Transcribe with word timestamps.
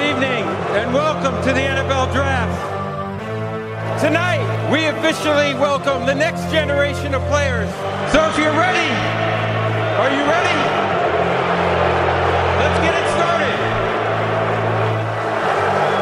Good 0.00 0.16
evening 0.16 0.44
and 0.80 0.94
welcome 0.94 1.34
to 1.42 1.52
the 1.52 1.60
NFL 1.60 2.10
Draft. 2.14 2.56
Tonight, 4.02 4.40
we 4.72 4.86
officially 4.86 5.52
welcome 5.60 6.06
the 6.06 6.14
next 6.14 6.50
generation 6.50 7.12
of 7.12 7.20
players. 7.28 7.68
So 8.10 8.26
if 8.30 8.38
you're 8.38 8.56
ready, 8.56 8.88
are 10.00 10.08
you 10.08 10.24
ready? 10.24 10.56
Let's 12.56 12.80
get 12.80 12.94
it 12.96 13.06
started. 13.12 13.58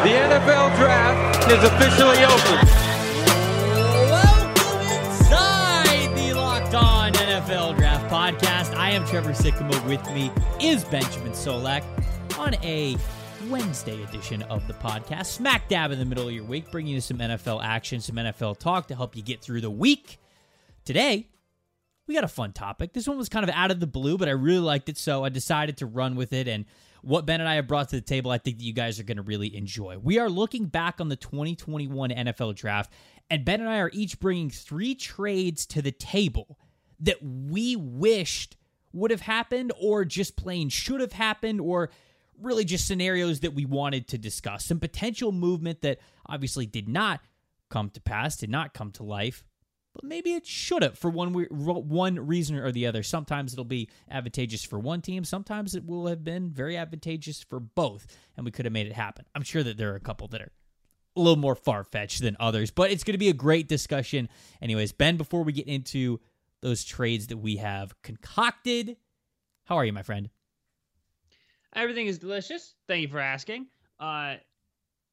The 0.06 0.14
NFL 0.30 0.76
Draft 0.76 1.50
is 1.50 1.64
officially 1.64 2.22
open. 2.22 2.58
Welcome 4.12 4.78
inside 5.10 6.14
the 6.16 6.34
Locked 6.34 6.74
On 6.74 7.12
NFL 7.14 7.76
Draft 7.76 8.06
Podcast. 8.08 8.76
I 8.76 8.92
am 8.92 9.04
Trevor 9.06 9.32
Sikkema. 9.32 9.84
With 9.88 10.06
me 10.12 10.30
is 10.60 10.84
Benjamin 10.84 11.32
Solak 11.32 11.82
on 12.38 12.54
a 12.62 12.96
Wednesday 13.50 14.02
edition 14.02 14.42
of 14.42 14.66
the 14.66 14.74
podcast, 14.74 15.26
smack 15.26 15.68
dab 15.68 15.90
in 15.90 15.98
the 15.98 16.04
middle 16.04 16.28
of 16.28 16.34
your 16.34 16.44
week, 16.44 16.70
bringing 16.70 16.92
you 16.92 17.00
some 17.00 17.16
NFL 17.16 17.64
action, 17.64 18.00
some 18.00 18.16
NFL 18.16 18.58
talk 18.58 18.88
to 18.88 18.94
help 18.94 19.16
you 19.16 19.22
get 19.22 19.40
through 19.40 19.62
the 19.62 19.70
week. 19.70 20.18
Today, 20.84 21.28
we 22.06 22.14
got 22.14 22.24
a 22.24 22.28
fun 22.28 22.52
topic. 22.52 22.92
This 22.92 23.08
one 23.08 23.16
was 23.16 23.30
kind 23.30 23.48
of 23.48 23.54
out 23.54 23.70
of 23.70 23.80
the 23.80 23.86
blue, 23.86 24.18
but 24.18 24.28
I 24.28 24.32
really 24.32 24.58
liked 24.58 24.90
it, 24.90 24.98
so 24.98 25.24
I 25.24 25.30
decided 25.30 25.78
to 25.78 25.86
run 25.86 26.14
with 26.14 26.34
it. 26.34 26.46
And 26.46 26.66
what 27.00 27.24
Ben 27.24 27.40
and 27.40 27.48
I 27.48 27.54
have 27.54 27.66
brought 27.66 27.88
to 27.90 27.96
the 27.96 28.02
table, 28.02 28.30
I 28.30 28.36
think 28.36 28.58
that 28.58 28.64
you 28.64 28.74
guys 28.74 29.00
are 29.00 29.04
going 29.04 29.16
to 29.16 29.22
really 29.22 29.56
enjoy. 29.56 29.96
We 29.96 30.18
are 30.18 30.28
looking 30.28 30.66
back 30.66 31.00
on 31.00 31.08
the 31.08 31.16
2021 31.16 32.10
NFL 32.10 32.54
draft, 32.54 32.92
and 33.30 33.46
Ben 33.46 33.60
and 33.60 33.68
I 33.70 33.78
are 33.78 33.90
each 33.94 34.20
bringing 34.20 34.50
three 34.50 34.94
trades 34.94 35.64
to 35.66 35.80
the 35.80 35.92
table 35.92 36.58
that 37.00 37.22
we 37.22 37.76
wished 37.76 38.56
would 38.92 39.10
have 39.10 39.22
happened, 39.22 39.72
or 39.80 40.04
just 40.04 40.36
plain 40.36 40.68
should 40.68 41.00
have 41.00 41.12
happened, 41.12 41.60
or 41.60 41.88
really 42.40 42.64
just 42.64 42.86
scenarios 42.86 43.40
that 43.40 43.54
we 43.54 43.64
wanted 43.64 44.08
to 44.08 44.18
discuss. 44.18 44.64
Some 44.64 44.80
potential 44.80 45.32
movement 45.32 45.82
that 45.82 45.98
obviously 46.26 46.66
did 46.66 46.88
not 46.88 47.20
come 47.70 47.90
to 47.90 48.00
pass, 48.00 48.36
did 48.36 48.50
not 48.50 48.74
come 48.74 48.90
to 48.92 49.02
life, 49.02 49.44
but 49.94 50.04
maybe 50.04 50.34
it 50.34 50.46
should 50.46 50.82
have 50.82 50.98
for 50.98 51.10
one 51.10 51.32
one 51.32 52.26
reason 52.26 52.56
or 52.56 52.70
the 52.70 52.86
other. 52.86 53.02
Sometimes 53.02 53.52
it'll 53.52 53.64
be 53.64 53.88
advantageous 54.10 54.64
for 54.64 54.78
one 54.78 55.00
team, 55.00 55.24
sometimes 55.24 55.74
it 55.74 55.84
will 55.84 56.06
have 56.06 56.24
been 56.24 56.50
very 56.50 56.76
advantageous 56.76 57.42
for 57.42 57.60
both, 57.60 58.06
and 58.36 58.44
we 58.44 58.52
could 58.52 58.64
have 58.64 58.72
made 58.72 58.86
it 58.86 58.92
happen. 58.92 59.24
I'm 59.34 59.42
sure 59.42 59.62
that 59.62 59.76
there 59.76 59.92
are 59.92 59.96
a 59.96 60.00
couple 60.00 60.28
that 60.28 60.40
are 60.40 60.52
a 61.16 61.20
little 61.20 61.36
more 61.36 61.56
far 61.56 61.82
fetched 61.84 62.22
than 62.22 62.36
others, 62.38 62.70
but 62.70 62.90
it's 62.90 63.02
going 63.04 63.14
to 63.14 63.18
be 63.18 63.28
a 63.28 63.34
great 63.34 63.68
discussion. 63.68 64.28
Anyways, 64.62 64.92
Ben, 64.92 65.16
before 65.16 65.42
we 65.42 65.52
get 65.52 65.66
into 65.66 66.20
those 66.60 66.84
trades 66.84 67.28
that 67.28 67.38
we 67.38 67.56
have 67.56 68.00
concocted, 68.02 68.96
how 69.64 69.76
are 69.76 69.84
you, 69.84 69.92
my 69.92 70.02
friend? 70.02 70.30
Everything 71.74 72.06
is 72.06 72.18
delicious. 72.18 72.74
Thank 72.86 73.02
you 73.02 73.08
for 73.08 73.20
asking. 73.20 73.66
Uh, 74.00 74.36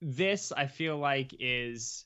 this 0.02 0.52
I 0.52 0.68
feel 0.68 0.98
like 0.98 1.36
is 1.40 2.06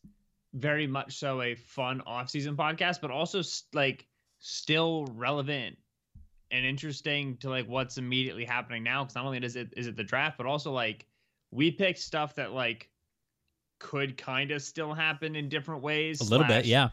very 0.53 0.87
much 0.87 1.17
so 1.17 1.41
a 1.41 1.55
fun 1.55 2.01
off-season 2.05 2.55
podcast, 2.57 3.01
but 3.01 3.11
also 3.11 3.41
like 3.73 4.07
still 4.39 5.07
relevant 5.13 5.77
and 6.51 6.65
interesting 6.65 7.37
to 7.37 7.49
like 7.49 7.67
what's 7.67 7.97
immediately 7.97 8.45
happening 8.45 8.83
now. 8.83 9.03
Because 9.03 9.15
not 9.15 9.25
only 9.25 9.37
is 9.39 9.55
it 9.55 9.73
is 9.77 9.87
it 9.87 9.95
the 9.95 10.03
draft, 10.03 10.37
but 10.37 10.47
also 10.47 10.71
like 10.71 11.05
we 11.51 11.71
picked 11.71 11.99
stuff 11.99 12.35
that 12.35 12.51
like 12.51 12.89
could 13.79 14.17
kind 14.17 14.51
of 14.51 14.61
still 14.61 14.93
happen 14.93 15.35
in 15.35 15.49
different 15.49 15.81
ways. 15.81 16.21
A 16.21 16.23
little 16.25 16.47
bit, 16.47 16.65
yeah. 16.65 16.89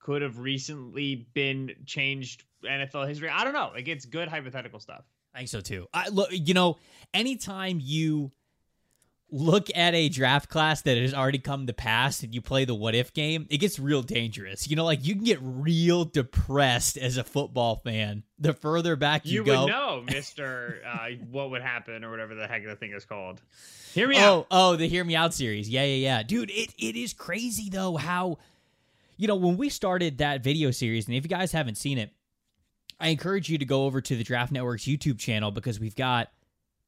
Could 0.00 0.22
have 0.22 0.38
recently 0.38 1.28
been 1.34 1.72
changed 1.84 2.44
NFL 2.64 3.08
history. 3.08 3.28
I 3.28 3.44
don't 3.44 3.52
know. 3.52 3.70
Like 3.74 3.88
it's 3.88 4.04
good 4.04 4.28
hypothetical 4.28 4.80
stuff. 4.80 5.04
I 5.38 5.42
think 5.42 5.50
so 5.50 5.60
too. 5.60 5.86
I 5.94 6.08
look, 6.08 6.30
you 6.32 6.52
know, 6.52 6.78
anytime 7.14 7.78
you 7.80 8.32
look 9.30 9.68
at 9.72 9.94
a 9.94 10.08
draft 10.08 10.48
class 10.48 10.82
that 10.82 10.98
has 10.98 11.14
already 11.14 11.38
come 11.38 11.68
to 11.68 11.72
pass 11.72 12.24
and 12.24 12.34
you 12.34 12.40
play 12.40 12.64
the 12.64 12.74
what 12.74 12.96
if 12.96 13.12
game, 13.12 13.46
it 13.48 13.58
gets 13.58 13.78
real 13.78 14.02
dangerous. 14.02 14.68
You 14.68 14.74
know, 14.74 14.84
like 14.84 15.06
you 15.06 15.14
can 15.14 15.22
get 15.22 15.38
real 15.40 16.04
depressed 16.04 16.98
as 16.98 17.18
a 17.18 17.22
football 17.22 17.76
fan 17.76 18.24
the 18.40 18.52
further 18.52 18.96
back 18.96 19.26
you, 19.26 19.34
you 19.34 19.44
go. 19.44 19.52
You 19.52 19.60
would 19.60 19.68
know, 19.68 20.02
Mister, 20.06 20.80
uh, 20.84 21.10
what 21.30 21.50
would 21.50 21.62
happen 21.62 22.02
or 22.02 22.10
whatever 22.10 22.34
the 22.34 22.48
heck 22.48 22.64
the 22.64 22.74
thing 22.74 22.92
is 22.92 23.04
called. 23.04 23.40
Hear 23.94 24.08
me 24.08 24.16
oh, 24.18 24.38
out. 24.38 24.46
Oh, 24.50 24.74
the 24.74 24.88
Hear 24.88 25.04
Me 25.04 25.14
Out 25.14 25.34
series. 25.34 25.68
Yeah, 25.68 25.84
yeah, 25.84 25.94
yeah, 25.94 26.22
dude. 26.24 26.50
It 26.50 26.74
it 26.78 26.96
is 26.96 27.12
crazy 27.12 27.70
though 27.70 27.96
how, 27.96 28.38
you 29.16 29.28
know, 29.28 29.36
when 29.36 29.56
we 29.56 29.68
started 29.68 30.18
that 30.18 30.42
video 30.42 30.72
series, 30.72 31.06
and 31.06 31.14
if 31.14 31.22
you 31.22 31.28
guys 31.28 31.52
haven't 31.52 31.76
seen 31.76 31.98
it, 31.98 32.10
I 33.00 33.08
encourage 33.08 33.48
you 33.48 33.58
to 33.58 33.64
go 33.64 33.84
over 33.84 34.00
to 34.00 34.16
the 34.16 34.24
Draft 34.24 34.52
Network's 34.52 34.84
YouTube 34.84 35.18
channel 35.18 35.50
because 35.50 35.78
we've 35.78 35.94
got 35.94 36.28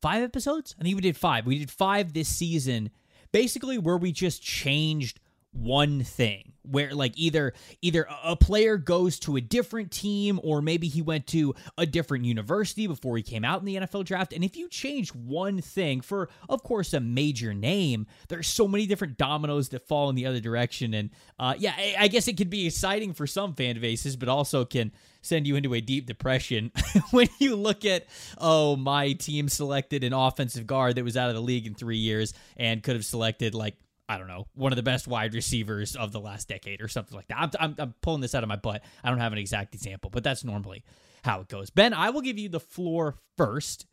five 0.02 0.22
episodes. 0.22 0.74
I 0.78 0.82
think 0.82 0.96
we 0.96 1.02
did 1.02 1.16
five. 1.16 1.46
We 1.46 1.58
did 1.58 1.70
five 1.70 2.12
this 2.12 2.28
season, 2.28 2.90
basically 3.32 3.78
where 3.78 3.96
we 3.96 4.12
just 4.12 4.42
changed 4.42 5.20
one 5.52 6.02
thing 6.02 6.49
where 6.70 6.94
like 6.94 7.12
either 7.16 7.52
either 7.82 8.06
a 8.24 8.36
player 8.36 8.76
goes 8.76 9.18
to 9.20 9.36
a 9.36 9.40
different 9.40 9.90
team 9.90 10.40
or 10.42 10.62
maybe 10.62 10.88
he 10.88 11.02
went 11.02 11.26
to 11.28 11.54
a 11.76 11.86
different 11.86 12.24
university 12.24 12.86
before 12.86 13.16
he 13.16 13.22
came 13.22 13.44
out 13.44 13.60
in 13.60 13.66
the 13.66 13.76
NFL 13.76 14.04
draft. 14.04 14.32
And 14.32 14.44
if 14.44 14.56
you 14.56 14.68
change 14.68 15.14
one 15.14 15.60
thing 15.60 16.00
for 16.00 16.28
of 16.48 16.62
course 16.62 16.94
a 16.94 17.00
major 17.00 17.52
name 17.52 18.06
there's 18.28 18.46
so 18.46 18.68
many 18.68 18.86
different 18.86 19.18
dominoes 19.18 19.70
that 19.70 19.86
fall 19.86 20.08
in 20.08 20.14
the 20.14 20.26
other 20.26 20.40
direction. 20.40 20.94
And 20.94 21.10
uh, 21.38 21.54
yeah 21.58 21.74
I, 21.76 21.94
I 22.00 22.08
guess 22.08 22.28
it 22.28 22.36
could 22.36 22.50
be 22.50 22.66
exciting 22.66 23.12
for 23.12 23.26
some 23.26 23.54
fan 23.54 23.80
bases 23.80 24.16
but 24.16 24.28
also 24.28 24.64
can 24.64 24.92
send 25.22 25.46
you 25.46 25.56
into 25.56 25.74
a 25.74 25.80
deep 25.80 26.06
depression 26.06 26.72
when 27.10 27.28
you 27.38 27.56
look 27.56 27.84
at 27.84 28.06
oh 28.38 28.76
my 28.76 29.12
team 29.12 29.48
selected 29.48 30.02
an 30.02 30.12
offensive 30.12 30.66
guard 30.66 30.94
that 30.96 31.04
was 31.04 31.16
out 31.16 31.28
of 31.28 31.34
the 31.34 31.42
league 31.42 31.66
in 31.66 31.74
3 31.74 31.96
years 31.96 32.32
and 32.56 32.82
could 32.82 32.96
have 32.96 33.04
selected 33.04 33.54
like 33.54 33.76
I 34.10 34.18
don't 34.18 34.26
know, 34.26 34.48
one 34.54 34.72
of 34.72 34.76
the 34.76 34.82
best 34.82 35.06
wide 35.06 35.34
receivers 35.34 35.94
of 35.94 36.10
the 36.10 36.18
last 36.18 36.48
decade 36.48 36.80
or 36.80 36.88
something 36.88 37.16
like 37.16 37.28
that. 37.28 37.38
I'm, 37.38 37.50
I'm, 37.60 37.74
I'm, 37.78 37.94
pulling 38.02 38.20
this 38.20 38.34
out 38.34 38.42
of 38.42 38.48
my 38.48 38.56
butt. 38.56 38.82
I 39.04 39.08
don't 39.08 39.20
have 39.20 39.32
an 39.32 39.38
exact 39.38 39.72
example, 39.72 40.10
but 40.10 40.24
that's 40.24 40.42
normally 40.42 40.82
how 41.22 41.42
it 41.42 41.48
goes. 41.48 41.70
Ben, 41.70 41.94
I 41.94 42.10
will 42.10 42.20
give 42.20 42.36
you 42.36 42.48
the 42.48 42.58
floor 42.58 43.18
first, 43.36 43.86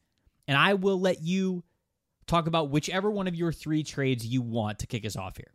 and 0.48 0.58
I 0.58 0.74
will 0.74 1.00
let 1.00 1.22
you 1.22 1.64
talk 2.26 2.48
about 2.48 2.72
whichever 2.72 3.12
one 3.12 3.28
of 3.28 3.36
your 3.36 3.52
three 3.52 3.84
trades 3.84 4.26
you 4.26 4.42
want 4.42 4.80
to 4.80 4.88
kick 4.88 5.06
us 5.06 5.16
off 5.16 5.38
here. 5.38 5.54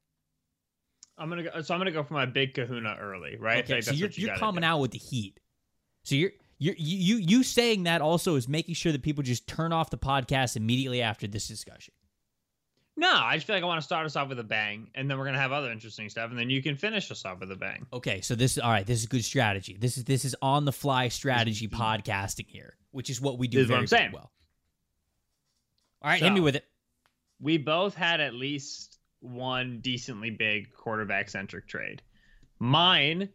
I'm 1.19 1.29
gonna 1.29 1.43
go. 1.43 1.61
So 1.61 1.75
I'm 1.75 1.81
gonna 1.81 1.91
go 1.91 2.05
for 2.05 2.15
my 2.15 2.27
big 2.27 2.55
Kahuna 2.55 2.99
early, 3.01 3.37
right? 3.37 3.65
Okay, 3.65 3.81
so 3.81 3.91
you're, 3.91 4.11
you 4.11 4.31
are 4.31 4.39
coming 4.39 4.63
do. 4.63 4.67
out 4.67 4.79
with 4.79 4.93
the 4.93 4.99
heat. 4.99 5.41
So 6.05 6.15
you're 6.15 6.31
you're 6.59 6.77
you 6.79 7.17
you 7.17 7.43
saying 7.43 7.83
that 7.83 8.01
also 8.01 8.37
is 8.37 8.49
making 8.49 8.77
sure 8.77 8.93
that 8.93 9.03
people 9.03 9.25
just 9.25 9.49
turn 9.49 9.73
off 9.73 9.91
the 9.91 9.99
podcast 9.99 10.57
immediately 10.57 11.03
after 11.03 11.27
this 11.27 11.49
discussion. 11.49 11.95
No, 12.97 13.11
I 13.11 13.37
just 13.37 13.47
feel 13.47 13.57
like 13.57 13.63
I 13.63 13.67
want 13.67 13.81
to 13.81 13.85
start 13.85 14.05
us 14.05 14.17
off 14.17 14.29
with 14.29 14.39
a 14.39 14.45
bang, 14.45 14.91
and 14.95 15.11
then 15.11 15.19
we're 15.19 15.25
gonna 15.25 15.39
have 15.39 15.53
other 15.53 15.71
interesting 15.71 16.11
stuff, 16.11 16.31
and 16.31 16.39
then 16.39 16.51
you 16.51 16.63
can 16.63 16.77
finish 16.77 17.11
us 17.11 17.25
off 17.25 17.41
with 17.41 17.51
a 17.51 17.57
bang. 17.57 17.87
Okay, 17.93 18.21
so 18.21 18.35
this 18.35 18.53
is 18.53 18.59
all 18.59 18.71
right. 18.71 18.87
This 18.87 19.01
is 19.01 19.07
good 19.07 19.25
strategy. 19.25 19.77
This 19.81 19.97
is 19.97 20.05
this 20.05 20.25
is 20.25 20.37
on 20.43 20.67
the 20.67 20.73
fly 20.73 21.09
strategy 21.09 21.69
podcasting 21.69 22.49
here, 22.49 22.77
which 22.91 23.09
is 23.09 23.21
what 23.21 23.39
we 23.39 23.49
do 23.49 23.59
this 23.59 23.69
very, 23.69 23.87
very 23.87 24.11
well. 24.13 24.31
All 26.03 26.11
right, 26.11 26.21
so, 26.21 26.27
hit 26.27 26.35
me 26.35 26.41
with 26.41 26.57
it. 26.57 26.67
We 27.41 27.57
both 27.57 27.95
had 27.95 28.21
at 28.21 28.35
least 28.35 28.99
one 29.21 29.79
decently 29.81 30.31
big 30.31 30.73
quarterback 30.75 31.31
centric 31.31 31.69
trade. 31.69 32.03
Mine 32.59 33.29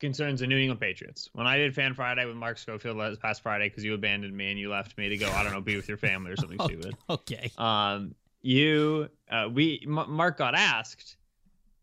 concerns 0.00 0.40
the 0.40 0.46
New 0.46 0.56
England 0.56 0.80
Patriots. 0.80 1.28
When 1.34 1.46
I 1.46 1.58
did 1.58 1.74
Fan 1.74 1.94
Friday 1.94 2.24
with 2.24 2.36
Mark 2.36 2.58
Schofield 2.58 2.96
last 2.96 3.20
past 3.20 3.42
Friday 3.42 3.68
because 3.68 3.84
you 3.84 3.94
abandoned 3.94 4.36
me 4.36 4.50
and 4.50 4.58
you 4.58 4.70
left 4.70 4.96
me 4.98 5.10
to 5.10 5.16
go, 5.16 5.30
I 5.30 5.44
don't 5.44 5.52
know, 5.52 5.60
be 5.60 5.76
with 5.76 5.88
your 5.88 5.98
family 5.98 6.32
or 6.32 6.36
something 6.36 6.58
stupid. 6.64 6.96
Okay. 7.08 7.52
Um, 7.58 8.14
you 8.42 9.08
uh, 9.30 9.48
we 9.52 9.82
M- 9.86 10.10
Mark 10.10 10.38
got 10.38 10.54
asked 10.54 11.16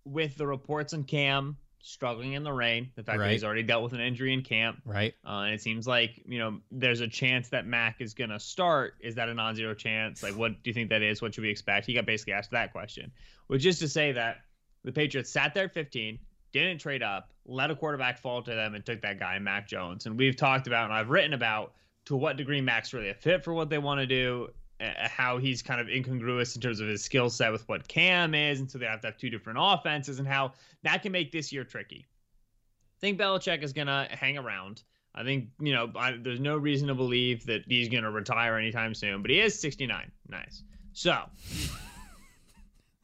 with 0.06 0.36
the 0.38 0.48
reports 0.48 0.94
on 0.94 1.04
Cam 1.04 1.58
struggling 1.82 2.34
in 2.34 2.44
the 2.44 2.52
rain, 2.52 2.92
the 2.96 3.04
fact 3.04 3.20
right. 3.20 3.28
that 3.28 3.32
he's 3.32 3.44
already 3.44 3.64
dealt 3.64 3.84
with 3.84 3.94
an 3.94 4.02
injury 4.02 4.34
in 4.34 4.42
camp, 4.42 4.82
right? 4.86 5.14
Uh, 5.26 5.42
and 5.42 5.54
it 5.54 5.62
seems 5.62 5.88
like 5.88 6.22
you 6.26 6.40
know 6.40 6.60
there's 6.72 7.02
a 7.02 7.08
chance 7.08 7.50
that 7.50 7.66
Mac 7.66 8.02
is 8.02 8.14
gonna 8.14 8.40
start. 8.40 8.96
Is 9.00 9.16
that 9.16 9.30
a 9.30 9.34
non-zero 9.34 9.74
chance? 9.74 10.24
Like, 10.24 10.36
what 10.36 10.64
do 10.64 10.70
you 10.70 10.74
think 10.74 10.90
that 10.90 11.02
is? 11.02 11.22
What 11.22 11.34
should 11.34 11.44
we 11.44 11.50
expect? 11.50 11.86
He 11.86 11.94
got 11.94 12.06
basically 12.06 12.34
asked 12.34 12.52
that 12.52 12.72
question, 12.72 13.12
which 13.48 13.66
is 13.66 13.80
to 13.80 13.88
say 13.88 14.12
that 14.14 14.38
the 14.84 14.92
Patriots 14.92 15.30
sat 15.30 15.54
there 15.54 15.66
at 15.66 15.74
15, 15.74 16.18
didn't 16.54 16.80
trade 16.80 17.04
up, 17.04 17.34
let 17.46 17.72
a 17.72 17.76
quarterback 17.76 18.20
fall 18.20 18.42
to 18.42 18.52
them, 18.54 18.74
and 18.74 18.86
took 18.86 19.02
that 19.02 19.20
guy, 19.20 19.38
Mac 19.40 19.68
Jones. 19.68 20.06
And 20.06 20.18
we've 20.18 20.36
talked 20.36 20.68
about 20.68 20.86
and 20.86 20.94
I've 20.94 21.10
written 21.10 21.34
about 21.34 21.74
to 22.06 22.16
what 22.16 22.38
degree 22.38 22.62
Mac's 22.62 22.94
really 22.94 23.10
a 23.10 23.14
fit 23.14 23.44
for 23.44 23.54
what 23.54 23.70
they 23.70 23.78
want 23.78 24.00
to 24.00 24.08
do 24.08 24.50
Uh, 24.80 25.08
how 25.08 25.40
he's 25.40 25.64
kind 25.64 25.82
of 25.82 25.90
incongruous 25.90 26.56
in 26.56 26.62
terms 26.62 26.80
of 26.80 26.88
his 26.88 27.04
skill 27.04 27.30
set 27.30 27.52
with 27.52 27.68
what 27.68 27.88
Cam 27.88 28.36
is, 28.36 28.60
and 28.60 28.70
so 28.70 28.78
they 28.78 28.86
have 28.86 29.02
to 29.02 29.08
have 29.08 29.18
two 29.18 29.30
different 29.30 29.58
offenses, 29.60 30.20
and 30.20 30.28
how 30.28 30.54
that 30.84 31.02
can 31.02 31.12
make 31.12 31.32
this 31.32 31.52
year 31.52 31.64
tricky. 31.64 32.06
I 32.06 33.00
think 33.00 33.20
Belichick 33.20 33.64
is 33.64 33.74
gonna 33.74 34.08
hang 34.12 34.38
around. 34.38 34.84
I 35.16 35.24
think 35.24 35.50
you 35.60 35.74
know 35.74 35.92
I, 35.96 36.18
there's 36.22 36.40
no 36.40 36.58
reason 36.58 36.88
to 36.90 36.96
believe 36.96 37.46
that 37.48 37.64
he's 37.68 37.90
gonna 37.90 38.12
retire 38.12 38.56
anytime 38.58 38.94
soon, 38.94 39.22
but 39.22 39.32
he 39.32 39.40
is 39.40 39.60
69. 39.60 40.12
Nice. 40.30 40.64
So 40.94 41.24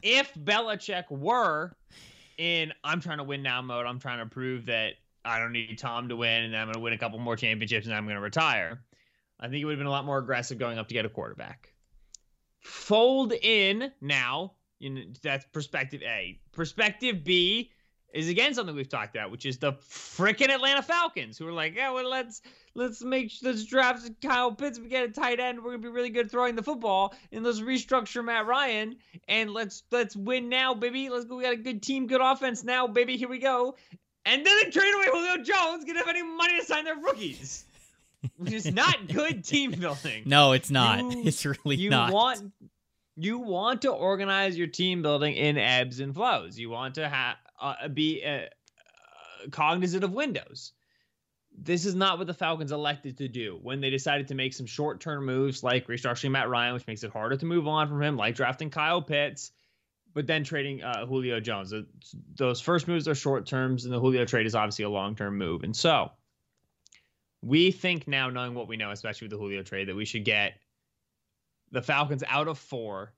if 0.03 0.33
Belichick 0.35 1.09
were 1.09 1.75
in 2.37 2.73
I'm 2.83 3.01
trying 3.01 3.17
to 3.17 3.23
win 3.23 3.41
now 3.41 3.61
mode, 3.61 3.85
I'm 3.85 3.99
trying 3.99 4.19
to 4.19 4.25
prove 4.25 4.65
that 4.67 4.93
I 5.25 5.39
don't 5.39 5.53
need 5.53 5.77
Tom 5.77 6.09
to 6.09 6.15
win, 6.15 6.43
and 6.43 6.55
I'm 6.55 6.67
going 6.67 6.73
to 6.73 6.79
win 6.81 6.93
a 6.93 6.97
couple 6.97 7.17
more 7.19 7.35
championships, 7.35 7.85
and 7.85 7.95
I'm 7.95 8.03
going 8.03 8.15
to 8.15 8.21
retire. 8.21 8.81
I 9.43 9.49
think 9.49 9.61
it 9.61 9.65
would 9.65 9.73
have 9.73 9.79
been 9.79 9.87
a 9.87 9.91
lot 9.91 10.05
more 10.05 10.19
aggressive 10.19 10.57
going 10.57 10.79
up 10.79 10.87
to 10.87 10.93
get 10.93 11.05
a 11.05 11.09
quarterback. 11.09 11.73
fold 12.61 13.33
in 13.33 13.91
now. 14.01 14.53
That's 15.21 15.45
perspective 15.51 16.01
A. 16.01 16.39
Perspective 16.53 17.23
B 17.25 17.71
is 18.13 18.29
again 18.29 18.53
something 18.53 18.75
we've 18.75 18.87
talked 18.87 19.15
about, 19.15 19.31
which 19.31 19.45
is 19.45 19.57
the 19.57 19.73
freaking 19.73 20.49
Atlanta 20.49 20.81
Falcons, 20.81 21.37
who 21.37 21.47
are 21.47 21.51
like, 21.51 21.75
yeah, 21.75 21.91
well, 21.91 22.09
let's 22.09 22.41
let's 22.73 23.03
make 23.03 23.33
let's 23.41 23.65
draft 23.65 24.09
Kyle 24.21 24.53
Pitts, 24.53 24.79
we 24.79 24.87
get 24.87 25.09
a 25.09 25.11
tight 25.11 25.41
end, 25.41 25.61
we're 25.61 25.71
gonna 25.71 25.83
be 25.83 25.89
really 25.89 26.09
good 26.09 26.31
throwing 26.31 26.55
the 26.55 26.63
football, 26.63 27.13
and 27.31 27.43
let's 27.43 27.59
restructure 27.59 28.23
Matt 28.23 28.45
Ryan, 28.45 28.95
and 29.27 29.51
let's 29.51 29.83
let's 29.91 30.15
win 30.15 30.47
now, 30.47 30.73
baby. 30.73 31.09
Let's 31.09 31.25
go. 31.25 31.35
We 31.35 31.43
got 31.43 31.53
a 31.53 31.57
good 31.57 31.81
team, 31.81 32.07
good 32.07 32.21
offense 32.21 32.63
now, 32.63 32.87
baby. 32.87 33.17
Here 33.17 33.29
we 33.29 33.39
go. 33.39 33.75
And 34.25 34.45
then 34.45 34.57
they 34.63 34.69
trade 34.69 34.93
away 34.93 35.07
Julio 35.11 35.43
Jones, 35.43 35.83
gonna 35.83 35.99
have 35.99 36.07
any 36.07 36.23
money 36.23 36.59
to 36.59 36.65
sign 36.65 36.85
their 36.85 36.95
rookies. 36.97 37.65
Which 38.37 38.53
is 38.53 38.71
not 38.71 39.07
good 39.07 39.43
team 39.43 39.71
building. 39.71 40.23
No, 40.25 40.51
it's 40.53 40.69
not. 40.71 40.99
You- 40.99 41.23
it's 41.25 41.45
really 41.45 41.75
you 41.75 41.89
not. 41.89 42.11
want 42.13 42.51
you 43.15 43.39
want 43.39 43.83
to 43.83 43.91
organize 43.91 44.57
your 44.57 44.67
team 44.67 45.01
building 45.01 45.35
in 45.35 45.57
ebbs 45.57 45.99
and 45.99 46.13
flows. 46.15 46.57
You 46.57 46.69
want 46.69 46.95
to 46.95 47.07
have 47.07 47.35
uh, 47.61 47.87
be 47.87 48.23
uh, 48.25 48.29
uh, 48.29 48.47
cognizant 49.51 50.03
of 50.03 50.13
windows. 50.13 50.71
This 51.55 51.85
is 51.85 51.93
not 51.93 52.17
what 52.17 52.25
the 52.25 52.33
Falcons 52.33 52.71
elected 52.71 53.19
to 53.19 53.27
do 53.27 53.59
when 53.61 53.79
they 53.79 53.91
decided 53.91 54.29
to 54.29 54.35
make 54.35 54.53
some 54.55 54.65
short-term 54.65 55.23
moves 55.25 55.61
like 55.61 55.85
restructuring 55.87 56.31
Matt 56.31 56.49
Ryan, 56.49 56.73
which 56.73 56.87
makes 56.87 57.03
it 57.03 57.11
harder 57.11 57.37
to 57.37 57.45
move 57.45 57.67
on 57.67 57.87
from 57.87 58.01
him, 58.01 58.17
like 58.17 58.33
drafting 58.33 58.71
Kyle 58.71 59.03
Pitts, 59.03 59.51
but 60.15 60.25
then 60.25 60.43
trading 60.43 60.81
uh, 60.81 61.05
Julio 61.05 61.39
Jones. 61.39 61.71
Those 62.35 62.59
first 62.59 62.87
moves 62.87 63.07
are 63.07 63.13
short 63.13 63.45
terms, 63.45 63.85
and 63.85 63.93
the 63.93 63.99
Julio 63.99 64.25
trade 64.25 64.47
is 64.47 64.55
obviously 64.55 64.85
a 64.85 64.89
long-term 64.89 65.37
move. 65.37 65.61
And 65.61 65.75
so, 65.75 66.11
we 67.43 67.71
think 67.71 68.07
now, 68.07 68.29
knowing 68.29 68.53
what 68.53 68.67
we 68.67 68.77
know, 68.77 68.91
especially 68.91 69.25
with 69.25 69.31
the 69.31 69.37
Julio 69.37 69.63
trade, 69.63 69.89
that 69.89 69.95
we 69.95 70.05
should 70.05 70.23
get 70.23 70.53
the 71.71 71.81
Falcons 71.81 72.23
out 72.27 72.47
of 72.47 72.57
four. 72.57 73.13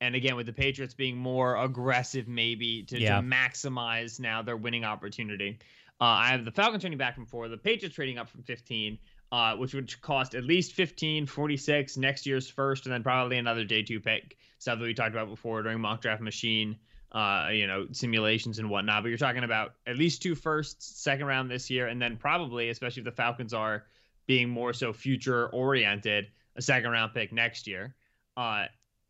And 0.00 0.14
again, 0.14 0.34
with 0.34 0.46
the 0.46 0.52
Patriots 0.52 0.94
being 0.94 1.16
more 1.16 1.56
aggressive, 1.56 2.26
maybe 2.26 2.82
to, 2.84 2.98
Yeah. 2.98 3.16
to 3.20 3.22
maximize 3.22 4.18
now 4.18 4.42
their 4.42 4.56
winning 4.56 4.84
opportunity. 4.84 5.58
Uh, 6.00 6.04
I 6.04 6.28
have 6.30 6.44
the 6.44 6.50
Falcons 6.50 6.82
trading 6.82 6.98
back 6.98 7.14
from 7.14 7.26
four, 7.26 7.48
the 7.48 7.58
Patriots 7.58 7.94
trading 7.94 8.18
up 8.18 8.28
from 8.28 8.42
15, 8.42 8.98
uh, 9.30 9.56
which 9.56 9.74
would 9.74 10.00
cost 10.00 10.34
at 10.34 10.44
least 10.44 10.72
15, 10.72 11.26
46 11.26 11.98
next 11.98 12.26
year's 12.26 12.48
first, 12.48 12.86
and 12.86 12.92
then 12.92 13.02
probably 13.02 13.36
another 13.36 13.64
day 13.64 13.82
two 13.82 14.00
pick. 14.00 14.36
Stuff 14.58 14.78
that 14.78 14.84
we 14.84 14.94
talked 14.94 15.14
about 15.14 15.28
before 15.28 15.62
during 15.62 15.80
mock 15.80 16.00
draft 16.00 16.22
machine, 16.22 16.76
uh, 17.12 17.48
you 17.52 17.66
know, 17.66 17.86
simulations 17.92 18.58
and 18.58 18.70
whatnot. 18.70 19.02
But 19.02 19.08
you're 19.08 19.18
talking 19.18 19.44
about 19.44 19.74
at 19.86 19.96
least 19.96 20.22
two 20.22 20.34
firsts, 20.34 21.00
second 21.02 21.26
round 21.26 21.50
this 21.50 21.70
year, 21.70 21.88
and 21.88 22.00
then 22.00 22.16
probably, 22.16 22.70
especially 22.70 23.00
if 23.00 23.04
the 23.04 23.12
Falcons 23.12 23.52
are 23.52 23.84
being 24.26 24.48
more 24.48 24.72
so 24.72 24.92
future 24.92 25.48
oriented, 25.48 26.28
a 26.56 26.62
second 26.62 26.90
round 26.90 27.12
pick 27.12 27.32
next 27.32 27.66
year. 27.66 27.94
Uh, 28.36 28.66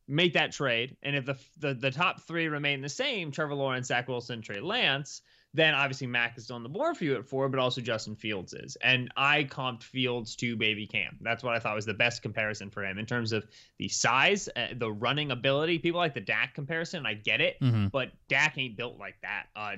make 0.09 0.33
that 0.33 0.53
trade, 0.53 0.97
and 1.03 1.15
if 1.15 1.27
the, 1.27 1.37
the 1.59 1.75
the 1.75 1.91
top 1.91 2.23
three 2.23 2.49
remain 2.49 2.81
the 2.81 2.89
same, 2.89 3.31
Trevor 3.31 3.55
Lawrence, 3.55 3.89
Zach 3.89 4.09
Wilson, 4.09 4.41
Trey 4.43 4.61
Lance, 4.61 5.23
then 5.53 5.75
obviously 5.75 6.07
Mac 6.07 6.39
is 6.39 6.45
still 6.45 6.57
on 6.57 6.63
the 6.63 6.69
board 6.69 6.97
for 6.97 7.05
you 7.05 7.17
at 7.17 7.27
four, 7.27 7.49
but 7.49 7.59
also 7.59 7.81
Justin 7.81 8.15
Fields 8.15 8.53
is. 8.53 8.77
And 8.83 9.11
I 9.17 9.45
comped 9.45 9.83
Fields 9.83 10.37
to 10.37 10.57
Baby 10.57 10.87
Cam. 10.87 11.17
That's 11.21 11.43
what 11.43 11.55
I 11.55 11.59
thought 11.59 11.75
was 11.75 11.87
the 11.87 11.95
best 11.95 12.23
comparison 12.23 12.71
for 12.71 12.85
him 12.85 12.99
in 12.99 13.07
terms 13.07 13.33
of 13.33 13.45
the 13.79 13.89
size, 13.89 14.49
uh, 14.55 14.69
the 14.77 14.93
running 14.93 15.33
ability. 15.33 15.79
People 15.81 15.99
like 15.99 16.15
the 16.15 16.21
Dak 16.21 16.55
comparison, 16.55 16.99
and 16.99 17.07
I 17.09 17.15
get 17.15 17.41
it, 17.41 17.59
Mhm. 17.61 17.91
but 17.91 18.13
Dak 18.29 18.59
ain't 18.59 18.77
built 18.77 18.99
like 18.99 19.21
that. 19.23 19.47
Uh, 19.57 19.77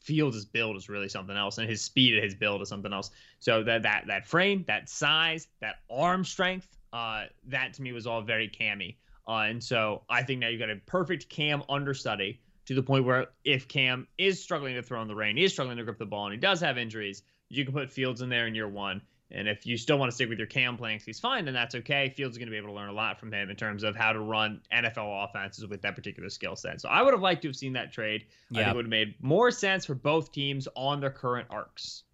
Fields' 0.00 0.44
build 0.44 0.76
is 0.76 0.88
really 0.88 1.08
something 1.08 1.36
else, 1.36 1.58
and 1.58 1.68
his 1.68 1.82
speed 1.82 2.16
at 2.16 2.22
his 2.22 2.34
build 2.34 2.62
is 2.62 2.68
something 2.68 2.92
else. 2.92 3.10
So 3.40 3.62
that 3.64 3.82
that 3.82 4.06
that 4.06 4.26
frame, 4.26 4.64
that 4.68 4.88
size, 4.88 5.48
that 5.60 5.80
arm 5.90 6.24
strength, 6.24 6.78
uh, 6.92 7.24
that 7.48 7.74
to 7.74 7.82
me 7.82 7.92
was 7.92 8.06
all 8.06 8.22
very 8.22 8.48
cammy. 8.48 8.96
Uh, 9.26 9.46
and 9.48 9.62
so 9.62 10.04
I 10.08 10.22
think 10.22 10.40
now 10.40 10.48
you've 10.48 10.60
got 10.60 10.70
a 10.70 10.76
perfect 10.76 11.28
Cam 11.28 11.62
understudy 11.68 12.40
to 12.68 12.74
the 12.74 12.82
point 12.82 13.04
where 13.04 13.26
if 13.44 13.66
Cam 13.66 14.06
is 14.18 14.42
struggling 14.42 14.74
to 14.74 14.82
throw 14.82 15.02
in 15.02 15.08
the 15.08 15.14
rain, 15.14 15.36
he 15.36 15.44
is 15.44 15.52
struggling 15.52 15.78
to 15.78 15.84
grip 15.84 15.98
the 15.98 16.06
ball, 16.06 16.26
and 16.26 16.34
he 16.34 16.38
does 16.38 16.60
have 16.60 16.78
injuries, 16.78 17.22
you 17.48 17.64
can 17.64 17.72
put 17.74 17.90
Fields 17.90 18.20
in 18.20 18.28
there 18.28 18.46
in 18.46 18.54
year 18.54 18.68
one. 18.68 19.00
And 19.30 19.46
if 19.48 19.66
you 19.66 19.76
still 19.76 19.98
want 19.98 20.10
to 20.10 20.14
stick 20.14 20.28
with 20.28 20.38
your 20.38 20.46
Cam 20.46 20.76
playing, 20.78 20.98
'cause 20.98 21.06
he's 21.06 21.20
fine, 21.20 21.44
then 21.44 21.52
that's 21.54 21.74
okay. 21.74 22.08
Fields 22.16 22.34
is 22.34 22.38
going 22.38 22.46
to 22.46 22.50
be 22.50 22.56
able 22.56 22.68
to 22.68 22.74
learn 22.74 22.88
a 22.88 22.94
lot 22.94 23.18
from 23.20 23.30
him 23.32 23.50
in 23.50 23.56
terms 23.56 23.82
of 23.82 23.94
how 23.96 24.12
to 24.12 24.20
run 24.20 24.60
NFL 24.72 25.24
offenses 25.24 25.66
with 25.66 25.82
that 25.82 25.94
particular 25.96 26.30
skill 26.30 26.56
set. 26.56 26.80
So 26.80 26.88
I 26.88 27.02
would 27.02 27.12
have 27.12 27.20
liked 27.22 27.42
to 27.42 27.48
have 27.48 27.56
seen 27.56 27.72
that 27.74 27.92
trade. 27.92 28.24
I 28.54 28.58
Yeah. 28.60 28.64
think 28.64 28.72
it 28.72 28.76
would 28.76 28.84
have 28.86 28.90
made 28.90 29.14
more 29.22 29.50
sense 29.50 29.84
for 29.84 29.94
both 29.94 30.32
teams 30.32 30.66
on 30.74 31.00
their 31.00 31.10
current 31.10 31.46
arcs. 31.50 32.04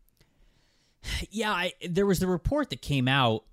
Yeah, 1.30 1.52
I, 1.52 1.72
there 1.86 2.06
was 2.06 2.18
the 2.18 2.26
report 2.26 2.70
that 2.70 2.80
came 2.80 3.06
out 3.08 3.44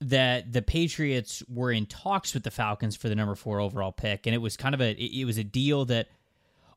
that 0.00 0.52
the 0.52 0.62
Patriots 0.62 1.42
were 1.48 1.70
in 1.72 1.86
talks 1.86 2.32
with 2.34 2.44
the 2.44 2.50
Falcons 2.50 2.96
for 2.96 3.08
the 3.08 3.14
number 3.16 3.34
four 3.34 3.60
overall 3.60 3.92
pick, 3.92 4.26
and 4.26 4.34
it 4.34 4.38
was 4.38 4.56
kind 4.56 4.74
of 4.74 4.80
a 4.80 4.92
it 4.92 5.24
was 5.24 5.38
a 5.38 5.44
deal 5.44 5.84
that 5.86 6.08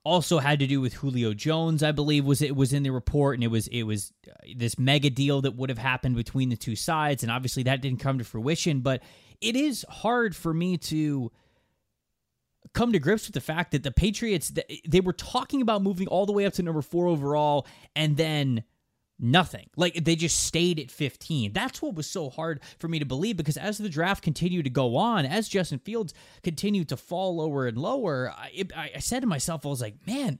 also 0.03 0.39
had 0.39 0.59
to 0.59 0.67
do 0.67 0.81
with 0.81 0.93
Julio 0.95 1.33
Jones, 1.33 1.83
I 1.83 1.91
believe 1.91 2.25
was 2.25 2.41
it 2.41 2.55
was 2.55 2.73
in 2.73 2.83
the 2.83 2.89
report, 2.89 3.35
and 3.35 3.43
it 3.43 3.47
was 3.47 3.67
it 3.67 3.83
was 3.83 4.11
uh, 4.27 4.33
this 4.55 4.79
mega 4.79 5.09
deal 5.09 5.41
that 5.41 5.55
would 5.55 5.69
have 5.69 5.77
happened 5.77 6.15
between 6.15 6.49
the 6.49 6.57
two 6.57 6.75
sides, 6.75 7.23
and 7.23 7.31
obviously 7.31 7.63
that 7.63 7.81
didn't 7.81 7.99
come 7.99 8.17
to 8.17 8.23
fruition. 8.23 8.81
But 8.81 9.03
it 9.41 9.55
is 9.55 9.85
hard 9.89 10.35
for 10.35 10.53
me 10.53 10.77
to 10.77 11.31
come 12.73 12.93
to 12.93 12.99
grips 12.99 13.27
with 13.27 13.33
the 13.33 13.41
fact 13.41 13.71
that 13.71 13.83
the 13.83 13.91
Patriots 13.91 14.51
th- 14.51 14.81
they 14.87 15.01
were 15.01 15.13
talking 15.13 15.61
about 15.61 15.81
moving 15.81 16.07
all 16.07 16.25
the 16.25 16.31
way 16.31 16.45
up 16.45 16.53
to 16.53 16.63
number 16.63 16.81
four 16.81 17.07
overall, 17.07 17.67
and 17.95 18.17
then 18.17 18.63
nothing. 19.21 19.69
Like 19.77 20.03
they 20.03 20.15
just 20.15 20.41
stayed 20.41 20.79
at 20.79 20.91
15. 20.91 21.53
That's 21.53 21.81
what 21.81 21.95
was 21.95 22.07
so 22.07 22.29
hard 22.29 22.61
for 22.79 22.87
me 22.87 22.99
to 22.99 23.05
believe 23.05 23.37
because 23.37 23.57
as 23.57 23.77
the 23.77 23.89
draft 23.89 24.23
continued 24.23 24.63
to 24.65 24.69
go 24.69 24.97
on, 24.97 25.25
as 25.25 25.47
Justin 25.47 25.79
Fields 25.79 26.13
continued 26.43 26.89
to 26.89 26.97
fall 26.97 27.37
lower 27.37 27.67
and 27.67 27.77
lower, 27.77 28.33
I, 28.35 28.51
it, 28.53 28.71
I 28.75 28.99
said 28.99 29.21
to 29.21 29.27
myself, 29.27 29.65
I 29.65 29.69
was 29.69 29.81
like, 29.81 29.95
man, 30.07 30.39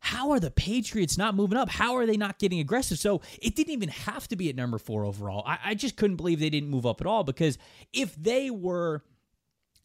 how 0.00 0.30
are 0.30 0.40
the 0.40 0.50
Patriots 0.50 1.18
not 1.18 1.34
moving 1.34 1.58
up? 1.58 1.68
How 1.68 1.96
are 1.96 2.06
they 2.06 2.16
not 2.16 2.38
getting 2.38 2.58
aggressive? 2.58 2.98
So 2.98 3.20
it 3.40 3.54
didn't 3.54 3.74
even 3.74 3.90
have 3.90 4.26
to 4.28 4.36
be 4.36 4.48
at 4.48 4.56
number 4.56 4.78
four 4.78 5.04
overall. 5.04 5.44
I, 5.46 5.58
I 5.66 5.74
just 5.74 5.96
couldn't 5.96 6.16
believe 6.16 6.40
they 6.40 6.50
didn't 6.50 6.70
move 6.70 6.86
up 6.86 7.02
at 7.02 7.06
all 7.06 7.22
because 7.22 7.58
if 7.92 8.14
they 8.16 8.50
were 8.50 9.04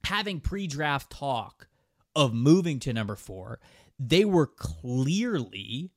having 0.05 0.39
pre 0.39 0.67
draft 0.67 1.11
talk 1.11 1.67
of 2.15 2.33
moving 2.33 2.79
to 2.79 2.93
number 2.93 3.17
four, 3.17 3.59
they 3.99 4.23
were 4.23 4.47
clearly 4.47 5.91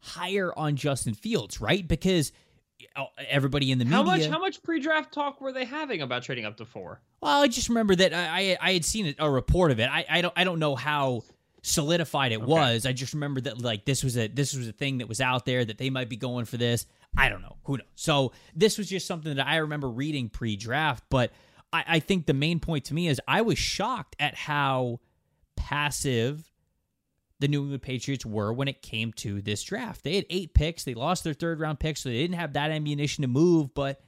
higher 0.00 0.52
on 0.56 0.76
Justin 0.76 1.14
Fields, 1.14 1.60
right? 1.60 1.86
Because 1.86 2.32
uh, 2.96 3.04
everybody 3.28 3.70
in 3.70 3.78
the 3.78 3.84
media. 3.84 3.98
How 3.98 4.02
much? 4.02 4.26
How 4.26 4.38
much 4.38 4.62
pre-draft 4.62 5.12
talk 5.12 5.40
were 5.40 5.52
they 5.52 5.64
having 5.64 6.02
about 6.02 6.22
trading 6.22 6.44
up 6.44 6.56
to 6.58 6.64
four? 6.64 7.00
Well, 7.20 7.42
I 7.42 7.48
just 7.48 7.68
remember 7.68 7.94
that 7.96 8.14
I 8.14 8.52
I, 8.52 8.56
I 8.60 8.72
had 8.72 8.84
seen 8.84 9.14
a 9.18 9.30
report 9.30 9.70
of 9.70 9.80
it. 9.80 9.88
I, 9.90 10.04
I 10.08 10.20
don't 10.22 10.34
I 10.36 10.44
don't 10.44 10.58
know 10.58 10.74
how 10.74 11.22
solidified 11.62 12.32
it 12.32 12.40
was. 12.40 12.86
I 12.86 12.92
just 12.92 13.12
remember 13.12 13.40
that 13.42 13.60
like 13.60 13.84
this 13.84 14.02
was 14.02 14.16
a 14.16 14.28
this 14.28 14.54
was 14.54 14.68
a 14.68 14.72
thing 14.72 14.98
that 14.98 15.08
was 15.08 15.20
out 15.20 15.44
there 15.44 15.64
that 15.64 15.78
they 15.78 15.90
might 15.90 16.08
be 16.08 16.16
going 16.16 16.46
for 16.46 16.56
this. 16.56 16.86
I 17.16 17.28
don't 17.28 17.42
know. 17.42 17.56
Who 17.64 17.76
knows? 17.78 17.86
So 17.96 18.32
this 18.54 18.78
was 18.78 18.88
just 18.88 19.06
something 19.06 19.34
that 19.34 19.46
I 19.46 19.56
remember 19.56 19.88
reading 19.88 20.28
pre-draft, 20.28 21.04
but 21.10 21.32
I, 21.72 21.84
I 21.86 21.98
think 21.98 22.26
the 22.26 22.34
main 22.34 22.60
point 22.60 22.84
to 22.86 22.94
me 22.94 23.08
is 23.08 23.20
I 23.26 23.42
was 23.42 23.58
shocked 23.58 24.16
at 24.18 24.34
how 24.34 25.00
passive 25.56 26.49
the 27.40 27.48
New 27.48 27.62
England 27.62 27.82
Patriots 27.82 28.24
were 28.24 28.52
when 28.52 28.68
it 28.68 28.82
came 28.82 29.12
to 29.14 29.42
this 29.42 29.62
draft. 29.62 30.04
They 30.04 30.14
had 30.14 30.26
eight 30.30 30.54
picks. 30.54 30.84
They 30.84 30.94
lost 30.94 31.24
their 31.24 31.34
third 31.34 31.58
round 31.58 31.80
pick, 31.80 31.96
so 31.96 32.08
they 32.08 32.18
didn't 32.22 32.36
have 32.36 32.52
that 32.52 32.70
ammunition 32.70 33.22
to 33.22 33.28
move, 33.28 33.74
but 33.74 34.00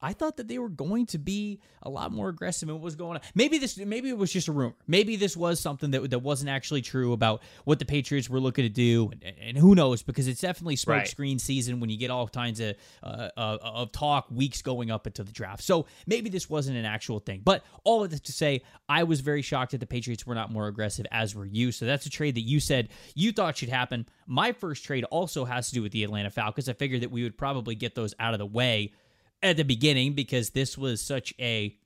I 0.00 0.12
thought 0.12 0.36
that 0.36 0.46
they 0.48 0.58
were 0.58 0.68
going 0.68 1.06
to 1.06 1.18
be 1.18 1.60
a 1.82 1.90
lot 1.90 2.12
more 2.12 2.28
aggressive 2.28 2.68
in 2.68 2.74
what 2.76 2.82
was 2.84 2.94
going 2.96 3.16
on. 3.16 3.22
Maybe 3.34 3.58
this, 3.58 3.76
maybe 3.78 4.08
it 4.10 4.16
was 4.16 4.32
just 4.32 4.46
a 4.48 4.52
rumor. 4.52 4.74
Maybe 4.86 5.16
this 5.16 5.36
was 5.36 5.58
something 5.60 5.90
that 5.90 6.10
that 6.10 6.20
wasn't 6.20 6.50
actually 6.50 6.82
true 6.82 7.12
about 7.12 7.42
what 7.64 7.78
the 7.78 7.84
Patriots 7.84 8.30
were 8.30 8.40
looking 8.40 8.64
to 8.64 8.68
do, 8.68 9.10
and, 9.12 9.34
and 9.40 9.58
who 9.58 9.74
knows? 9.74 10.02
Because 10.02 10.28
it's 10.28 10.40
definitely 10.40 10.76
smoke 10.76 10.98
Right. 10.98 11.08
screen 11.08 11.38
season 11.38 11.80
when 11.80 11.90
you 11.90 11.96
get 11.96 12.10
all 12.10 12.28
kinds 12.28 12.60
of 12.60 12.76
uh, 13.02 13.28
uh, 13.36 13.58
of 13.62 13.92
talk 13.92 14.30
weeks 14.30 14.62
going 14.62 14.90
up 14.90 15.06
into 15.06 15.24
the 15.24 15.32
draft. 15.32 15.62
So 15.62 15.86
maybe 16.06 16.30
this 16.30 16.48
wasn't 16.48 16.76
an 16.76 16.84
actual 16.84 17.18
thing. 17.18 17.42
But 17.44 17.64
all 17.84 18.04
of 18.04 18.10
this 18.10 18.20
to 18.20 18.32
say, 18.32 18.62
I 18.88 19.02
was 19.04 19.20
very 19.20 19.42
shocked 19.42 19.72
that 19.72 19.78
the 19.78 19.86
Patriots 19.86 20.26
were 20.26 20.34
not 20.34 20.52
more 20.52 20.68
aggressive, 20.68 21.06
as 21.10 21.34
were 21.34 21.46
you. 21.46 21.72
So 21.72 21.84
that's 21.86 22.06
a 22.06 22.10
trade 22.10 22.36
that 22.36 22.42
you 22.42 22.60
said 22.60 22.88
you 23.14 23.32
thought 23.32 23.56
should 23.56 23.68
happen. 23.68 24.06
My 24.26 24.52
first 24.52 24.84
trade 24.84 25.04
also 25.04 25.44
has 25.44 25.68
to 25.68 25.74
do 25.74 25.82
with 25.82 25.92
the 25.92 26.04
Atlanta 26.04 26.30
Falcons. 26.30 26.68
I 26.68 26.72
figured 26.72 27.00
that 27.02 27.10
we 27.10 27.22
would 27.22 27.36
probably 27.36 27.74
get 27.74 27.94
those 27.94 28.14
out 28.20 28.32
of 28.34 28.38
the 28.38 28.46
way 28.46 28.92
at 29.42 29.56
the 29.56 29.62
beginning 29.62 30.14
because 30.14 30.50
this 30.50 30.76
was 30.76 31.00
such 31.00 31.34
a 31.38 31.76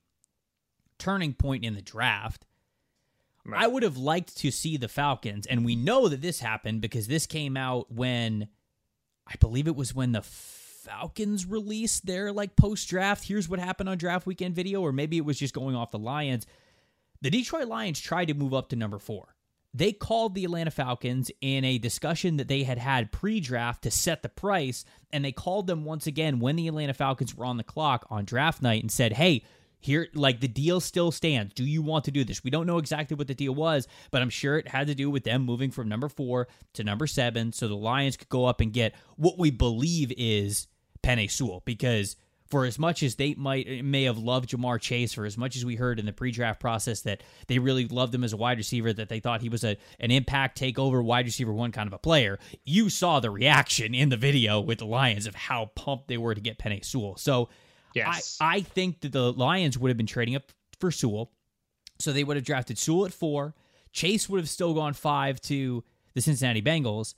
turning 0.97 1.33
point 1.33 1.63
in 1.63 1.75
the 1.75 1.81
draft. 1.81 2.45
Right. 3.45 3.63
I 3.63 3.67
would 3.67 3.83
have 3.83 3.97
liked 3.97 4.37
to 4.37 4.51
see 4.51 4.77
the 4.77 4.87
Falcons, 4.87 5.45
and 5.45 5.65
we 5.65 5.75
know 5.75 6.07
that 6.07 6.21
this 6.21 6.39
happened 6.39 6.81
because 6.81 7.07
this 7.07 7.25
came 7.25 7.57
out 7.57 7.91
when 7.91 8.47
I 9.27 9.35
believe 9.39 9.67
it 9.67 9.75
was 9.75 9.93
when 9.93 10.13
the 10.13 10.21
Falcons 10.21 11.45
released 11.45 12.05
their 12.05 12.31
like 12.31 12.55
post 12.55 12.87
draft. 12.89 13.27
Here's 13.27 13.49
what 13.49 13.59
happened 13.59 13.89
on 13.89 13.97
draft 13.97 14.25
weekend 14.25 14.55
video, 14.55 14.81
or 14.81 14.93
maybe 14.93 15.17
it 15.17 15.25
was 15.25 15.39
just 15.39 15.53
going 15.53 15.75
off 15.75 15.91
the 15.91 15.99
Lions. 15.99 16.45
The 17.21 17.29
Detroit 17.29 17.67
Lions 17.67 17.99
tried 17.99 18.29
to 18.29 18.33
move 18.33 18.53
up 18.53 18.69
to 18.69 18.75
number 18.75 18.99
four. 18.99 19.35
They 19.73 19.91
called 19.91 20.35
the 20.35 20.45
Atlanta 20.45 20.69
Falcons 20.69 21.31
in 21.41 21.65
a 21.65 21.79
discussion 21.79 22.37
that 22.37 22.47
they 22.47 22.63
had 22.63 22.77
had 22.77 23.11
pre 23.11 23.39
draft 23.39 23.83
to 23.83 23.91
set 23.91 24.21
the 24.21 24.29
price, 24.29 24.85
and 25.11 25.25
they 25.25 25.31
called 25.31 25.65
them 25.65 25.83
once 25.83 26.05
again 26.05 26.39
when 26.39 26.55
the 26.55 26.67
Atlanta 26.67 26.93
Falcons 26.93 27.35
were 27.35 27.45
on 27.45 27.57
the 27.57 27.63
clock 27.63 28.05
on 28.09 28.25
draft 28.25 28.61
night 28.61 28.83
and 28.83 28.91
said, 28.91 29.13
Hey, 29.13 29.43
here 29.79 30.07
like 30.13 30.39
the 30.39 30.47
deal 30.47 30.79
still 30.79 31.11
stands. 31.11 31.53
Do 31.53 31.65
you 31.65 31.81
want 31.81 32.05
to 32.05 32.11
do 32.11 32.23
this? 32.23 32.43
We 32.43 32.51
don't 32.51 32.67
know 32.67 32.77
exactly 32.77 33.15
what 33.15 33.27
the 33.27 33.33
deal 33.33 33.53
was, 33.53 33.87
but 34.11 34.21
I'm 34.21 34.29
sure 34.29 34.57
it 34.57 34.67
had 34.67 34.87
to 34.87 34.95
do 34.95 35.09
with 35.09 35.23
them 35.23 35.43
moving 35.43 35.71
from 35.71 35.89
number 35.89 36.07
4 36.07 36.47
to 36.73 36.83
number 36.83 37.05
7 37.05 37.51
so 37.51 37.67
the 37.67 37.75
Lions 37.75 38.15
could 38.15 38.29
go 38.29 38.45
up 38.45 38.61
and 38.61 38.71
get 38.71 38.93
what 39.17 39.37
we 39.37 39.51
believe 39.51 40.13
is 40.15 40.67
Penei 41.03 41.29
Sewell 41.29 41.63
because 41.65 42.15
for 42.53 42.65
as 42.65 42.77
much 42.77 43.01
as 43.01 43.15
they 43.15 43.33
might 43.33 43.65
eh, 43.67 43.81
may 43.81 44.03
have 44.03 44.19
loved 44.19 44.51
Ja'Marr 44.51 44.79
Chase, 44.79 45.13
for 45.13 45.25
as 45.25 45.39
much 45.39 45.55
as 45.55 45.65
we 45.65 45.75
heard 45.75 45.99
in 45.99 46.05
the 46.05 46.13
pre-draft 46.13 46.59
process 46.59 47.01
that 47.01 47.23
they 47.47 47.57
really 47.57 47.87
loved 47.87 48.13
him 48.13 48.23
as 48.23 48.31
a 48.31 48.37
wide 48.37 48.59
receiver, 48.59 48.93
that 48.93 49.09
they 49.09 49.19
thought 49.19 49.41
he 49.41 49.49
was 49.49 49.63
a 49.63 49.75
an 49.99 50.11
impact 50.11 50.59
takeover 50.59 51.03
wide 51.03 51.25
receiver 51.25 51.51
one 51.51 51.71
kind 51.71 51.87
of 51.87 51.93
a 51.93 51.97
player, 51.97 52.37
you 52.63 52.91
saw 52.91 53.19
the 53.19 53.31
reaction 53.31 53.95
in 53.95 54.09
the 54.09 54.17
video 54.17 54.61
with 54.61 54.77
the 54.77 54.85
Lions 54.85 55.25
of 55.25 55.33
how 55.33 55.71
pumped 55.73 56.07
they 56.07 56.17
were 56.17 56.35
to 56.35 56.41
get 56.41 56.59
Penei 56.59 56.85
Sewell. 56.85 57.17
So 57.17 57.49
Yes. 57.93 58.37
I, 58.39 58.57
I 58.57 58.61
think 58.61 59.01
that 59.01 59.11
the 59.11 59.31
Lions 59.33 59.77
would 59.77 59.89
have 59.89 59.97
been 59.97 60.05
trading 60.05 60.35
up 60.35 60.43
for 60.79 60.91
Sewell. 60.91 61.31
So 61.99 62.11
they 62.11 62.23
would 62.23 62.37
have 62.37 62.45
drafted 62.45 62.77
Sewell 62.77 63.05
at 63.05 63.13
four. 63.13 63.55
Chase 63.91 64.27
would 64.27 64.39
have 64.39 64.49
still 64.49 64.73
gone 64.73 64.93
five 64.93 65.39
to 65.41 65.83
the 66.13 66.21
Cincinnati 66.21 66.61
Bengals. 66.61 67.13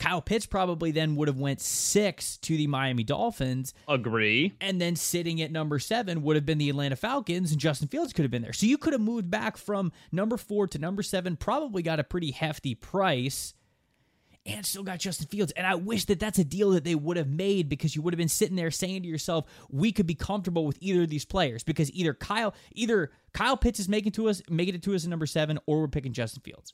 Kyle 0.00 0.22
Pitts 0.22 0.46
probably 0.46 0.92
then 0.92 1.14
would 1.16 1.28
have 1.28 1.38
went 1.38 1.60
six 1.60 2.38
to 2.38 2.56
the 2.56 2.66
Miami 2.66 3.04
Dolphins. 3.04 3.74
Agree. 3.86 4.54
And 4.58 4.80
then 4.80 4.96
sitting 4.96 5.42
at 5.42 5.52
number 5.52 5.78
seven 5.78 6.22
would 6.22 6.36
have 6.36 6.46
been 6.46 6.56
the 6.56 6.70
Atlanta 6.70 6.96
Falcons, 6.96 7.52
and 7.52 7.60
Justin 7.60 7.86
Fields 7.86 8.14
could 8.14 8.22
have 8.22 8.30
been 8.30 8.40
there. 8.40 8.54
So 8.54 8.64
you 8.64 8.78
could 8.78 8.94
have 8.94 9.02
moved 9.02 9.30
back 9.30 9.58
from 9.58 9.92
number 10.10 10.38
four 10.38 10.66
to 10.68 10.78
number 10.78 11.02
seven, 11.02 11.36
probably 11.36 11.82
got 11.82 12.00
a 12.00 12.04
pretty 12.04 12.30
hefty 12.30 12.74
price, 12.74 13.52
and 14.46 14.64
still 14.64 14.82
got 14.82 15.00
Justin 15.00 15.26
Fields. 15.26 15.52
And 15.52 15.66
I 15.66 15.74
wish 15.74 16.06
that 16.06 16.18
that's 16.18 16.38
a 16.38 16.44
deal 16.44 16.70
that 16.70 16.84
they 16.84 16.94
would 16.94 17.18
have 17.18 17.28
made 17.28 17.68
because 17.68 17.94
you 17.94 18.00
would 18.00 18.14
have 18.14 18.18
been 18.18 18.28
sitting 18.28 18.56
there 18.56 18.70
saying 18.70 19.02
to 19.02 19.08
yourself, 19.08 19.44
we 19.68 19.92
could 19.92 20.06
be 20.06 20.14
comfortable 20.14 20.64
with 20.64 20.78
either 20.80 21.02
of 21.02 21.10
these 21.10 21.26
players 21.26 21.62
because 21.62 21.92
either 21.92 22.14
Kyle, 22.14 22.54
either 22.72 23.12
Kyle 23.34 23.58
Pitts 23.58 23.78
is 23.78 23.88
making 23.88 24.12
to 24.12 24.30
us, 24.30 24.40
making 24.48 24.76
it 24.76 24.82
to 24.84 24.94
us 24.94 25.04
at 25.04 25.10
number 25.10 25.26
seven, 25.26 25.58
or 25.66 25.82
we're 25.82 25.88
picking 25.88 26.14
Justin 26.14 26.40
Fields 26.40 26.72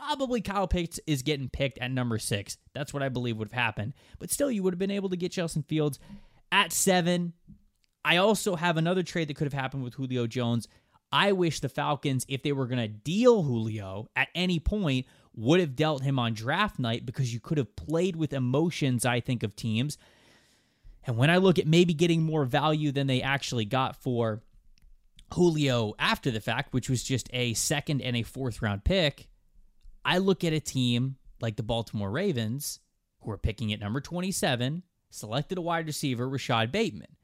probably 0.00 0.40
Kyle 0.40 0.66
Pitts 0.66 0.98
is 1.06 1.22
getting 1.22 1.48
picked 1.48 1.78
at 1.78 1.90
number 1.90 2.18
six. 2.18 2.56
That's 2.74 2.94
what 2.94 3.02
I 3.02 3.08
believe 3.08 3.36
would 3.36 3.48
have 3.52 3.60
happened. 3.60 3.94
But 4.18 4.30
still, 4.30 4.50
you 4.50 4.62
would 4.62 4.72
have 4.72 4.78
been 4.78 4.90
able 4.90 5.10
to 5.10 5.16
get 5.16 5.32
Justin 5.32 5.62
Fields 5.62 5.98
at 6.50 6.72
seven. 6.72 7.34
I 8.04 8.16
also 8.16 8.56
have 8.56 8.76
another 8.76 9.02
trade 9.02 9.28
that 9.28 9.36
could 9.36 9.46
have 9.46 9.52
happened 9.52 9.84
with 9.84 9.94
Julio 9.94 10.26
Jones. 10.26 10.68
I 11.12 11.32
wish 11.32 11.60
the 11.60 11.68
Falcons, 11.68 12.24
if 12.28 12.42
they 12.42 12.52
were 12.52 12.66
going 12.66 12.78
to 12.78 12.88
deal 12.88 13.42
Julio 13.42 14.08
at 14.16 14.28
any 14.34 14.58
point, 14.58 15.06
would 15.34 15.60
have 15.60 15.76
dealt 15.76 16.02
him 16.02 16.18
on 16.18 16.34
draft 16.34 16.78
night 16.78 17.04
because 17.04 17.32
you 17.32 17.40
could 17.40 17.58
have 17.58 17.76
played 17.76 18.16
with 18.16 18.32
emotions, 18.32 19.04
I 19.04 19.20
think, 19.20 19.42
of 19.42 19.54
teams. 19.54 19.98
And 21.06 21.16
when 21.16 21.30
I 21.30 21.38
look 21.38 21.58
at 21.58 21.66
maybe 21.66 21.94
getting 21.94 22.22
more 22.22 22.44
value 22.44 22.92
than 22.92 23.06
they 23.06 23.22
actually 23.22 23.64
got 23.64 23.96
for 23.96 24.42
Julio 25.34 25.94
after 25.98 26.30
the 26.30 26.40
fact, 26.40 26.72
which 26.72 26.88
was 26.88 27.02
just 27.02 27.28
a 27.32 27.54
second 27.54 28.02
and 28.02 28.16
a 28.16 28.22
fourth 28.22 28.62
round 28.62 28.84
pick, 28.84 29.29
I 30.04 30.18
look 30.18 30.44
at 30.44 30.52
a 30.52 30.60
team 30.60 31.16
like 31.40 31.56
the 31.56 31.62
Baltimore 31.62 32.10
Ravens, 32.10 32.80
who 33.20 33.30
are 33.30 33.38
picking 33.38 33.72
at 33.72 33.80
number 33.80 34.00
27, 34.00 34.82
selected 35.10 35.58
a 35.58 35.62
wide 35.62 35.86
receiver, 35.86 36.28
Rashod 36.28 36.72
Bateman. 36.72 37.16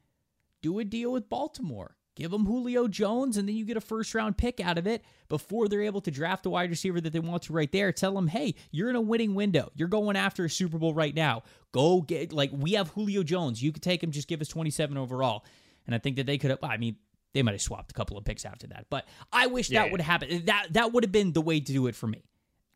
Do 0.61 0.79
a 0.79 0.83
deal 0.83 1.11
with 1.11 1.29
Baltimore. 1.29 1.95
Give 2.15 2.31
them 2.31 2.47
Julio 2.47 2.87
Jones, 2.87 3.37
and 3.37 3.47
then 3.47 3.55
you 3.55 3.63
get 3.63 3.77
a 3.77 3.81
first 3.81 4.15
round 4.15 4.37
pick 4.37 4.59
out 4.59 4.79
of 4.79 4.87
it 4.87 5.03
before 5.29 5.67
they're 5.67 5.83
able 5.83 6.01
to 6.01 6.09
draft 6.09 6.47
a 6.47 6.49
wide 6.49 6.71
receiver 6.71 6.99
that 6.99 7.13
they 7.13 7.19
want 7.19 7.43
to 7.43 7.53
right 7.53 7.71
there. 7.71 7.91
Tell 7.91 8.15
them, 8.15 8.27
hey, 8.27 8.55
you're 8.71 8.89
in 8.89 8.95
a 8.95 9.01
winning 9.01 9.35
window. 9.35 9.71
You're 9.75 9.87
going 9.87 10.15
after 10.15 10.43
a 10.43 10.49
Super 10.49 10.79
Bowl 10.79 10.95
right 10.95 11.13
now. 11.13 11.43
Go 11.73 12.01
get, 12.01 12.33
like, 12.33 12.49
we 12.51 12.71
have 12.73 12.89
Julio 12.89 13.21
Jones. 13.21 13.61
You 13.61 13.71
could 13.71 13.83
take 13.83 14.01
him, 14.01 14.09
just 14.09 14.27
give 14.27 14.41
us 14.41 14.47
27 14.47 14.97
overall. 14.97 15.45
And 15.85 15.93
I 15.93 15.99
think 15.99 16.15
that 16.15 16.25
they 16.25 16.39
could 16.39 16.49
have, 16.49 16.59
I 16.63 16.77
mean, 16.77 16.95
they 17.33 17.43
might 17.43 17.51
have 17.51 17.61
swapped 17.61 17.91
a 17.91 17.93
couple 17.93 18.17
of 18.17 18.25
picks 18.25 18.45
after 18.45 18.65
that, 18.67 18.87
but 18.89 19.05
I 19.31 19.45
wish 19.45 19.69
Yeah, 19.69 19.83
that 19.83 19.91
would 19.91 20.01
have 20.01 20.21
happened. 20.21 20.47
That, 20.47 20.69
that 20.71 20.93
would 20.93 21.03
have 21.03 21.11
been 21.11 21.33
the 21.33 21.41
way 21.41 21.59
to 21.59 21.71
do 21.71 21.85
it 21.85 21.93
for 21.95 22.07
me. 22.07 22.23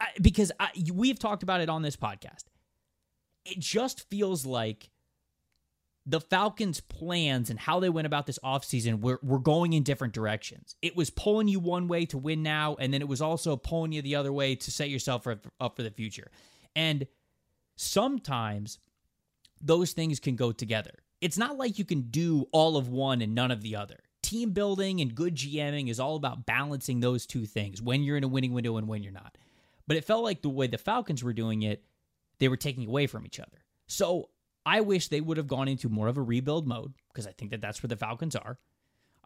I, 0.02 0.08
because 0.22 0.52
I, 0.60 0.70
we've 0.94 1.20
talked 1.20 1.44
about 1.44 1.62
it 1.62 1.70
on 1.70 1.84
this 1.84 1.96
podcast. 1.96 2.46
It 3.46 3.60
just 3.60 4.10
feels 4.10 4.46
like 4.46 4.90
the 6.06 6.20
Falcons' 6.20 6.82
plans 6.82 7.50
and 7.50 7.60
how 7.60 7.80
they 7.80 7.90
went 7.90 8.08
about 8.08 8.26
this 8.26 8.40
offseason 8.44 9.02
were, 9.02 9.20
were 9.22 9.40
going 9.40 9.74
in 9.74 9.84
different 9.84 10.14
directions. 10.14 10.76
It 10.82 10.96
was 10.96 11.10
pulling 11.12 11.48
you 11.48 11.60
one 11.60 11.88
way 11.88 12.06
to 12.08 12.18
win 12.18 12.42
now, 12.42 12.76
and 12.80 12.94
then 12.94 13.02
it 13.02 13.08
was 13.08 13.22
also 13.22 13.56
pulling 13.56 13.92
you 13.92 14.02
the 14.02 14.16
other 14.16 14.34
way 14.34 14.56
to 14.56 14.72
set 14.72 14.90
yourself 14.90 15.28
up, 15.28 15.46
up 15.60 15.76
for 15.76 15.84
the 15.84 15.92
future. 15.92 16.32
And 16.76 17.06
sometimes 17.76 18.80
those 19.62 19.92
things 19.92 20.20
can 20.20 20.36
go 20.36 20.52
together. 20.52 20.96
It's 21.22 21.38
not 21.38 21.58
like 21.58 21.78
you 21.78 21.86
can 21.86 22.02
do 22.10 22.48
all 22.52 22.78
of 22.78 22.90
one 22.90 23.22
and 23.22 23.36
none 23.36 23.52
of 23.52 23.62
the 23.62 23.76
other. 23.76 24.00
Team 24.24 24.52
building 24.52 25.02
and 25.02 25.14
good 25.14 25.36
GMing 25.36 25.90
is 25.90 26.00
all 26.00 26.16
about 26.16 26.48
balancing 26.48 27.00
those 27.00 27.28
two 27.28 27.46
things 27.46 27.82
when 27.82 28.02
you're 28.02 28.18
in 28.18 28.24
a 28.24 28.28
winning 28.28 28.54
window 28.54 28.78
and 28.78 28.88
when 28.88 29.04
you're 29.04 29.14
not. 29.14 29.38
But 29.92 29.98
it 29.98 30.06
felt 30.06 30.24
like 30.24 30.42
the 30.42 30.48
way 30.48 30.68
the 30.68 30.78
Falcons 30.78 31.22
were 31.22 31.34
doing 31.34 31.64
it, 31.64 31.84
they 32.40 32.48
were 32.48 32.56
taking 32.56 32.88
away 32.88 33.08
from 33.08 33.26
each 33.26 33.42
other. 33.42 33.66
So 33.88 34.30
I 34.66 34.80
wish 34.80 35.10
they 35.10 35.20
would 35.20 35.36
have 35.36 35.50
gone 35.50 35.68
into 35.68 35.90
more 35.90 36.08
of 36.08 36.16
a 36.18 36.22
rebuild 36.22 36.66
mode 36.66 36.94
because 37.10 37.28
I 37.28 37.34
think 37.34 37.52
that 37.52 37.60
that's 37.60 37.84
where 37.84 37.90
the 37.90 37.98
Falcons 37.98 38.34
are. 38.38 38.58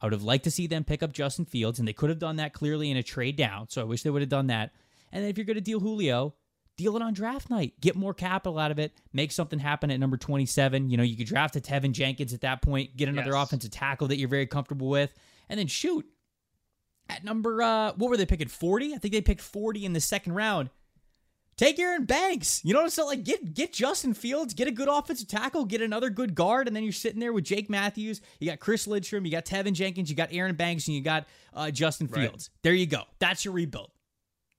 I 0.02 0.08
would 0.08 0.14
have 0.14 0.24
liked 0.24 0.46
to 0.46 0.50
see 0.50 0.66
them 0.66 0.84
pick 0.84 1.04
up 1.04 1.12
Justin 1.14 1.46
Fields, 1.46 1.78
and 1.78 1.88
they 1.88 1.94
could 1.94 2.10
have 2.10 2.18
done 2.18 2.38
that 2.38 2.52
clearly 2.54 2.90
in 2.90 2.98
a 2.98 3.04
trade 3.04 3.36
down. 3.36 3.70
So 3.70 3.80
I 3.80 3.84
wish 3.84 4.02
they 4.02 4.10
would 4.10 4.24
have 4.24 4.30
done 4.30 4.48
that. 4.48 4.72
And 5.12 5.22
then 5.24 5.30
if 5.30 5.38
you're 5.38 5.46
going 5.46 5.54
to 5.54 5.62
deal 5.62 5.80
Julio, 5.80 6.34
deal 6.78 6.96
it 6.96 7.04
on 7.04 7.14
draft 7.14 7.52
night. 7.52 7.80
Get 7.80 7.96
more 7.96 8.16
capital 8.16 8.58
out 8.58 8.72
of 8.72 8.80
it. 8.80 8.92
Make 9.14 9.32
something 9.32 9.60
happen 9.60 9.92
at 9.92 10.00
number 10.00 10.18
27. 10.18 10.90
You 10.90 10.98
know, 10.98 11.04
you 11.04 11.16
could 11.16 11.28
draft 11.28 11.56
a 11.58 11.62
Teven 11.62 11.92
Jenkins 11.92 12.34
at 12.34 12.42
that 12.42 12.64
point, 12.64 12.98
get 12.98 13.08
another 13.08 13.34
Yes. 13.34 13.44
offensive 13.44 13.70
tackle 13.70 14.08
that 14.08 14.18
you're 14.18 14.30
very 14.30 14.48
comfortable 14.48 14.90
with, 14.90 15.14
and 15.48 15.60
then 15.60 15.68
shoot. 15.68 16.08
At 17.10 17.24
number, 17.24 17.62
uh, 17.62 17.94
what 17.94 18.10
were 18.10 18.18
they 18.18 18.26
picking? 18.26 18.48
40? 18.48 18.94
I 18.94 18.98
think 18.98 19.14
they 19.14 19.22
picked 19.22 19.42
40 19.42 19.86
in 19.86 19.94
the 19.94 20.00
second 20.00 20.34
round. 20.34 20.70
Take 21.58 21.80
Aaron 21.80 22.04
Banks. 22.04 22.62
You 22.66 22.74
know 22.74 22.80
what 22.80 22.86
I'm 22.86 22.90
saying? 22.90 23.08
Like, 23.08 23.24
get 23.24 23.54
get 23.54 23.72
Justin 23.72 24.14
Fields, 24.14 24.54
get 24.54 24.68
a 24.68 24.72
good 24.72 24.90
offensive 24.90 25.30
tackle, 25.30 25.64
get 25.64 25.82
another 25.82 26.10
good 26.10 26.36
guard, 26.36 26.68
and 26.68 26.76
then 26.76 26.84
you're 26.84 26.92
sitting 26.92 27.22
there 27.22 27.32
with 27.32 27.46
Jake 27.46 27.70
Matthews. 27.70 28.20
You 28.42 28.50
got 28.50 28.60
Chris 28.60 28.88
Lindstrom, 28.88 29.24
you 29.26 29.32
got 29.32 29.46
Teven 29.46 29.72
Jenkins, 29.72 30.10
you 30.10 30.18
got 30.18 30.34
Aaron 30.34 30.56
Banks, 30.56 30.88
and 30.88 30.96
you 30.98 31.02
got 31.02 31.28
uh, 31.54 31.72
Justin 31.72 32.08
Right. 32.08 32.28
Fields. 32.28 32.50
There 32.64 32.74
you 32.74 32.86
go. 32.88 33.04
That's 33.20 33.46
your 33.46 33.54
rebuild. 33.54 33.92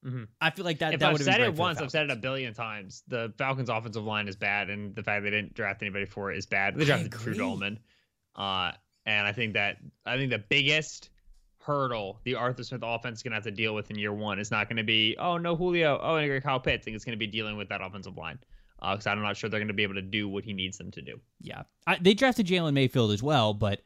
Mhm. 0.06 0.28
I 0.40 0.48
feel 0.50 0.64
like 0.64 0.78
that. 0.78 0.94
if 0.94 1.00
that 1.00 1.06
I've 1.08 1.12
would 1.12 1.20
have 1.20 1.26
said 1.26 1.32
been 1.32 1.40
it 1.42 1.44
great 1.48 1.52
for 1.52 1.56
the 1.56 1.62
once, 1.62 1.80
I've 1.82 1.90
said 1.90 2.04
it 2.04 2.10
a 2.12 2.16
billion 2.16 2.54
times. 2.54 3.02
The 3.08 3.30
Falcons' 3.36 3.68
offensive 3.68 4.04
line 4.04 4.26
is 4.28 4.36
bad, 4.36 4.70
and 4.70 4.94
the 4.94 5.02
fact 5.02 5.22
they 5.22 5.30
didn't 5.30 5.52
draft 5.52 5.82
anybody 5.82 6.06
for 6.06 6.32
it 6.32 6.38
is 6.38 6.46
bad. 6.46 6.76
They 6.76 6.84
drafted 6.86 7.10
Drew. 7.10 7.34
Dalman, 7.34 7.76
uh, 8.36 8.72
and 9.04 9.26
I 9.26 9.32
think 9.32 9.52
that 9.54 9.78
I 10.06 10.16
think 10.16 10.30
the 10.30 10.38
biggest 10.38 11.10
hurdle 11.66 12.20
the 12.24 12.34
Arthur 12.34 12.62
Smith 12.62 12.82
offense 12.84 13.18
is 13.18 13.22
going 13.22 13.32
to 13.32 13.36
have 13.36 13.44
to 13.44 13.50
deal 13.50 13.74
with 13.74 13.90
in 13.90 13.98
year 13.98 14.12
one 14.12 14.38
It's 14.38 14.50
not 14.50 14.68
going 14.68 14.76
to 14.76 14.84
be 14.84 15.16
oh 15.18 15.36
no 15.36 15.56
Julio, 15.56 15.98
oh 16.02 16.16
and 16.16 16.42
Kyle 16.42 16.60
Pitts. 16.60 16.82
I 16.82 16.84
think 16.84 16.94
it's 16.96 17.04
going 17.04 17.18
to 17.18 17.18
be 17.18 17.26
dealing 17.26 17.56
with 17.56 17.68
that 17.70 17.80
offensive 17.82 18.16
line 18.16 18.38
because 18.80 19.06
I'm 19.06 19.20
not 19.22 19.36
sure 19.36 19.50
they're 19.50 19.58
going 19.60 19.68
to 19.68 19.74
be 19.74 19.82
able 19.82 19.94
to 19.94 20.02
do 20.02 20.28
what 20.28 20.44
he 20.44 20.52
needs 20.52 20.78
them 20.78 20.90
to 20.92 21.02
do. 21.02 21.18
Yeah, 21.40 21.62
I, 21.86 21.96
they 22.00 22.14
drafted 22.14 22.46
Jalen 22.46 22.74
Mayfield 22.74 23.10
as 23.10 23.22
well, 23.22 23.52
but 23.54 23.82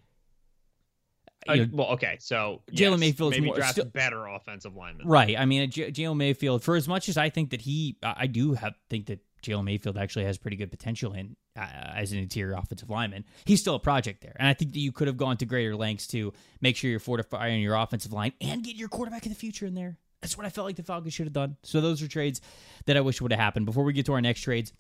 Uh, 1.49 1.55
know, 1.55 1.69
well, 1.73 1.87
okay, 1.93 2.17
so 2.21 2.61
Jalen 2.73 2.91
yes, 2.93 3.01
Mayfield's 3.01 3.37
maybe 3.37 3.47
more- 3.47 3.55
draft 3.57 3.73
still- 3.73 3.85
better 3.87 4.27
offensive 4.27 4.75
lineman, 4.77 5.07
Right. 5.07 5.39
I 5.39 5.47
mean, 5.47 5.71
J- 5.71 5.91
Jalen 5.91 6.17
Mayfield. 6.19 6.63
For 6.63 6.77
as 6.77 6.87
much 6.87 7.09
as 7.09 7.17
I 7.17 7.31
think 7.31 7.51
that 7.51 7.63
he, 7.63 7.97
I 8.03 8.15
I 8.19 8.27
do 8.27 8.53
have 8.55 8.75
think 8.91 9.07
that 9.07 9.21
Jalen 9.43 9.65
Mayfield 9.65 9.99
actually 9.99 10.25
has 10.25 10.39
pretty 10.39 10.57
good 10.57 10.71
potential 10.71 11.13
in 11.13 11.37
uh, 11.59 11.63
as 11.95 12.13
an 12.13 12.19
interior 12.19 12.55
offensive 12.55 12.91
lineman. 12.91 13.25
He's 13.45 13.61
still 13.61 13.75
a 13.75 13.81
project 13.81 14.21
there, 14.23 14.37
and 14.39 14.49
I 14.49 14.55
think 14.55 14.73
that 14.73 14.81
you 14.81 14.93
could 14.93 15.07
have 15.07 15.17
gone 15.17 15.37
to 15.39 15.47
greater 15.47 15.77
lengths 15.77 16.07
to 16.09 16.33
make 16.61 16.77
sure 16.77 16.91
you're 16.91 17.01
fortifying 17.01 17.63
your 17.63 17.75
offensive 17.75 18.13
line 18.13 18.33
and 18.41 18.63
get 18.63 18.77
your 18.77 18.89
quarterback 18.89 19.27
of 19.27 19.33
the 19.33 19.39
future 19.39 19.67
in 19.67 19.75
there. 19.75 19.99
That's 20.21 20.37
what 20.37 20.47
I 20.47 20.51
felt 20.51 20.67
like 20.67 20.77
the 20.77 20.83
Falcons 20.83 21.15
should 21.15 21.27
have 21.27 21.33
done. 21.33 21.57
So 21.63 21.81
those 21.81 22.03
are 22.03 22.09
trades 22.09 22.43
that 22.85 22.97
I 22.97 23.01
wish 23.01 23.23
would 23.23 23.33
have 23.33 23.41
happened. 23.41 23.65
Before 23.65 23.85
we 23.85 23.95
get 23.95 24.05
to 24.07 24.13
our 24.13 24.21
next 24.21 24.43
trades, 24.43 24.73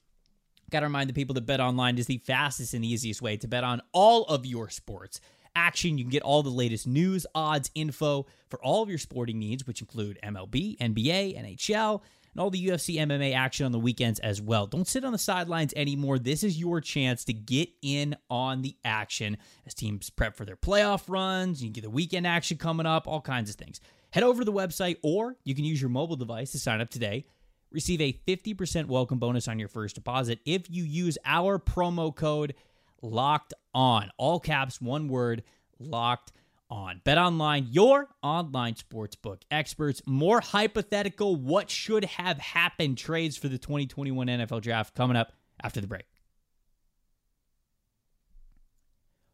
Got 0.70 0.80
to 0.80 0.86
remind 0.86 1.10
the 1.10 1.14
people 1.14 1.34
that 1.34 1.46
Bet 1.46 1.60
Online 1.60 1.98
is 1.98 2.06
the 2.06 2.18
fastest 2.18 2.74
and 2.74 2.84
easiest 2.84 3.20
way 3.20 3.36
to 3.38 3.48
bet 3.48 3.64
on 3.64 3.82
all 3.92 4.24
of 4.26 4.46
your 4.46 4.68
sports. 4.70 5.20
Action, 5.56 5.98
you 5.98 6.04
can 6.04 6.12
get 6.12 6.22
all 6.22 6.44
the 6.44 6.50
latest 6.50 6.86
news, 6.86 7.26
odds, 7.34 7.72
info 7.74 8.26
for 8.48 8.62
all 8.62 8.84
of 8.84 8.88
your 8.88 8.98
sporting 8.98 9.40
needs, 9.40 9.66
which 9.66 9.80
include 9.80 10.16
MLB, 10.22 10.78
NBA, 10.78 11.36
NHL, 11.36 12.02
and 12.32 12.40
all 12.40 12.50
the 12.50 12.66
UFC 12.66 12.96
MMA 12.96 13.34
action 13.34 13.66
on 13.66 13.72
the 13.72 13.78
weekends 13.78 14.20
as 14.20 14.40
well. 14.40 14.66
Don't 14.66 14.86
sit 14.86 15.04
on 15.04 15.12
the 15.12 15.18
sidelines 15.18 15.72
anymore. 15.76 16.18
This 16.18 16.42
is 16.42 16.58
your 16.58 16.80
chance 16.80 17.24
to 17.24 17.32
get 17.32 17.68
in 17.82 18.16
on 18.28 18.62
the 18.62 18.76
action 18.84 19.36
as 19.66 19.74
teams 19.74 20.10
prep 20.10 20.36
for 20.36 20.44
their 20.44 20.56
playoff 20.56 21.04
runs. 21.08 21.62
You 21.62 21.68
can 21.68 21.74
get 21.74 21.84
the 21.84 21.90
weekend 21.90 22.26
action 22.26 22.56
coming 22.56 22.86
up, 22.86 23.08
all 23.08 23.20
kinds 23.20 23.50
of 23.50 23.56
things. 23.56 23.80
Head 24.10 24.22
over 24.22 24.40
to 24.40 24.44
the 24.44 24.52
website 24.52 24.96
or 25.02 25.36
you 25.44 25.54
can 25.54 25.64
use 25.64 25.80
your 25.80 25.90
mobile 25.90 26.16
device 26.16 26.52
to 26.52 26.58
sign 26.58 26.80
up 26.80 26.90
today. 26.90 27.26
Receive 27.70 28.00
a 28.00 28.12
50% 28.26 28.86
welcome 28.86 29.18
bonus 29.18 29.46
on 29.46 29.58
your 29.58 29.68
first 29.68 29.94
deposit 29.94 30.40
if 30.44 30.68
you 30.68 30.82
use 30.82 31.16
our 31.24 31.58
promo 31.58 32.14
code 32.14 32.54
locked 33.02 33.54
on. 33.72 34.10
All 34.16 34.40
caps, 34.40 34.80
one 34.80 35.06
word, 35.06 35.44
locked 35.78 36.32
on. 36.70 37.00
Bet 37.04 37.18
online, 37.18 37.68
your 37.70 38.08
online 38.22 38.74
sportsbook 38.74 39.42
experts. 39.50 40.02
More 40.06 40.40
hypothetical, 40.40 41.36
what 41.36 41.70
should 41.70 42.04
have 42.04 42.38
happened 42.38 42.98
trades 42.98 43.36
for 43.36 43.48
the 43.48 43.58
2021 43.58 44.26
NFL 44.26 44.62
draft 44.62 44.94
coming 44.94 45.16
up 45.16 45.32
after 45.62 45.80
the 45.80 45.86
break. 45.86 46.06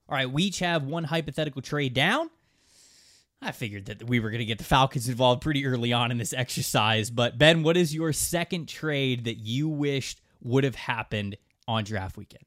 All 0.09 0.17
right, 0.17 0.31
we 0.31 0.45
each 0.45 0.61
have 0.61 0.85
one 0.85 1.05
hypothetical 1.05 1.63
trade 1.63 1.95
down. 1.95 2.31
I 3.43 3.53
figured 3.53 3.87
that 3.87 4.05
we 4.05 4.21
were 4.21 4.31
going 4.31 4.39
to 4.39 4.47
get 4.47 4.59
the 4.59 4.65
Falcons 4.65 5.09
involved 5.09 5.43
pretty 5.43 5.67
early 5.67 5.93
on 5.93 6.11
in 6.11 6.19
this 6.19 6.33
exercise. 6.33 7.11
But 7.11 7.37
Ben, 7.37 7.63
what 7.63 7.77
is 7.77 7.95
your 7.95 8.13
second 8.13 8.67
trade 8.67 9.25
that 9.25 9.39
you 9.39 9.69
wished 9.69 10.21
would 10.43 10.65
have 10.65 10.75
happened 10.75 11.37
on 11.69 11.85
draft 11.85 12.17
weekend? 12.17 12.45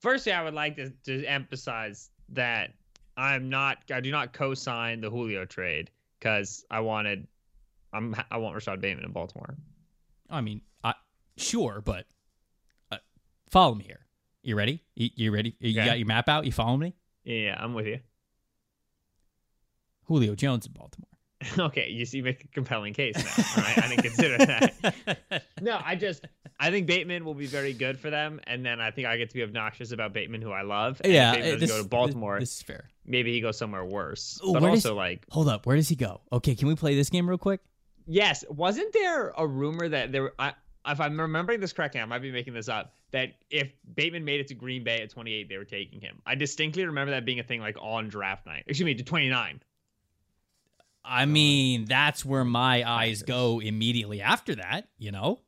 Firstly, 0.00 0.32
I 0.32 0.42
would 0.44 0.54
like 0.54 0.76
to, 0.76 0.90
to 1.04 1.24
emphasize 1.24 2.10
that 2.30 2.70
I'm 3.18 3.48
not, 3.50 3.78
I 3.92 4.00
do 4.00 4.10
not 4.12 4.32
co-sign 4.32 5.00
the 5.00 5.10
Julio 5.10 5.44
trade 5.44 5.90
because 6.18 6.64
I 6.70 6.80
wanted, 6.80 7.26
I'm, 7.92 8.14
I 8.30 8.36
want 8.38 8.54
Rashod 8.54 8.80
Bateman 8.80 9.04
in 9.04 9.10
Baltimore. 9.12 9.56
I 10.30 10.40
mean, 10.40 10.60
I, 10.84 10.94
sure, 11.36 11.82
but 11.84 12.06
uh, 12.92 12.98
follow 13.50 13.74
me 13.74 13.84
here. 13.84 14.06
You 14.44 14.54
ready? 14.56 14.84
You, 14.94 15.10
you 15.16 15.30
ready? 15.34 15.56
You 15.58 15.78
Okay. 15.78 15.84
got 15.88 15.98
your 15.98 16.06
map 16.06 16.28
out? 16.28 16.46
You 16.46 16.52
follow 16.52 16.76
me? 16.76 16.94
Yeah, 17.24 17.56
I'm 17.58 17.74
with 17.74 17.86
you. 17.86 17.98
Julio 20.04 20.34
Jones 20.36 20.64
in 20.66 20.72
Baltimore. 20.72 21.08
okay, 21.58 21.88
you 21.88 22.04
see, 22.04 22.18
you 22.18 22.24
make 22.24 22.44
a 22.44 22.48
compelling 22.48 22.94
case 22.94 23.14
now. 23.16 23.62
Right, 23.62 23.78
I 23.78 23.88
didn't 23.88 24.02
consider 24.02 24.38
that. 24.38 25.44
No, 25.60 25.80
I 25.84 25.96
just, 25.96 26.24
I 26.60 26.70
think 26.70 26.86
Bateman 26.86 27.24
will 27.24 27.34
be 27.34 27.46
very 27.46 27.72
good 27.72 27.98
for 27.98 28.10
them, 28.10 28.40
and 28.46 28.64
then 28.64 28.80
I 28.80 28.92
think 28.92 29.08
I 29.08 29.16
get 29.16 29.28
to 29.30 29.34
be 29.34 29.42
obnoxious 29.42 29.90
about 29.90 30.12
Bateman, 30.12 30.40
who 30.40 30.52
I 30.52 30.62
love. 30.62 31.00
And 31.02 31.12
yeah, 31.12 31.32
uh, 31.32 31.56
this, 31.56 31.68
go 31.68 31.82
to 31.82 31.88
Baltimore. 31.88 32.38
This, 32.38 32.56
is 32.56 32.62
fair. 32.62 32.88
maybe 33.04 33.32
he 33.32 33.40
goes 33.40 33.58
somewhere 33.58 33.84
worse. 33.84 34.40
Ooh, 34.46 34.52
but 34.52 34.62
where 34.62 34.70
does- 34.70 34.86
also, 34.86 34.94
like, 34.96 35.26
Hold 35.30 35.48
up, 35.48 35.66
where 35.66 35.74
does 35.76 35.88
he 35.88 35.96
go? 35.96 36.20
Okay, 36.32 36.54
can 36.54 36.68
we 36.68 36.76
play 36.76 36.94
this 36.94 37.10
game 37.10 37.28
real 37.28 37.38
quick? 37.38 37.60
yes, 38.06 38.44
wasn't 38.48 38.92
there 38.92 39.32
a 39.36 39.46
rumor 39.46 39.88
that 39.88 40.12
there? 40.12 40.32
I, 40.38 40.54
if 40.86 41.00
I'm 41.00 41.20
remembering 41.20 41.60
this 41.60 41.72
correctly, 41.72 42.00
I 42.00 42.04
might 42.06 42.22
be 42.22 42.32
making 42.32 42.54
this 42.54 42.68
up. 42.68 42.94
That 43.10 43.30
if 43.50 43.70
Bateman 43.94 44.24
made 44.24 44.40
it 44.40 44.48
to 44.48 44.54
Green 44.54 44.84
Bay 44.84 45.00
at 45.02 45.10
28, 45.10 45.48
they 45.48 45.56
were 45.56 45.64
taking 45.64 46.00
him. 46.00 46.20
I 46.26 46.34
distinctly 46.34 46.84
remember 46.84 47.10
that 47.12 47.24
being 47.24 47.40
a 47.40 47.42
thing, 47.42 47.60
like 47.60 47.76
on 47.80 48.08
draft 48.08 48.46
night. 48.46 48.64
Excuse 48.66 48.84
me, 48.86 48.94
to 48.94 49.02
29. 49.04 49.60
I 51.08 51.24
mean, 51.24 51.86
that's 51.86 52.24
where 52.24 52.44
my 52.44 52.88
eyes 52.88 53.22
go 53.22 53.60
immediately 53.60 54.20
after 54.20 54.54
that. 54.56 54.88
You 54.98 55.10
know, 55.12 55.40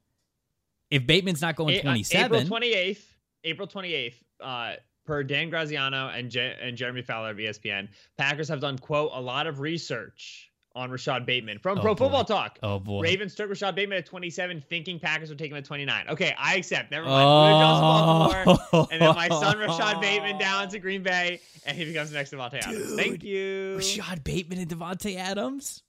if 0.90 1.06
Bateman's 1.06 1.42
not 1.42 1.56
going 1.56 1.74
A- 1.74 1.78
uh, 1.80 1.82
twenty 1.82 2.02
seven, 2.02 2.42
April 2.46 2.58
28th. 2.60 3.02
April 3.44 3.68
28th. 3.68 4.14
Uh, 4.40 4.72
per 5.06 5.22
Dan 5.22 5.50
Graziano 5.50 6.08
and 6.08 6.30
Je- 6.30 6.56
and 6.60 6.76
Jeremy 6.76 7.02
Fowler 7.02 7.30
of 7.30 7.36
ESPN, 7.38 7.88
Packers 8.16 8.48
have 8.48 8.60
done 8.60 8.78
quote 8.78 9.10
a 9.12 9.20
lot 9.20 9.46
of 9.46 9.60
research 9.60 10.49
on 10.76 10.90
Rashod 10.90 11.26
Bateman 11.26 11.58
from 11.58 11.78
Oh, 11.78 11.82
Pro 11.82 11.94
boy. 11.94 12.04
Football 12.04 12.24
Talk. 12.24 12.58
oh 12.62 12.78
boy, 12.78 13.02
Ravens 13.02 13.34
took 13.34 13.48
Rashod 13.50 13.74
Bateman 13.74 13.98
at 13.98 14.06
27, 14.06 14.62
thinking 14.68 14.98
Packers 15.00 15.28
would 15.28 15.38
take 15.38 15.50
him 15.50 15.56
at 15.56 15.64
29. 15.64 16.06
Okay, 16.10 16.34
I 16.38 16.56
accept. 16.56 16.90
Never 16.90 17.06
mind. 17.06 17.22
Baltimore, 17.24 18.58
oh, 18.72 18.88
and 18.90 19.00
then 19.02 19.14
my 19.14 19.28
son 19.28 19.58
Rashod 19.58 20.00
Bateman 20.00 20.38
down 20.38 20.68
to 20.68 20.78
Green 20.78 21.02
Bay, 21.02 21.40
and 21.66 21.76
he 21.76 21.84
becomes 21.84 22.10
the 22.10 22.16
next 22.16 22.32
Davante 22.32 22.62
Adams. 22.62 22.94
Thank 22.94 23.24
you. 23.24 23.74
Rashod 23.76 24.22
Bateman 24.22 24.58
and 24.60 24.68
Davante 24.68 25.16
Adams. 25.16 25.82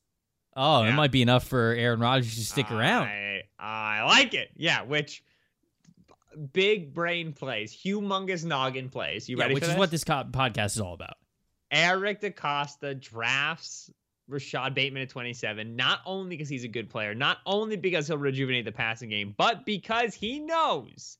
Oh, 0.55 0.83
it 0.83 0.91
might 0.93 1.11
be 1.11 1.21
enough 1.21 1.45
for 1.47 1.73
Aaron 1.73 1.99
Rodgers 2.01 2.35
to 2.35 2.43
stick 2.43 2.69
around. 2.71 3.03
I, 3.07 3.43
I 3.59 4.03
like 4.03 4.33
it. 4.33 4.49
Yeah, 4.57 4.83
which 4.83 5.23
big 6.53 6.93
brain 6.93 7.33
plays, 7.33 7.71
humongous 7.75 8.43
noggin 8.43 8.89
plays. 8.89 9.29
You 9.29 9.37
Yeah, 9.37 9.43
ready 9.43 9.53
which 9.53 9.63
is 9.63 9.69
this? 9.69 9.77
what 9.77 9.91
this 9.91 10.03
co- 10.03 10.25
podcast 10.29 10.67
is 10.75 10.81
all 10.81 10.93
about. 10.93 11.15
Eric 11.71 12.21
DeCosta 12.21 12.99
drafts 12.99 13.89
Rashod 14.31 14.73
Bateman 14.73 15.03
at 15.03 15.09
27, 15.09 15.75
not 15.75 15.99
only 16.05 16.29
because 16.35 16.49
he's 16.49 16.63
a 16.63 16.69
good 16.69 16.89
player, 16.89 17.13
not 17.13 17.39
only 17.45 17.75
because 17.75 18.07
he'll 18.07 18.17
rejuvenate 18.17 18.65
the 18.65 18.71
passing 18.71 19.09
game, 19.09 19.35
but 19.37 19.65
because 19.65 20.13
he 20.13 20.39
knows 20.39 21.17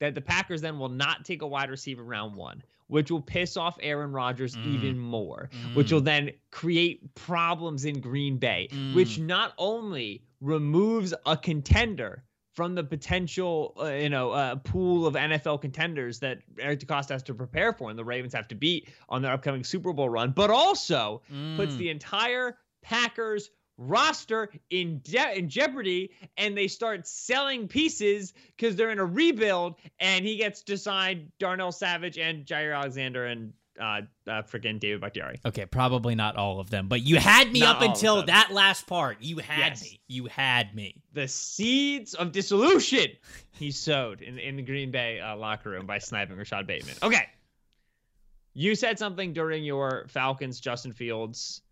that 0.00 0.14
the 0.14 0.20
Packers 0.20 0.60
then 0.60 0.78
will 0.78 0.88
not 0.88 1.24
take 1.24 1.42
a 1.42 1.46
wide 1.46 1.70
receiver 1.70 2.02
round 2.04 2.34
one, 2.34 2.62
which 2.86 3.10
will 3.10 3.20
piss 3.20 3.56
off 3.56 3.76
Aaron 3.82 4.12
Rodgers 4.12 4.56
Mm. 4.56 4.74
even 4.74 4.98
more, 4.98 5.50
which 5.74 5.92
will 5.92 6.00
then 6.00 6.30
create 6.50 7.14
problems 7.14 7.84
in 7.84 8.00
Green 8.00 8.38
Bay, 8.38 8.68
which 8.94 9.18
not 9.18 9.54
only 9.58 10.22
removes 10.40 11.12
a 11.26 11.36
contender 11.36 12.24
from 12.58 12.74
the 12.74 12.82
potential, 12.82 13.72
uh, 13.80 13.84
you 13.86 14.08
know, 14.08 14.32
uh, 14.32 14.56
pool 14.56 15.06
of 15.06 15.14
NFL 15.14 15.60
contenders 15.60 16.18
that 16.18 16.40
Eric 16.58 16.80
DeCosta 16.80 17.10
has 17.10 17.22
to 17.22 17.34
prepare 17.34 17.72
for 17.72 17.88
and 17.88 17.96
the 17.96 18.04
Ravens 18.04 18.34
have 18.34 18.48
to 18.48 18.56
beat 18.56 18.88
on 19.08 19.22
their 19.22 19.30
upcoming 19.32 19.62
Super 19.62 19.92
Bowl 19.92 20.08
run, 20.08 20.32
but 20.32 20.50
also 20.50 21.22
puts 21.56 21.74
Mm. 21.74 21.78
the 21.78 21.88
entire 21.90 22.58
Packers 22.82 23.50
roster 23.76 24.50
in 24.70 24.98
de- 25.04 25.38
in 25.38 25.48
jeopardy 25.48 26.10
and 26.36 26.58
they 26.58 26.66
start 26.66 27.06
selling 27.06 27.68
pieces 27.68 28.34
because 28.56 28.74
they're 28.74 28.90
in 28.90 28.98
a 28.98 29.04
rebuild 29.04 29.76
and 30.00 30.24
he 30.26 30.36
gets 30.36 30.62
to 30.64 30.76
sign 30.76 31.30
Darnell 31.38 31.70
Savage 31.70 32.18
and 32.18 32.44
Jaire 32.44 32.76
Alexander 32.76 33.26
and 33.26 33.52
uh, 33.78 34.02
uh 34.26 34.42
freaking 34.42 34.80
David 34.80 35.00
Bakhtiari. 35.00 35.40
Okay, 35.44 35.66
probably 35.66 36.14
not 36.14 36.36
all 36.36 36.60
of 36.60 36.70
them, 36.70 36.88
but 36.88 37.02
you 37.02 37.16
had 37.16 37.52
me 37.52 37.60
Not 37.60 37.76
up 37.76 37.82
until 37.82 38.24
that 38.26 38.50
last 38.52 38.86
part. 38.86 39.18
You 39.20 39.38
had 39.38 39.70
Yes. 39.70 39.82
me. 39.82 40.00
You 40.08 40.26
had 40.26 40.74
me. 40.74 41.02
The 41.12 41.28
seeds 41.28 42.14
of 42.14 42.32
dissolution 42.32 43.06
he 43.52 43.70
sowed 43.70 44.20
in, 44.20 44.38
in 44.38 44.56
the 44.56 44.62
Green 44.62 44.90
Bay 44.90 45.20
uh, 45.20 45.36
locker 45.36 45.70
room 45.70 45.86
by 45.86 45.98
sniping 45.98 46.36
Rashod 46.36 46.66
Bateman. 46.66 46.96
Okay. 47.02 47.26
You 48.54 48.74
said 48.74 48.98
something 48.98 49.32
during 49.32 49.62
your 49.64 50.06
Falcons 50.08 50.58
Justin 50.60 50.92
Fields 50.92 51.62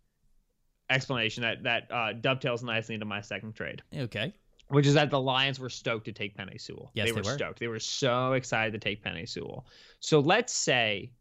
explanation 0.89 1.43
that 1.43 1.63
that 1.63 1.91
uh, 1.91 2.13
dovetails 2.13 2.63
nicely 2.63 2.95
into 2.95 3.05
my 3.05 3.21
second 3.21 3.53
trade. 3.53 3.81
Okay. 3.93 4.33
which 4.69 4.85
is 4.85 4.93
that 4.93 5.09
the 5.09 5.19
Lions 5.19 5.59
were 5.59 5.69
stoked 5.69 6.05
to 6.05 6.11
take 6.11 6.37
Penei 6.37 6.59
Sewell. 6.59 6.91
Yes, 6.93 7.07
they, 7.07 7.11
they 7.11 7.21
were, 7.21 7.31
were. 7.31 7.37
stoked. 7.37 7.59
They 7.59 7.67
were 7.67 7.79
so 7.79 8.33
excited 8.33 8.73
to 8.73 8.79
take 8.79 9.03
Penei 9.03 9.27
Sewell. 9.27 9.65
So 9.99 10.19
let's 10.19 10.53
say, 10.53 11.11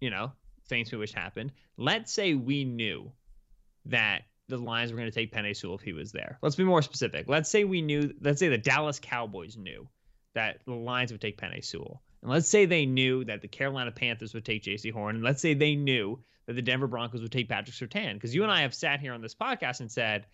you 0.00 0.10
know, 0.10 0.32
things 0.68 0.90
we 0.92 0.98
wish 0.98 1.12
happened. 1.12 1.52
Let's 1.76 2.12
say 2.12 2.34
we 2.34 2.64
knew 2.64 3.12
that 3.86 4.22
the 4.48 4.58
Lions 4.58 4.92
were 4.92 4.98
going 4.98 5.10
to 5.10 5.14
take 5.14 5.32
Penei 5.32 5.56
Sewell 5.56 5.76
if 5.76 5.82
he 5.82 5.92
was 5.92 6.12
there. 6.12 6.38
Let's 6.42 6.56
be 6.56 6.64
more 6.64 6.82
specific. 6.82 7.28
Let's 7.28 7.50
say 7.50 7.64
we 7.64 7.82
knew. 7.82 8.12
Let's 8.20 8.40
say 8.40 8.48
the 8.48 8.58
Dallas 8.58 8.98
Cowboys 9.00 9.56
knew 9.56 9.88
that 10.34 10.60
the 10.66 10.74
Lions 10.74 11.12
would 11.12 11.20
take 11.20 11.40
Penei 11.40 11.64
Sewell. 11.64 12.02
And 12.22 12.30
let's 12.30 12.48
say 12.48 12.66
they 12.66 12.86
knew 12.86 13.24
that 13.24 13.42
the 13.42 13.48
Carolina 13.48 13.90
Panthers 13.90 14.34
would 14.34 14.44
take 14.44 14.62
Jaycee 14.62 14.92
Horn. 14.92 15.16
And 15.16 15.24
let's 15.24 15.42
say 15.42 15.54
they 15.54 15.76
knew 15.76 16.22
that 16.46 16.54
the 16.54 16.62
Denver 16.62 16.86
Broncos 16.86 17.22
would 17.22 17.32
take 17.32 17.48
Patrick 17.48 17.76
Surtain. 17.76 18.14
Because 18.14 18.34
you 18.34 18.42
and 18.42 18.52
I 18.52 18.62
have 18.62 18.74
sat 18.74 19.00
here 19.00 19.12
on 19.12 19.22
this 19.22 19.34
podcast 19.34 19.80
and 19.80 19.90
said 19.90 20.26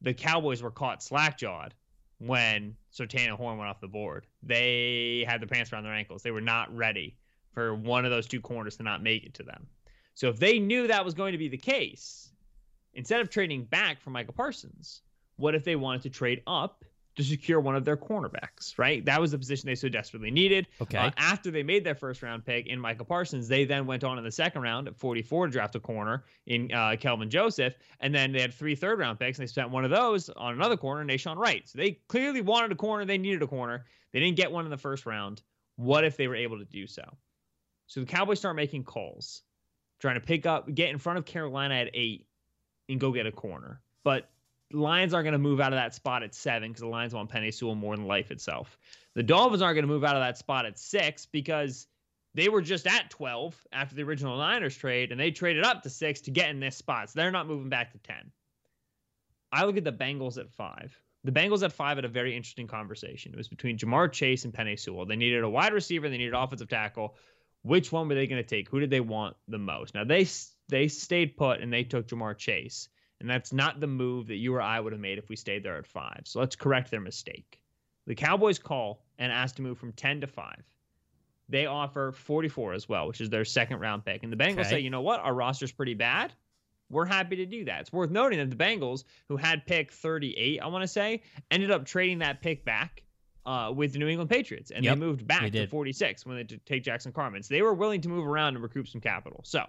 the 0.00 0.14
Cowboys 0.14 0.62
were 0.62 0.70
caught 0.70 1.02
slack-jawed 1.02 1.74
when 2.18 2.76
Surtain 2.92 3.28
and 3.28 3.36
Horn 3.36 3.58
went 3.58 3.70
off 3.70 3.80
the 3.80 3.88
board. 3.88 4.26
They 4.42 5.24
had 5.26 5.40
their 5.40 5.48
pants 5.48 5.72
around 5.72 5.84
their 5.84 5.94
ankles. 5.94 6.22
They 6.22 6.30
were 6.30 6.40
not 6.40 6.74
ready 6.76 7.16
for 7.52 7.74
one 7.74 8.04
of 8.04 8.10
those 8.10 8.26
two 8.26 8.40
corners 8.40 8.76
to 8.76 8.82
not 8.82 9.02
make 9.02 9.24
it 9.24 9.34
to 9.34 9.42
them. 9.42 9.66
So 10.14 10.28
if 10.28 10.38
they 10.38 10.58
knew 10.58 10.86
that 10.86 11.04
was 11.04 11.14
going 11.14 11.32
to 11.32 11.38
be 11.38 11.48
the 11.48 11.56
case, 11.56 12.30
instead 12.94 13.20
of 13.20 13.30
trading 13.30 13.64
back 13.64 14.00
for 14.00 14.10
Micah 14.10 14.32
Parsons, 14.32 15.02
what 15.36 15.54
if 15.54 15.64
they 15.64 15.76
wanted 15.76 16.02
to 16.02 16.10
trade 16.10 16.42
up 16.46 16.84
to 17.16 17.24
secure 17.24 17.60
one 17.60 17.74
of 17.74 17.84
their 17.84 17.96
cornerbacks, 17.96 18.78
right? 18.78 19.04
That 19.04 19.20
was 19.20 19.32
the 19.32 19.38
position 19.38 19.66
they 19.66 19.74
so 19.74 19.88
desperately 19.88 20.30
needed. 20.30 20.66
Okay. 20.80 20.98
Uh, 20.98 21.10
after 21.16 21.50
they 21.50 21.62
made 21.62 21.84
their 21.84 21.94
first 21.94 22.22
round 22.22 22.44
pick 22.44 22.66
in 22.66 22.78
Micah 22.78 23.04
Parsons, 23.04 23.48
they 23.48 23.64
then 23.64 23.86
went 23.86 24.04
on 24.04 24.16
in 24.16 24.24
the 24.24 24.30
second 24.30 24.62
round 24.62 24.88
at 24.88 24.96
44 24.96 25.46
to 25.46 25.52
draft 25.52 25.74
a 25.74 25.80
corner 25.80 26.24
in 26.46 26.72
uh, 26.72 26.96
Kelvin 26.98 27.28
Joseph. 27.28 27.74
And 28.00 28.14
then 28.14 28.32
they 28.32 28.40
had 28.40 28.54
three 28.54 28.74
third 28.74 28.98
round 28.98 29.18
picks, 29.18 29.38
and 29.38 29.46
they 29.46 29.50
spent 29.50 29.70
one 29.70 29.84
of 29.84 29.90
those 29.90 30.28
on 30.30 30.54
another 30.54 30.76
corner, 30.76 31.04
Nahshon 31.04 31.36
Wright. 31.36 31.68
So 31.68 31.78
they 31.78 31.98
clearly 32.08 32.40
wanted 32.42 32.72
a 32.72 32.76
corner. 32.76 33.04
They 33.04 33.18
needed 33.18 33.42
a 33.42 33.46
corner. 33.46 33.84
They 34.12 34.20
didn't 34.20 34.36
get 34.36 34.50
one 34.50 34.64
in 34.64 34.70
the 34.70 34.78
first 34.78 35.04
round. 35.04 35.42
What 35.76 36.04
if 36.04 36.16
they 36.16 36.28
were 36.28 36.36
able 36.36 36.58
to 36.58 36.64
do 36.64 36.86
so? 36.86 37.02
So 37.90 37.98
the 37.98 38.06
Cowboys 38.06 38.38
start 38.38 38.54
making 38.54 38.84
calls, 38.84 39.42
trying 39.98 40.14
to 40.14 40.20
pick 40.20 40.46
up, 40.46 40.72
get 40.72 40.90
in 40.90 40.98
front 40.98 41.18
of 41.18 41.24
Carolina 41.24 41.74
at 41.74 41.90
eight, 41.92 42.24
and 42.88 43.00
go 43.00 43.10
get 43.10 43.26
a 43.26 43.32
corner. 43.32 43.80
But 44.04 44.30
Lions 44.72 45.12
aren't 45.12 45.24
going 45.24 45.32
to 45.32 45.38
move 45.38 45.60
out 45.60 45.72
of 45.72 45.76
that 45.76 45.92
spot 45.92 46.22
at 46.22 46.32
seven 46.32 46.70
because 46.70 46.82
the 46.82 46.86
Lions 46.86 47.14
want 47.14 47.30
Penei 47.30 47.52
Sewell 47.52 47.74
more 47.74 47.96
than 47.96 48.06
life 48.06 48.30
itself. 48.30 48.78
The 49.16 49.24
Dolphins 49.24 49.60
aren't 49.60 49.74
going 49.74 49.88
to 49.88 49.92
move 49.92 50.04
out 50.04 50.14
of 50.14 50.22
that 50.22 50.38
spot 50.38 50.66
at 50.66 50.78
six 50.78 51.26
because 51.26 51.88
they 52.32 52.48
were 52.48 52.62
just 52.62 52.86
at 52.86 53.10
12 53.10 53.56
after 53.72 53.96
the 53.96 54.04
original 54.04 54.38
Niners 54.38 54.76
trade, 54.76 55.10
and 55.10 55.20
they 55.20 55.32
traded 55.32 55.64
up 55.64 55.82
to 55.82 55.90
six 55.90 56.20
to 56.20 56.30
get 56.30 56.48
in 56.50 56.60
this 56.60 56.76
spot. 56.76 57.10
So 57.10 57.18
they're 57.18 57.32
not 57.32 57.48
moving 57.48 57.70
back 57.70 57.90
to 57.90 57.98
10. 57.98 58.30
I 59.50 59.64
look 59.64 59.76
at 59.76 59.82
the 59.82 59.92
Bengals 59.92 60.38
at 60.38 60.48
five. 60.48 60.96
The 61.24 61.32
Bengals 61.32 61.64
at 61.64 61.72
five 61.72 61.96
had 61.96 62.04
a 62.04 62.08
very 62.08 62.36
interesting 62.36 62.68
conversation. 62.68 63.32
It 63.32 63.36
was 63.36 63.48
between 63.48 63.76
Ja'Marr 63.76 64.12
Chase 64.12 64.44
and 64.44 64.54
Penei 64.54 64.78
Sewell. 64.78 65.06
They 65.06 65.16
needed 65.16 65.42
a 65.42 65.50
wide 65.50 65.72
receiver, 65.72 66.08
they 66.08 66.18
needed 66.18 66.34
offensive 66.34 66.68
tackle. 66.68 67.16
Which 67.62 67.92
one 67.92 68.08
were 68.08 68.14
they 68.14 68.26
going 68.26 68.42
to 68.42 68.48
take? 68.48 68.68
Who 68.70 68.80
did 68.80 68.90
they 68.90 69.00
want 69.00 69.36
the 69.48 69.58
most? 69.58 69.94
Now 69.94 70.04
they 70.04 70.26
they 70.68 70.88
stayed 70.88 71.36
put 71.36 71.60
and 71.60 71.72
they 71.72 71.84
took 71.84 72.08
Ja'Marr 72.08 72.36
Chase, 72.36 72.88
and 73.20 73.28
that's 73.28 73.52
not 73.52 73.80
the 73.80 73.86
move 73.86 74.28
that 74.28 74.36
you 74.36 74.54
or 74.54 74.62
I 74.62 74.80
would 74.80 74.92
have 74.92 75.00
made 75.00 75.18
if 75.18 75.28
we 75.28 75.36
stayed 75.36 75.62
there 75.62 75.76
at 75.76 75.86
five. 75.86 76.22
So 76.24 76.40
let's 76.40 76.56
correct 76.56 76.90
their 76.90 77.00
mistake. 77.00 77.60
The 78.06 78.14
Cowboys 78.14 78.58
call 78.58 79.04
and 79.18 79.30
ask 79.30 79.56
to 79.56 79.62
move 79.62 79.78
from 79.78 79.92
ten 79.92 80.22
to 80.22 80.26
five. 80.26 80.62
They 81.50 81.66
offer 81.66 82.12
44 82.12 82.74
as 82.74 82.88
well, 82.88 83.08
which 83.08 83.20
is 83.20 83.28
their 83.28 83.44
second 83.44 83.80
round 83.80 84.04
pick. 84.04 84.22
And 84.22 84.32
the 84.32 84.36
Bengals 84.36 84.60
Okay. 84.60 84.70
say, 84.70 84.80
you 84.80 84.90
know 84.90 85.00
what? 85.00 85.18
Our 85.20 85.34
roster's 85.34 85.72
pretty 85.72 85.94
bad. 85.94 86.32
We're 86.88 87.06
happy 87.06 87.36
to 87.36 87.46
do 87.46 87.64
that. 87.64 87.80
It's 87.82 87.92
worth 87.92 88.10
noting 88.10 88.38
that 88.38 88.50
the 88.50 88.56
Bengals, 88.64 89.02
who 89.28 89.36
had 89.36 89.66
pick 89.66 89.92
38, 89.92 90.60
I 90.60 90.66
want 90.68 90.82
to 90.82 90.88
say, 90.88 91.22
ended 91.50 91.70
up 91.72 91.84
trading 91.86 92.18
that 92.20 92.40
pick 92.40 92.64
back 92.64 93.02
uh, 93.46 93.72
with 93.74 93.92
the 93.92 93.98
New 93.98 94.08
England 94.08 94.30
Patriots. 94.30 94.70
And 94.70 94.84
Yep, 94.84 94.96
they 94.96 95.00
moved 95.00 95.26
back 95.26 95.42
they 95.42 95.50
to 95.50 95.66
46 95.66 96.26
when 96.26 96.36
they 96.36 96.44
t- 96.44 96.60
take 96.66 96.84
Jackson 96.84 97.12
Carman. 97.12 97.42
So 97.42 97.54
they 97.54 97.62
were 97.62 97.74
willing 97.74 98.00
to 98.02 98.08
move 98.08 98.26
around 98.26 98.54
and 98.54 98.62
recoup 98.62 98.88
some 98.88 99.00
capital. 99.00 99.40
So 99.44 99.64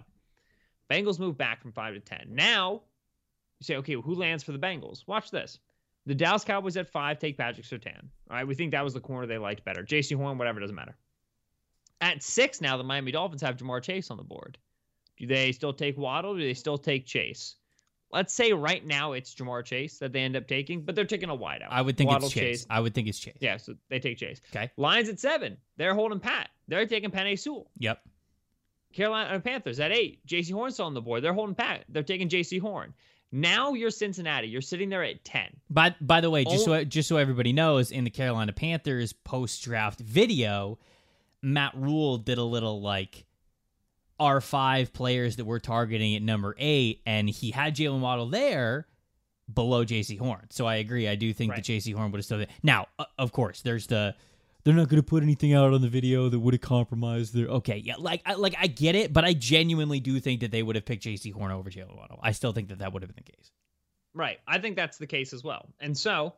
Bengals 0.90 1.18
move 1.18 1.36
back 1.38 1.62
from 1.62 1.72
five 1.72 1.94
to 1.94 2.00
10. 2.00 2.26
Now, 2.28 2.82
you 3.58 3.64
say, 3.64 3.76
okay, 3.76 3.96
well, 3.96 4.02
who 4.02 4.14
lands 4.14 4.42
for 4.42 4.52
the 4.52 4.58
Bengals? 4.58 5.06
Watch 5.06 5.30
this. 5.30 5.58
The 6.04 6.14
Dallas 6.14 6.44
Cowboys 6.44 6.76
at 6.76 6.88
five 6.88 7.18
take 7.18 7.38
Patrick 7.38 7.64
Surtain. 7.64 8.02
All 8.28 8.36
right, 8.36 8.46
we 8.46 8.54
think 8.54 8.72
that 8.72 8.82
was 8.82 8.92
the 8.92 9.00
corner 9.00 9.26
they 9.26 9.38
liked 9.38 9.64
better. 9.64 9.84
Jaycee 9.84 10.16
Horn, 10.16 10.36
whatever, 10.36 10.58
doesn't 10.58 10.74
matter. 10.74 10.96
At 12.00 12.22
six 12.22 12.60
now, 12.60 12.76
the 12.76 12.82
Miami 12.82 13.12
Dolphins 13.12 13.42
have 13.42 13.56
Ja'Marr 13.56 13.80
Chase 13.82 14.10
on 14.10 14.16
the 14.16 14.24
board. 14.24 14.58
Do 15.16 15.26
they 15.26 15.52
still 15.52 15.72
take 15.72 15.96
Waddle? 15.96 16.34
do 16.34 16.42
they 16.42 16.54
still 16.54 16.76
take 16.78 17.06
Chase? 17.06 17.54
Let's 18.12 18.34
say 18.34 18.52
right 18.52 18.84
now 18.86 19.12
it's 19.12 19.34
Ja'Marr 19.34 19.64
Chase 19.64 19.98
that 19.98 20.12
they 20.12 20.20
end 20.20 20.36
up 20.36 20.46
taking, 20.46 20.82
but 20.82 20.94
they're 20.94 21.04
taking 21.06 21.30
a 21.30 21.36
wideout. 21.36 21.68
I 21.70 21.80
would 21.80 21.96
think 21.96 22.10
Waddle, 22.10 22.26
it's 22.26 22.34
Chase. 22.34 22.66
I 22.68 22.78
would 22.80 22.94
think 22.94 23.08
it's 23.08 23.18
Chase. 23.18 23.36
Yeah, 23.40 23.56
so 23.56 23.74
they 23.88 23.98
take 24.00 24.18
Chase. 24.18 24.40
Okay. 24.54 24.70
Lions 24.76 25.08
at 25.08 25.18
seven. 25.18 25.56
They're 25.78 25.94
holding 25.94 26.20
Pat. 26.20 26.50
They're 26.68 26.86
taking 26.86 27.10
Penei 27.10 27.38
Sewell. 27.38 27.70
Yep. 27.78 28.00
Carolina 28.92 29.40
Panthers 29.40 29.80
at 29.80 29.92
eight. 29.92 30.26
Jaycee 30.26 30.52
Horn's 30.52 30.78
on 30.78 30.92
the 30.92 31.00
board. 31.00 31.24
They're 31.24 31.32
holding 31.32 31.54
Pat. 31.54 31.84
They're 31.88 32.02
taking 32.02 32.28
Jaycee 32.28 32.60
Horn. 32.60 32.92
Now 33.34 33.72
you're 33.72 33.88
Cincinnati. 33.90 34.46
You're 34.48 34.60
sitting 34.60 34.90
there 34.90 35.02
at 35.02 35.24
ten. 35.24 35.48
By 35.70 35.94
by 36.02 36.20
the 36.20 36.28
way, 36.28 36.44
just 36.44 36.68
Oh. 36.68 36.72
so 36.80 36.84
just 36.84 37.08
so 37.08 37.16
everybody 37.16 37.54
knows, 37.54 37.90
in 37.90 38.04
the 38.04 38.10
Carolina 38.10 38.52
Panthers 38.52 39.14
post 39.14 39.64
draft 39.64 40.00
video, 40.00 40.78
Matt 41.40 41.72
Rhule 41.74 42.18
did 42.18 42.36
a 42.36 42.44
little 42.44 42.82
like 42.82 43.24
our 44.20 44.40
five 44.40 44.92
players 44.92 45.36
that 45.36 45.44
we're 45.44 45.58
targeting 45.58 46.14
at 46.14 46.22
number 46.22 46.54
eight, 46.58 47.02
and 47.06 47.28
he 47.28 47.50
had 47.50 47.74
Jaylen 47.76 48.00
Waddle 48.00 48.28
there 48.28 48.86
below 49.52 49.84
Jaycee 49.84 50.18
Horn. 50.18 50.46
So 50.50 50.66
I 50.66 50.76
agree. 50.76 51.08
I 51.08 51.14
do 51.16 51.32
think 51.32 51.50
Right. 51.52 51.64
that 51.64 51.70
Jaycee 51.72 51.94
Horn 51.94 52.10
would 52.12 52.18
have 52.18 52.24
still 52.24 52.38
been. 52.38 52.48
Now, 52.62 52.86
uh, 52.98 53.04
of 53.18 53.32
course, 53.32 53.62
there's 53.62 53.86
the 53.86 54.14
they're 54.64 54.74
not 54.74 54.88
going 54.88 55.02
to 55.02 55.06
put 55.06 55.24
anything 55.24 55.52
out 55.54 55.74
on 55.74 55.80
the 55.82 55.88
video 55.88 56.28
that 56.28 56.38
would 56.38 56.54
have 56.54 56.60
compromised 56.60 57.34
their. 57.34 57.46
Okay, 57.48 57.78
yeah, 57.78 57.96
like 57.98 58.22
I, 58.24 58.34
like 58.34 58.54
I 58.58 58.68
get 58.68 58.94
it, 58.94 59.12
but 59.12 59.24
I 59.24 59.32
genuinely 59.34 59.98
do 59.98 60.20
think 60.20 60.40
that 60.42 60.52
they 60.52 60.62
would 60.62 60.76
have 60.76 60.84
picked 60.84 61.02
Jaycee 61.04 61.32
Horn 61.32 61.50
over 61.50 61.68
Jaylen 61.68 61.96
Waddle. 61.96 62.20
I 62.22 62.30
still 62.30 62.52
think 62.52 62.68
that 62.68 62.78
that 62.78 62.92
would 62.92 63.02
have 63.02 63.08
been 63.14 63.24
the 63.26 63.32
case. 63.32 63.50
Right. 64.14 64.38
I 64.46 64.58
think 64.58 64.76
that's 64.76 64.98
the 64.98 65.06
case 65.08 65.32
as 65.32 65.42
well. 65.42 65.68
And 65.80 65.98
so 65.98 66.34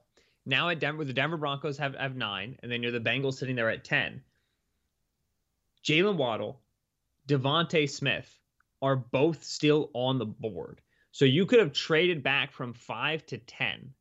now 0.46 0.70
at 0.70 0.78
Denver, 0.80 1.04
the 1.04 1.12
Denver 1.12 1.37
Broncos 1.37 1.76
have, 1.76 1.94
have 1.96 2.16
nine, 2.16 2.56
and 2.62 2.72
then 2.72 2.82
you're 2.82 2.92
the 2.92 3.00
Bengals 3.00 3.34
sitting 3.34 3.56
there 3.56 3.68
at 3.68 3.84
10. 3.84 4.22
Jalen 5.84 6.16
Waddle, 6.16 6.60
DeVonta 7.28 7.88
Smith 7.88 8.38
are 8.82 8.96
both 8.96 9.42
still 9.44 9.90
on 9.94 10.18
the 10.18 10.26
board. 10.26 10.80
So 11.12 11.24
you 11.24 11.46
could 11.46 11.60
have 11.60 11.72
traded 11.72 12.22
back 12.22 12.52
from 12.52 12.72
five 12.74 13.24
to 13.26 13.38
10 13.38 13.94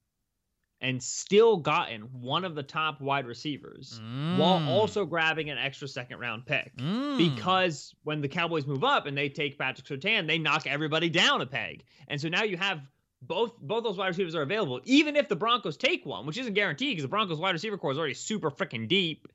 and 0.81 1.01
still 1.01 1.55
gotten 1.57 2.01
one 2.01 2.43
of 2.43 2.55
the 2.55 2.63
top 2.63 2.99
wide 2.99 3.25
receivers 3.25 4.01
while 4.35 4.59
Mm. 4.59 4.67
also 4.67 5.05
grabbing 5.05 5.49
an 5.49 5.57
extra 5.57 5.87
second 5.87 6.19
round 6.19 6.45
pick. 6.45 6.75
Mm. 6.75 7.17
Because 7.17 7.95
when 8.03 8.19
the 8.19 8.27
Cowboys 8.27 8.65
move 8.67 8.83
up 8.83 9.05
and 9.05 9.17
they 9.17 9.29
take 9.29 9.57
Patrick 9.57 9.87
Surtain, 9.87 10.27
they 10.27 10.37
knock 10.37 10.67
everybody 10.67 11.07
down 11.09 11.39
a 11.41 11.45
peg. 11.45 11.83
And 12.09 12.19
so 12.19 12.27
now 12.27 12.43
you 12.43 12.57
have 12.57 12.81
both 13.21 13.57
both 13.61 13.85
those 13.85 13.95
wide 13.97 14.09
receivers 14.09 14.35
are 14.35 14.41
available, 14.41 14.81
even 14.83 15.15
if 15.15 15.29
the 15.29 15.35
Broncos 15.37 15.77
take 15.77 16.05
one, 16.05 16.25
which 16.25 16.37
isn't 16.37 16.53
guaranteed 16.55 16.91
because 16.91 17.03
the 17.03 17.07
Broncos 17.07 17.39
wide 17.39 17.51
receiver 17.53 17.77
core 17.77 17.91
is 17.93 17.97
already 17.97 18.13
super 18.15 18.51
freaking 18.51 18.89
deep. 18.89 19.27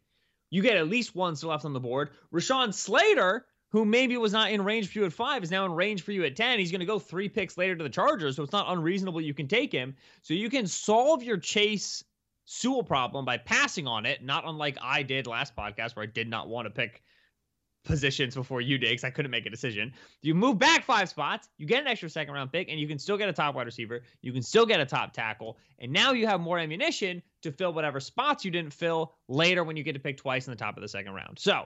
You 0.51 0.61
get 0.61 0.77
at 0.77 0.89
least 0.89 1.15
one 1.15 1.37
still 1.37 1.49
left 1.49 1.65
on 1.65 1.73
the 1.73 1.81
board. 1.81 2.11
Rashawn 2.35 2.75
Slater, 2.75 3.47
who 3.71 3.85
maybe 3.85 4.17
was 4.17 4.33
not 4.33 4.51
in 4.51 4.63
range 4.65 4.89
for 4.89 4.99
you 4.99 5.05
at 5.05 5.13
five, 5.13 5.43
is 5.43 5.51
now 5.51 5.65
in 5.65 5.73
range 5.73 6.03
for 6.03 6.13
you 6.13 6.25
at 6.25 6.37
10. 6.37 6.59
He's 6.59 6.71
going 6.71 6.81
to 6.81 6.87
go 6.87 6.99
three 6.99 7.29
picks 7.29 7.59
later 7.59 7.77
to 7.77 7.83
the 7.83 7.91
Chargers, 7.91 8.37
so 8.37 8.43
it's 8.43 8.53
not 8.53 8.71
unreasonable 8.73 9.21
you 9.21 9.35
can 9.35 9.49
take 9.49 9.73
him. 9.73 9.95
So 10.23 10.35
you 10.35 10.49
can 10.49 10.67
solve 10.67 11.23
your 11.23 11.37
Chase 11.37 12.03
Sewell 12.47 12.83
problem 12.83 13.27
by 13.27 13.37
passing 13.37 13.87
on 13.87 14.07
it, 14.07 14.25
not 14.25 14.45
unlike 14.47 14.79
I 14.83 15.03
did 15.03 15.27
last 15.27 15.55
podcast 15.55 15.97
where 15.97 16.05
I 16.05 16.07
did 16.07 16.29
not 16.29 16.49
want 16.49 16.67
to 16.67 16.71
pick 16.71 17.03
positions 17.85 18.35
before 18.35 18.61
you 18.61 18.79
did 18.79 18.91
because 18.91 19.05
I 19.05 19.11
couldn't 19.11 19.31
make 19.31 19.47
a 19.47 19.51
decision. 19.51 19.93
You 20.23 20.35
move 20.35 20.59
back 20.59 20.85
five 20.85 21.09
spots, 21.09 21.49
you 21.59 21.67
get 21.67 21.81
an 21.83 21.89
extra 21.89 22.09
second 22.09 22.35
round 22.35 22.53
pick, 22.53 22.69
and 22.71 22.81
you 22.81 22.89
can 22.89 22.99
still 22.99 23.17
get 23.17 23.29
a 23.29 23.33
top 23.33 23.55
wide 23.55 23.67
receiver. 23.67 24.03
You 24.23 24.33
can 24.33 24.43
still 24.43 24.67
get 24.67 24.81
a 24.81 24.87
top 24.87 25.13
tackle. 25.13 25.59
And 25.79 25.93
now 25.93 26.13
you 26.13 26.27
have 26.27 26.41
more 26.41 26.59
ammunition 26.59 27.23
to 27.43 27.53
fill 27.53 27.73
whatever 27.73 28.01
spots 28.01 28.45
you 28.45 28.51
didn't 28.51 28.73
fill 28.73 29.15
later 29.29 29.65
when 29.65 29.77
you 29.77 29.83
get 29.83 29.93
to 29.93 30.01
pick 30.01 30.17
twice 30.17 30.47
in 30.47 30.51
the 30.53 30.57
top 30.57 30.77
of 30.77 30.83
the 30.83 30.89
second 30.89 31.13
round. 31.13 31.39
So 31.39 31.65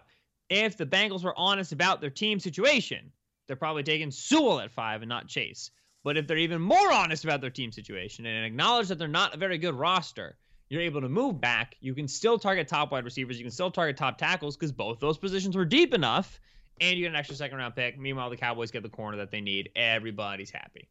if 0.52 0.76
the 0.76 0.86
Bengals 0.86 1.24
were 1.24 1.38
honest 1.38 1.72
about 1.72 2.00
their 2.00 2.10
team 2.10 2.38
situation, 2.38 3.10
they're 3.46 3.56
probably 3.56 3.82
taking 3.82 4.10
Sewell 4.10 4.60
at 4.60 4.70
five 4.70 5.02
and 5.02 5.08
not 5.08 5.28
Chase. 5.28 5.70
But 6.04 6.16
if 6.16 6.26
they're 6.26 6.36
even 6.36 6.60
more 6.60 6.92
honest 6.92 7.24
about 7.24 7.40
their 7.40 7.50
team 7.50 7.72
situation 7.72 8.26
and 8.26 8.44
acknowledge 8.44 8.88
that 8.88 8.98
they're 8.98 9.08
not 9.08 9.34
a 9.34 9.38
very 9.38 9.56
good 9.58 9.74
roster, 9.74 10.36
you're 10.68 10.82
able 10.82 11.00
to 11.00 11.08
move 11.08 11.40
back. 11.40 11.76
You 11.80 11.94
can 11.94 12.08
still 12.08 12.38
target 12.38 12.66
top 12.68 12.92
wide 12.92 13.04
receivers. 13.04 13.38
You 13.38 13.44
can 13.44 13.52
still 13.52 13.70
target 13.70 13.96
top 13.96 14.18
tackles 14.18 14.56
because 14.56 14.72
both 14.72 15.00
those 15.00 15.18
positions 15.18 15.56
were 15.56 15.64
deep 15.64 15.94
enough. 15.94 16.40
And 16.80 16.96
you 16.96 17.04
get 17.04 17.10
an 17.10 17.16
extra 17.16 17.36
second 17.36 17.58
round 17.58 17.76
pick. 17.76 17.98
Meanwhile, 17.98 18.30
the 18.30 18.36
Cowboys 18.36 18.70
get 18.70 18.82
the 18.82 18.88
corner 18.88 19.18
that 19.18 19.30
they 19.30 19.40
need. 19.40 19.70
Everybody's 19.76 20.50
happy. 20.50 20.88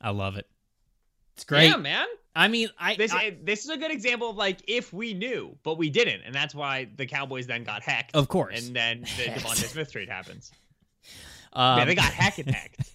I 0.00 0.10
love 0.10 0.36
it. 0.36 0.46
It's 1.34 1.44
great. 1.44 1.68
Yeah, 1.68 1.76
man. 1.76 2.06
I 2.34 2.48
mean, 2.48 2.68
I, 2.78 2.94
This 2.96 3.12
I- 3.12 3.36
this 3.42 3.64
is 3.64 3.70
a 3.70 3.76
good 3.76 3.90
example 3.90 4.30
of 4.30 4.36
like 4.36 4.58
if 4.66 4.92
we 4.92 5.12
knew, 5.14 5.56
but 5.62 5.76
we 5.78 5.90
didn't, 5.90 6.22
and 6.24 6.34
that's 6.34 6.54
why 6.54 6.88
the 6.96 7.06
Cowboys 7.06 7.46
then 7.46 7.64
got 7.64 7.82
hecked. 7.82 8.14
Of 8.14 8.28
course. 8.28 8.66
And 8.66 8.74
then 8.76 9.00
the 9.02 9.06
DeVonta 9.32 9.66
Smith 9.68 9.92
trade 9.92 10.08
happens. 10.08 10.50
um, 11.52 11.78
yeah, 11.78 11.84
they 11.84 11.94
got 11.94 12.04
heck 12.12 12.38
and 12.38 12.50
hecked. 12.50 12.90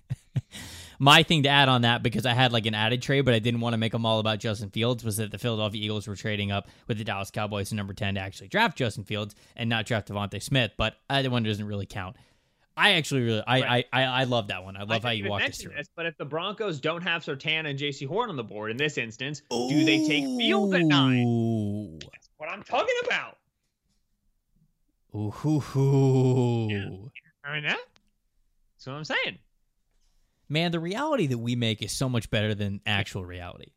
my 0.99 1.21
thing 1.21 1.43
to 1.43 1.49
add 1.49 1.69
on 1.69 1.81
that 1.83 2.01
because 2.01 2.25
I 2.25 2.33
had 2.33 2.51
like 2.51 2.65
an 2.65 2.73
added 2.73 3.03
trade, 3.03 3.21
but 3.21 3.35
I 3.35 3.39
didn't 3.39 3.59
want 3.59 3.73
to 3.73 3.77
make 3.77 3.91
them 3.91 4.05
all 4.05 4.19
about 4.19 4.39
Justin 4.39 4.71
Fields. 4.71 5.03
Was 5.03 5.17
that 5.17 5.29
the 5.31 5.37
Philadelphia 5.37 5.83
Eagles 5.83 6.07
were 6.07 6.15
trading 6.15 6.51
up 6.51 6.67
with 6.87 6.97
the 6.97 7.03
Dallas 7.03 7.29
Cowboys 7.29 7.69
to 7.69 7.75
number 7.75 7.93
ten 7.93 8.15
to 8.15 8.21
actually 8.21 8.47
draft 8.47 8.77
Justin 8.77 9.03
Fields 9.03 9.35
and 9.55 9.69
not 9.69 9.85
draft 9.85 10.07
DeVonta 10.07 10.41
Smith? 10.41 10.71
But 10.77 10.95
either 11.11 11.29
one 11.29 11.43
doesn't 11.43 11.65
really 11.67 11.85
count. 11.85 12.15
I 12.79 12.91
actually 12.93 13.21
really, 13.21 13.43
I, 13.47 13.61
Right. 13.61 13.85
I, 13.91 14.01
I, 14.03 14.21
I 14.21 14.23
love 14.25 14.49
that 14.49 14.63
one. 14.63 14.77
I 14.77 14.83
love 14.83 15.03
I 15.03 15.07
how 15.09 15.13
you 15.13 15.27
walked 15.29 15.45
us 15.45 15.57
through. 15.57 15.73
this, 15.75 15.87
but 15.95 16.05
if 16.05 16.15
the 16.17 16.25
Broncos 16.25 16.79
don't 16.79 17.01
have 17.01 17.23
Surtain 17.23 17.65
and 17.65 17.77
Jaycee 17.77 18.07
Horn 18.07 18.29
on 18.29 18.35
the 18.35 18.43
board 18.43 18.69
in 18.69 18.77
this 18.77 18.99
instance, 18.99 19.41
do 19.49 19.83
they 19.83 20.05
take 20.07 20.23
Fields 20.25 20.73
at 20.75 20.85
nine? 20.85 21.97
That's 21.99 22.29
what 22.37 22.49
I'm 22.49 22.61
talking 22.61 22.93
about. 23.05 23.37
Ooh, 25.15 25.31
hoo, 25.31 25.59
hoo. 25.59 27.09
I 27.43 27.53
mean, 27.55 27.63
that, 27.63 27.79
that's 28.75 28.85
what 28.85 28.93
I'm 28.93 29.03
saying. 29.03 29.39
Man, 30.49 30.71
the 30.71 30.79
reality 30.79 31.27
that 31.27 31.37
we 31.39 31.55
make 31.55 31.81
is 31.81 31.91
so 31.91 32.07
much 32.07 32.29
better 32.29 32.53
than 32.53 32.79
actual 32.85 33.25
reality. 33.25 33.71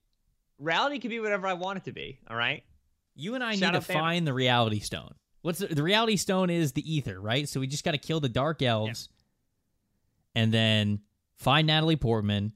Reality 0.58 0.98
can 0.98 1.08
be 1.08 1.20
whatever 1.20 1.46
I 1.46 1.54
want 1.54 1.78
it 1.78 1.84
to 1.84 1.92
be. 1.92 2.18
All 2.28 2.36
right. 2.36 2.62
You 3.16 3.34
and 3.34 3.42
I 3.42 3.56
Shout 3.56 3.72
need 3.72 3.80
to 3.80 3.86
Thanos. 3.86 3.92
find 3.94 4.26
the 4.26 4.32
reality 4.34 4.80
stone. 4.80 5.14
What's 5.42 5.60
the, 5.60 5.66
the 5.74 5.82
reality 5.82 6.16
stone 6.16 6.50
is 6.50 6.72
the 6.72 6.94
ether, 6.94 7.20
right? 7.20 7.48
So 7.48 7.60
we 7.60 7.66
just 7.66 7.84
got 7.84 7.92
to 7.92 7.98
kill 7.98 8.20
the 8.20 8.28
dark 8.28 8.62
elves 8.62 9.08
and 10.34 10.52
then 10.52 11.00
find 11.36 11.66
Natalie 11.66 11.96
Portman 11.96 12.52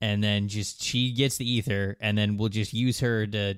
and 0.00 0.22
then 0.22 0.48
just 0.48 0.82
she 0.82 1.12
gets 1.12 1.36
the 1.36 1.50
ether 1.50 1.96
and 2.00 2.16
then 2.16 2.36
we'll 2.36 2.48
just 2.48 2.72
use 2.72 3.00
her 3.00 3.26
to 3.26 3.54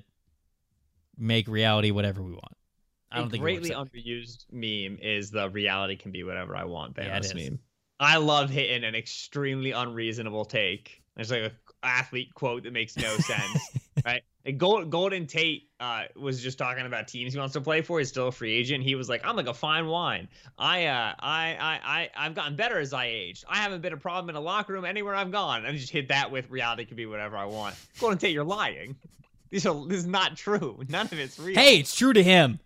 make 1.17 1.47
reality 1.47 1.91
whatever 1.91 2.21
we 2.21 2.33
want. 2.33 2.57
I 3.11 3.17
don't 3.17 3.27
a 3.27 3.31
think 3.31 3.41
greatly 3.41 3.71
it 3.71 3.77
works 3.77 3.91
that 3.93 3.97
way. 3.97 4.03
underused 4.03 4.45
meme 4.51 4.99
is 5.01 5.31
the 5.31 5.49
reality 5.49 5.95
can 5.95 6.11
be 6.11 6.23
whatever 6.23 6.55
I 6.55 6.65
want 6.65 6.97
Yeah, 6.97 7.17
Thanos 7.19 7.33
meme. 7.33 7.59
I 7.99 8.17
love 8.17 8.49
hitting 8.49 8.83
an 8.83 8.93
extremely 8.93 9.71
unreasonable 9.71 10.45
take. 10.45 11.01
There's 11.15 11.31
like 11.31 11.43
a 11.43 11.51
athlete 11.85 12.33
quote 12.33 12.63
that 12.63 12.73
makes 12.73 12.97
no 12.97 13.15
sense, 13.17 13.77
right? 14.05 14.23
Gold, 14.57 14.91
Golden 14.91 15.25
Tate 15.25 15.69
uh, 15.79 16.03
was 16.15 16.41
just 16.41 16.57
talking 16.57 16.85
about 16.85 17.07
teams 17.07 17.33
he 17.33 17.39
wants 17.39 17.53
to 17.53 17.61
play 17.61 17.81
for. 17.81 17.97
He's 17.97 18.09
still 18.09 18.27
a 18.27 18.31
free 18.31 18.53
agent. 18.53 18.83
He 18.83 18.93
was 18.95 19.09
like, 19.09 19.25
"I'm 19.25 19.35
like 19.35 19.47
a 19.47 19.53
fine 19.53 19.87
wine. 19.87 20.27
I, 20.57 20.85
uh, 20.85 21.13
I, 21.19 21.57
I, 21.59 21.79
I, 21.83 22.09
I've 22.15 22.35
gotten 22.35 22.55
better 22.55 22.79
as 22.79 22.93
I 22.93 23.05
aged. 23.05 23.43
I 23.47 23.57
haven't 23.57 23.81
been 23.81 23.93
a 23.93 23.97
problem 23.97 24.29
in 24.29 24.35
a 24.35 24.41
locker 24.41 24.73
room 24.73 24.85
anywhere 24.85 25.15
I've 25.15 25.31
gone." 25.31 25.65
And 25.65 25.75
just 25.77 25.91
hit 25.91 26.09
that 26.09 26.31
with 26.31 26.49
reality 26.51 26.85
can 26.85 26.95
be 26.95 27.07
whatever 27.07 27.37
I 27.37 27.45
want. 27.45 27.75
Golden 27.99 28.19
Tate, 28.19 28.33
you're 28.33 28.43
lying. 28.43 28.95
These 29.49 29.65
are 29.65 29.85
this 29.87 29.99
is 29.99 30.07
not 30.07 30.35
true. 30.35 30.83
None 30.89 31.05
of 31.07 31.13
it's 31.13 31.39
real. 31.39 31.55
Hey, 31.55 31.77
it's 31.77 31.95
true 31.95 32.13
to 32.13 32.21
him. 32.21 32.59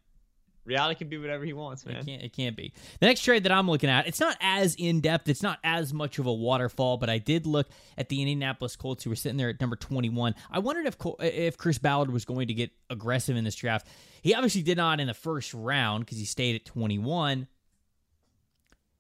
Reality 0.69 0.99
can 0.99 1.09
be 1.09 1.17
whatever 1.17 1.43
he 1.43 1.53
wants, 1.53 1.83
man. 1.83 1.97
It 1.97 2.05
can't. 2.05 2.21
It 2.21 2.33
can't 2.33 2.55
be. 2.55 2.71
The 2.99 3.07
next 3.07 3.21
trade 3.21 3.43
that 3.43 3.51
I'm 3.51 3.67
looking 3.67 3.89
at, 3.89 4.07
it's 4.07 4.19
not 4.19 4.37
as 4.39 4.75
in 4.75 5.01
depth. 5.01 5.27
It's 5.27 5.41
not 5.41 5.57
as 5.63 5.93
much 5.93 6.19
of 6.19 6.27
a 6.27 6.33
waterfall. 6.33 6.97
But 6.97 7.09
I 7.09 7.17
did 7.17 7.47
look 7.47 7.67
at 7.97 8.09
the 8.09 8.21
Indianapolis 8.21 8.75
Colts, 8.75 9.03
who 9.03 9.09
were 9.09 9.15
sitting 9.15 9.37
there 9.37 9.49
at 9.49 9.59
number 9.59 9.75
21. 9.75 10.35
I 10.51 10.59
wondered 10.59 10.85
if 10.85 10.95
if 11.19 11.57
Chris 11.57 11.79
Ballard 11.79 12.11
was 12.11 12.23
going 12.23 12.47
to 12.49 12.53
get 12.53 12.69
aggressive 12.89 13.35
in 13.35 13.43
this 13.43 13.55
draft. 13.55 13.87
He 14.21 14.35
obviously 14.35 14.61
did 14.61 14.77
not 14.77 14.99
in 14.99 15.07
the 15.07 15.13
first 15.15 15.53
round 15.53 16.05
because 16.05 16.19
he 16.19 16.25
stayed 16.25 16.55
at 16.55 16.65
21. 16.65 17.47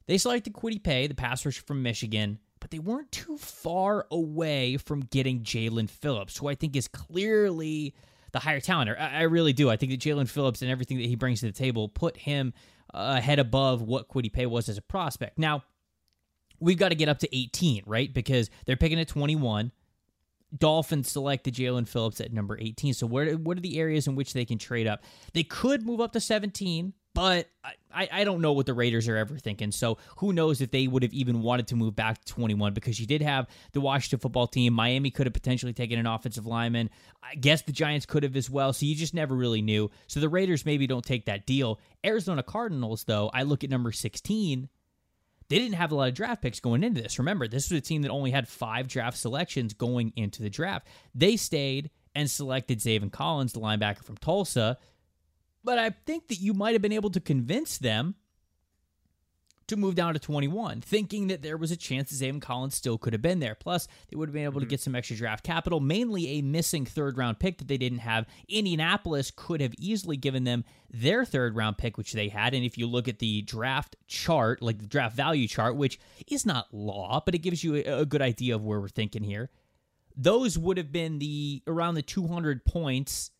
They 0.07 0.17
selected 0.17 0.53
Kwity 0.53 0.81
Paye, 0.81 1.05
the 1.05 1.13
pass 1.13 1.45
rusher 1.45 1.61
from 1.61 1.83
Michigan, 1.83 2.39
but 2.59 2.71
they 2.71 2.79
weren't 2.79 3.11
too 3.11 3.37
far 3.37 4.07
away 4.09 4.77
from 4.77 5.01
getting 5.01 5.43
Jaelan 5.43 5.87
Phillips, 5.87 6.35
who 6.37 6.47
I 6.47 6.55
think 6.55 6.75
is 6.75 6.87
clearly 6.87 7.93
the 8.31 8.39
higher 8.39 8.59
talent. 8.59 8.89
I, 8.99 9.19
I 9.19 9.21
really 9.23 9.53
do. 9.53 9.69
I 9.69 9.77
think 9.77 9.91
that 9.91 10.01
Jaelan 10.01 10.29
Phillips 10.29 10.61
and 10.61 10.71
everything 10.71 10.97
that 10.97 11.07
he 11.07 11.15
brings 11.15 11.41
to 11.41 11.47
the 11.47 11.51
table 11.51 11.89
put 11.89 12.17
him 12.17 12.53
uh, 12.93 13.15
ahead 13.17 13.39
above 13.39 13.81
what 13.81 14.09
Kwity 14.09 14.31
Paye 14.31 14.45
was 14.45 14.69
as 14.69 14.77
a 14.77 14.81
prospect. 14.81 15.37
Now, 15.37 15.63
we've 16.59 16.77
got 16.77 16.89
to 16.89 16.95
get 16.95 17.09
up 17.09 17.19
to 17.19 17.35
18, 17.35 17.83
right? 17.85 18.13
Because 18.13 18.49
they're 18.65 18.77
picking 18.77 18.99
at 18.99 19.07
21. 19.07 19.71
Dolphins 20.57 21.11
selected 21.11 21.53
Jaelan 21.53 21.87
Phillips 21.87 22.19
at 22.19 22.33
number 22.33 22.57
18. 22.59 22.93
So 22.95 23.05
where 23.05 23.33
what 23.33 23.57
are 23.57 23.61
the 23.61 23.79
areas 23.79 24.07
in 24.07 24.15
which 24.15 24.33
they 24.33 24.45
can 24.45 24.57
trade 24.57 24.87
up? 24.87 25.03
They 25.33 25.43
could 25.43 25.85
move 25.85 26.01
up 26.01 26.11
to 26.13 26.19
17, 26.19 26.93
but 27.19 27.49
I, 27.93 28.07
I 28.09 28.23
don't 28.23 28.39
know 28.39 28.53
what 28.53 28.65
the 28.65 28.73
Raiders 28.73 29.09
are 29.09 29.17
ever 29.17 29.37
thinking. 29.37 29.73
So 29.73 29.97
who 30.19 30.31
knows 30.31 30.61
if 30.61 30.71
they 30.71 30.87
would 30.87 31.03
have 31.03 31.11
even 31.11 31.41
wanted 31.41 31.67
to 31.67 31.75
move 31.75 31.93
back 31.93 32.23
to 32.23 32.33
21 32.33 32.73
because 32.73 32.97
you 32.97 33.05
did 33.05 33.21
have 33.21 33.45
the 33.73 33.81
Washington 33.81 34.19
football 34.19 34.47
team. 34.47 34.71
Miami 34.71 35.11
could 35.11 35.27
have 35.27 35.33
potentially 35.33 35.73
taken 35.73 35.99
an 35.99 36.07
offensive 36.07 36.45
lineman. 36.45 36.89
I 37.21 37.35
guess 37.35 37.61
the 37.61 37.73
Giants 37.73 38.05
could 38.05 38.23
have 38.23 38.37
as 38.37 38.49
well. 38.49 38.71
So 38.71 38.85
you 38.85 38.95
just 38.95 39.13
never 39.13 39.35
really 39.35 39.61
knew. 39.61 39.91
So 40.07 40.21
the 40.21 40.29
Raiders 40.29 40.65
maybe 40.65 40.87
don't 40.87 41.03
take 41.03 41.25
that 41.25 41.45
deal. 41.45 41.81
Arizona 42.05 42.41
Cardinals, 42.41 43.03
though, 43.03 43.29
I 43.33 43.43
look 43.43 43.65
at 43.65 43.69
number 43.69 43.91
16. 43.91 44.69
They 45.49 45.59
didn't 45.59 45.75
have 45.75 45.91
a 45.91 45.95
lot 45.95 46.07
of 46.07 46.15
draft 46.15 46.41
picks 46.41 46.61
going 46.61 46.85
into 46.85 47.01
this. 47.01 47.19
Remember, 47.19 47.49
this 47.49 47.69
was 47.69 47.79
a 47.79 47.81
team 47.81 48.03
that 48.03 48.11
only 48.11 48.31
had 48.31 48.47
five 48.47 48.87
draft 48.87 49.17
selections 49.17 49.73
going 49.73 50.13
into 50.15 50.41
the 50.41 50.49
draft. 50.49 50.87
They 51.13 51.35
stayed 51.35 51.89
and 52.15 52.31
selected 52.31 52.79
Zaven 52.79 53.11
Collins, 53.11 53.51
the 53.51 53.59
linebacker 53.59 54.05
from 54.05 54.15
Tulsa 54.15 54.77
but 55.63 55.77
I 55.79 55.91
think 55.91 56.27
that 56.27 56.39
you 56.39 56.53
might 56.53 56.73
have 56.73 56.81
been 56.81 56.91
able 56.91 57.09
to 57.11 57.19
convince 57.19 57.77
them 57.77 58.15
to 59.69 59.77
move 59.77 59.95
down 59.95 60.13
to 60.13 60.19
21, 60.19 60.81
thinking 60.81 61.27
that 61.27 61.41
there 61.41 61.55
was 61.55 61.71
a 61.71 61.77
chance 61.77 62.09
that 62.09 62.25
Zaven 62.25 62.41
Collins 62.41 62.75
still 62.75 62.97
could 62.97 63.13
have 63.13 63.21
been 63.21 63.39
there. 63.39 63.55
Plus, 63.55 63.87
they 64.09 64.17
would 64.17 64.27
have 64.27 64.33
been 64.33 64.43
able 64.43 64.59
to 64.59 64.65
hmm. 64.65 64.69
get 64.71 64.79
some 64.79 64.95
extra 64.95 65.15
draft 65.15 65.43
capital, 65.43 65.79
mainly 65.79 66.27
a 66.27 66.41
missing 66.41 66.85
third 66.85 67.17
round 67.17 67.39
pick 67.39 67.59
that 67.59 67.67
they 67.67 67.77
didn't 67.77 67.99
have. 67.99 68.25
Indianapolis 68.47 69.31
could 69.35 69.61
have 69.61 69.73
easily 69.77 70.17
given 70.17 70.43
them 70.43 70.65
their 70.89 71.23
third 71.23 71.55
round 71.55 71.77
pick, 71.77 71.97
which 71.97 72.13
they 72.13 72.29
had. 72.29 72.53
And 72.53 72.65
if 72.65 72.77
you 72.77 72.87
look 72.87 73.07
at 73.07 73.19
the 73.19 73.43
draft 73.43 73.95
chart, 74.07 74.61
like 74.61 74.79
the 74.79 74.87
draft 74.87 75.15
value 75.15 75.47
chart, 75.47 75.75
which 75.75 75.99
is 76.27 76.45
not 76.45 76.73
law, 76.73 77.21
but 77.23 77.35
it 77.35 77.39
gives 77.39 77.63
you 77.63 77.75
a, 77.75 78.01
a 78.01 78.05
good 78.05 78.21
idea 78.21 78.55
of 78.55 78.63
where 78.63 78.79
we're 78.79 78.89
thinking 78.89 79.23
here, 79.23 79.49
those 80.17 80.57
would 80.57 80.77
have 80.77 80.91
been 80.91 81.19
the 81.19 81.61
around 81.67 81.93
the 81.93 82.01
200 82.01 82.65
points 82.65 83.31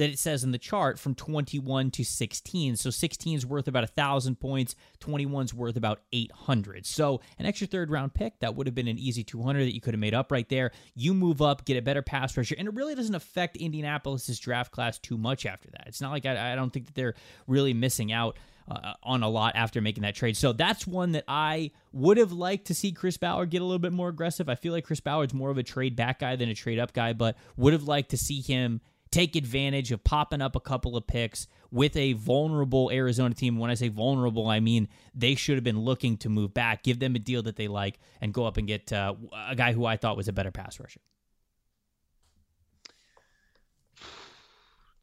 that 0.00 0.08
it 0.08 0.18
says 0.18 0.44
in 0.44 0.50
the 0.50 0.56
chart 0.56 0.98
from 0.98 1.14
21 1.14 1.90
to 1.90 2.02
16. 2.02 2.76
So 2.76 2.88
16 2.88 3.36
is 3.36 3.44
worth 3.44 3.68
about 3.68 3.82
1,000 3.82 4.40
points, 4.40 4.74
21 5.00 5.44
is 5.44 5.52
worth 5.52 5.76
about 5.76 6.00
800. 6.10 6.86
So 6.86 7.20
an 7.38 7.44
extra 7.44 7.66
third 7.66 7.90
round 7.90 8.14
pick, 8.14 8.40
that 8.40 8.54
would 8.54 8.66
have 8.66 8.74
been 8.74 8.88
an 8.88 8.98
easy 8.98 9.22
200 9.22 9.58
that 9.58 9.74
you 9.74 9.80
could 9.82 9.92
have 9.92 10.00
made 10.00 10.14
up 10.14 10.32
right 10.32 10.48
there. 10.48 10.70
You 10.94 11.12
move 11.12 11.42
up, 11.42 11.66
get 11.66 11.76
a 11.76 11.82
better 11.82 12.00
pass 12.00 12.34
rusher, 12.34 12.54
and 12.58 12.66
it 12.66 12.72
really 12.72 12.94
doesn't 12.94 13.14
affect 13.14 13.58
Indianapolis's 13.58 14.38
draft 14.38 14.72
class 14.72 14.98
too 14.98 15.18
much 15.18 15.44
after 15.44 15.70
that. 15.72 15.84
It's 15.86 16.00
not 16.00 16.12
like 16.12 16.24
I, 16.24 16.54
I 16.54 16.54
don't 16.54 16.72
think 16.72 16.86
that 16.86 16.94
they're 16.94 17.14
really 17.46 17.74
missing 17.74 18.10
out. 18.10 18.38
Uh, 18.70 18.92
on 19.02 19.24
a 19.24 19.28
lot 19.28 19.56
after 19.56 19.80
making 19.80 20.04
that 20.04 20.14
trade. 20.14 20.36
So 20.36 20.52
that's 20.52 20.86
one 20.86 21.10
that 21.12 21.24
I 21.26 21.72
would 21.92 22.18
have 22.18 22.30
liked 22.30 22.68
to 22.68 22.74
see 22.74 22.92
Chris 22.92 23.16
Ballard 23.16 23.50
get 23.50 23.62
a 23.62 23.64
little 23.64 23.80
bit 23.80 23.92
more 23.92 24.08
aggressive. 24.08 24.48
I 24.48 24.54
feel 24.54 24.72
like 24.72 24.84
Chris 24.84 25.00
Ballard's 25.00 25.34
more 25.34 25.50
of 25.50 25.58
a 25.58 25.64
trade 25.64 25.96
back 25.96 26.20
guy 26.20 26.36
than 26.36 26.48
a 26.48 26.54
trade 26.54 26.78
up 26.78 26.92
guy, 26.92 27.12
but 27.12 27.36
would 27.56 27.72
have 27.72 27.88
liked 27.88 28.10
to 28.10 28.16
see 28.16 28.40
him 28.40 28.80
take 29.10 29.34
advantage 29.34 29.90
of 29.92 30.02
popping 30.04 30.40
up 30.40 30.54
a 30.54 30.60
couple 30.60 30.96
of 30.96 31.06
picks 31.06 31.46
with 31.70 31.96
a 31.96 32.12
vulnerable 32.14 32.90
Arizona 32.90 33.34
team. 33.34 33.58
When 33.58 33.70
I 33.70 33.74
say 33.74 33.88
vulnerable, 33.88 34.48
I 34.48 34.60
mean 34.60 34.88
they 35.14 35.34
should 35.34 35.56
have 35.56 35.64
been 35.64 35.80
looking 35.80 36.16
to 36.18 36.28
move 36.28 36.54
back, 36.54 36.82
give 36.82 36.98
them 37.00 37.14
a 37.16 37.18
deal 37.18 37.42
that 37.42 37.56
they 37.56 37.68
like, 37.68 37.98
and 38.20 38.32
go 38.32 38.46
up 38.46 38.56
and 38.56 38.66
get 38.66 38.92
uh, 38.92 39.14
a 39.48 39.56
guy 39.56 39.72
who 39.72 39.84
I 39.84 39.96
thought 39.96 40.16
was 40.16 40.28
a 40.28 40.32
better 40.32 40.50
pass 40.50 40.78
rusher. 40.78 41.00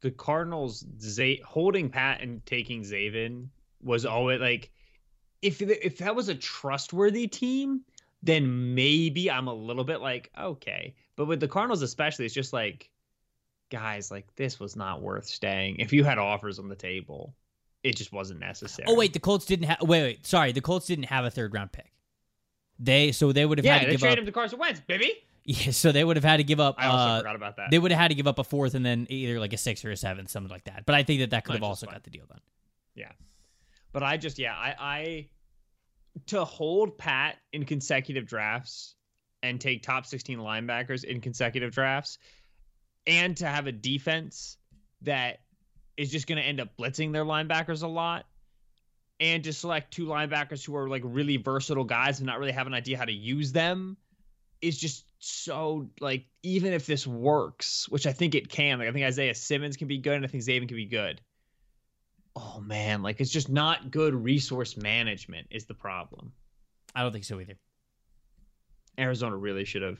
The 0.00 0.10
Cardinals 0.12 0.86
holding 1.44 1.90
Pat 1.90 2.22
and 2.22 2.44
taking 2.46 2.82
Zaven 2.82 3.48
was 3.82 4.06
always 4.06 4.40
like 4.40 4.70
if 5.42 5.60
if 5.60 5.98
that 5.98 6.14
was 6.14 6.28
a 6.28 6.34
trustworthy 6.34 7.26
team, 7.26 7.82
then 8.22 8.74
maybe 8.74 9.30
I'm 9.30 9.48
a 9.48 9.54
little 9.54 9.84
bit 9.84 10.00
like 10.00 10.30
okay. 10.38 10.94
But 11.16 11.26
with 11.26 11.40
the 11.40 11.48
Cardinals 11.48 11.82
especially, 11.82 12.26
it's 12.26 12.34
just 12.34 12.52
like 12.52 12.90
guys, 13.70 14.10
like 14.10 14.34
this 14.36 14.58
was 14.58 14.76
not 14.76 15.02
worth 15.02 15.26
staying. 15.26 15.76
If 15.76 15.92
you 15.92 16.04
had 16.04 16.18
offers 16.18 16.58
on 16.58 16.68
the 16.68 16.76
table, 16.76 17.34
it 17.82 17.96
just 17.96 18.12
wasn't 18.12 18.40
necessary. 18.40 18.86
Oh 18.88 18.94
wait, 18.94 19.12
the 19.12 19.20
Colts 19.20 19.46
didn't 19.46 19.66
have. 19.66 19.82
Wait, 19.82 20.02
wait, 20.02 20.26
sorry, 20.26 20.52
the 20.52 20.60
Colts 20.60 20.86
didn't 20.86 21.06
have 21.06 21.24
a 21.24 21.30
third 21.30 21.54
round 21.54 21.72
pick. 21.72 21.92
They 22.78 23.12
so 23.12 23.32
they 23.32 23.44
would 23.44 23.58
have 23.58 23.64
yeah, 23.64 23.74
had 23.74 23.80
to 23.80 23.86
they 23.86 23.92
give 23.92 24.00
traded 24.00 24.18
up. 24.18 24.22
him 24.22 24.26
to 24.26 24.32
Carson 24.32 24.58
Wentz, 24.58 24.80
baby. 24.80 25.12
Yeah, 25.50 25.70
so 25.70 25.92
they 25.92 26.04
would 26.04 26.16
have 26.16 26.24
had 26.24 26.36
to 26.36 26.44
give 26.44 26.60
up. 26.60 26.74
I 26.76 26.88
also 26.88 27.04
uh, 27.04 27.18
forgot 27.20 27.36
about 27.36 27.56
that. 27.56 27.70
They 27.70 27.78
would 27.78 27.90
have 27.90 27.98
had 27.98 28.08
to 28.08 28.14
give 28.14 28.26
up 28.26 28.38
a 28.38 28.44
fourth 28.44 28.74
and 28.74 28.84
then 28.84 29.06
either 29.08 29.40
like 29.40 29.54
a 29.54 29.56
six 29.56 29.82
or 29.82 29.90
a 29.90 29.96
seven, 29.96 30.26
something 30.26 30.50
like 30.50 30.64
that. 30.64 30.84
But 30.84 30.94
I 30.94 31.04
think 31.04 31.20
that 31.20 31.30
that 31.30 31.46
could 31.46 31.54
have 31.54 31.62
also 31.62 31.86
got 31.86 32.04
the 32.04 32.10
deal 32.10 32.26
done. 32.26 32.42
Yeah, 32.94 33.12
but 33.90 34.02
I 34.02 34.18
just 34.18 34.38
yeah 34.38 34.52
I 34.52 34.74
I 34.78 35.28
to 36.26 36.44
hold 36.44 36.98
Pat 36.98 37.36
in 37.54 37.64
consecutive 37.64 38.26
drafts 38.26 38.94
and 39.42 39.60
take 39.60 39.82
top 39.82 40.04
16 40.04 40.38
linebackers 40.38 41.04
in 41.04 41.20
consecutive 41.20 41.72
drafts 41.72 42.18
and 43.08 43.36
to 43.38 43.46
have 43.46 43.66
a 43.66 43.72
defense 43.72 44.58
that 45.02 45.40
is 45.96 46.12
just 46.12 46.28
going 46.28 46.38
to 46.38 46.44
end 46.44 46.60
up 46.60 46.76
blitzing 46.78 47.12
their 47.12 47.24
linebackers 47.24 47.82
a 47.82 47.88
lot 47.88 48.26
and 49.18 49.42
to 49.44 49.52
select 49.52 49.92
two 49.92 50.06
linebackers 50.06 50.64
who 50.64 50.76
are 50.76 50.88
like 50.88 51.02
really 51.04 51.38
versatile 51.38 51.84
guys 51.84 52.20
and 52.20 52.26
not 52.26 52.38
really 52.38 52.52
have 52.52 52.68
an 52.68 52.74
idea 52.74 52.96
how 52.96 53.04
to 53.04 53.12
use 53.12 53.50
them 53.50 53.96
is 54.60 54.78
just 54.78 55.04
so 55.18 55.88
like 56.00 56.26
even 56.42 56.72
if 56.72 56.86
this 56.86 57.06
works, 57.06 57.88
which 57.88 58.06
I 58.06 58.12
think 58.12 58.34
it 58.34 58.48
can, 58.48 58.78
like 58.78 58.88
I 58.88 58.92
think 58.92 59.06
Isaiah 59.06 59.34
Simmons 59.34 59.76
can 59.76 59.88
be 59.88 59.98
good 59.98 60.14
and 60.14 60.24
I 60.24 60.28
think 60.28 60.44
Zaven 60.44 60.68
can 60.68 60.76
be 60.76 60.86
good. 60.86 61.20
Oh 62.36 62.60
man, 62.60 63.02
like 63.02 63.20
it's 63.20 63.30
just 63.30 63.48
not 63.48 63.90
good 63.90 64.14
resource 64.14 64.76
management 64.76 65.48
is 65.50 65.66
the 65.66 65.74
problem. 65.74 66.32
I 66.94 67.02
don't 67.02 67.12
think 67.12 67.24
so 67.24 67.40
either. 67.40 67.56
Arizona 68.98 69.36
really 69.36 69.64
should 69.64 69.82
have 69.82 69.98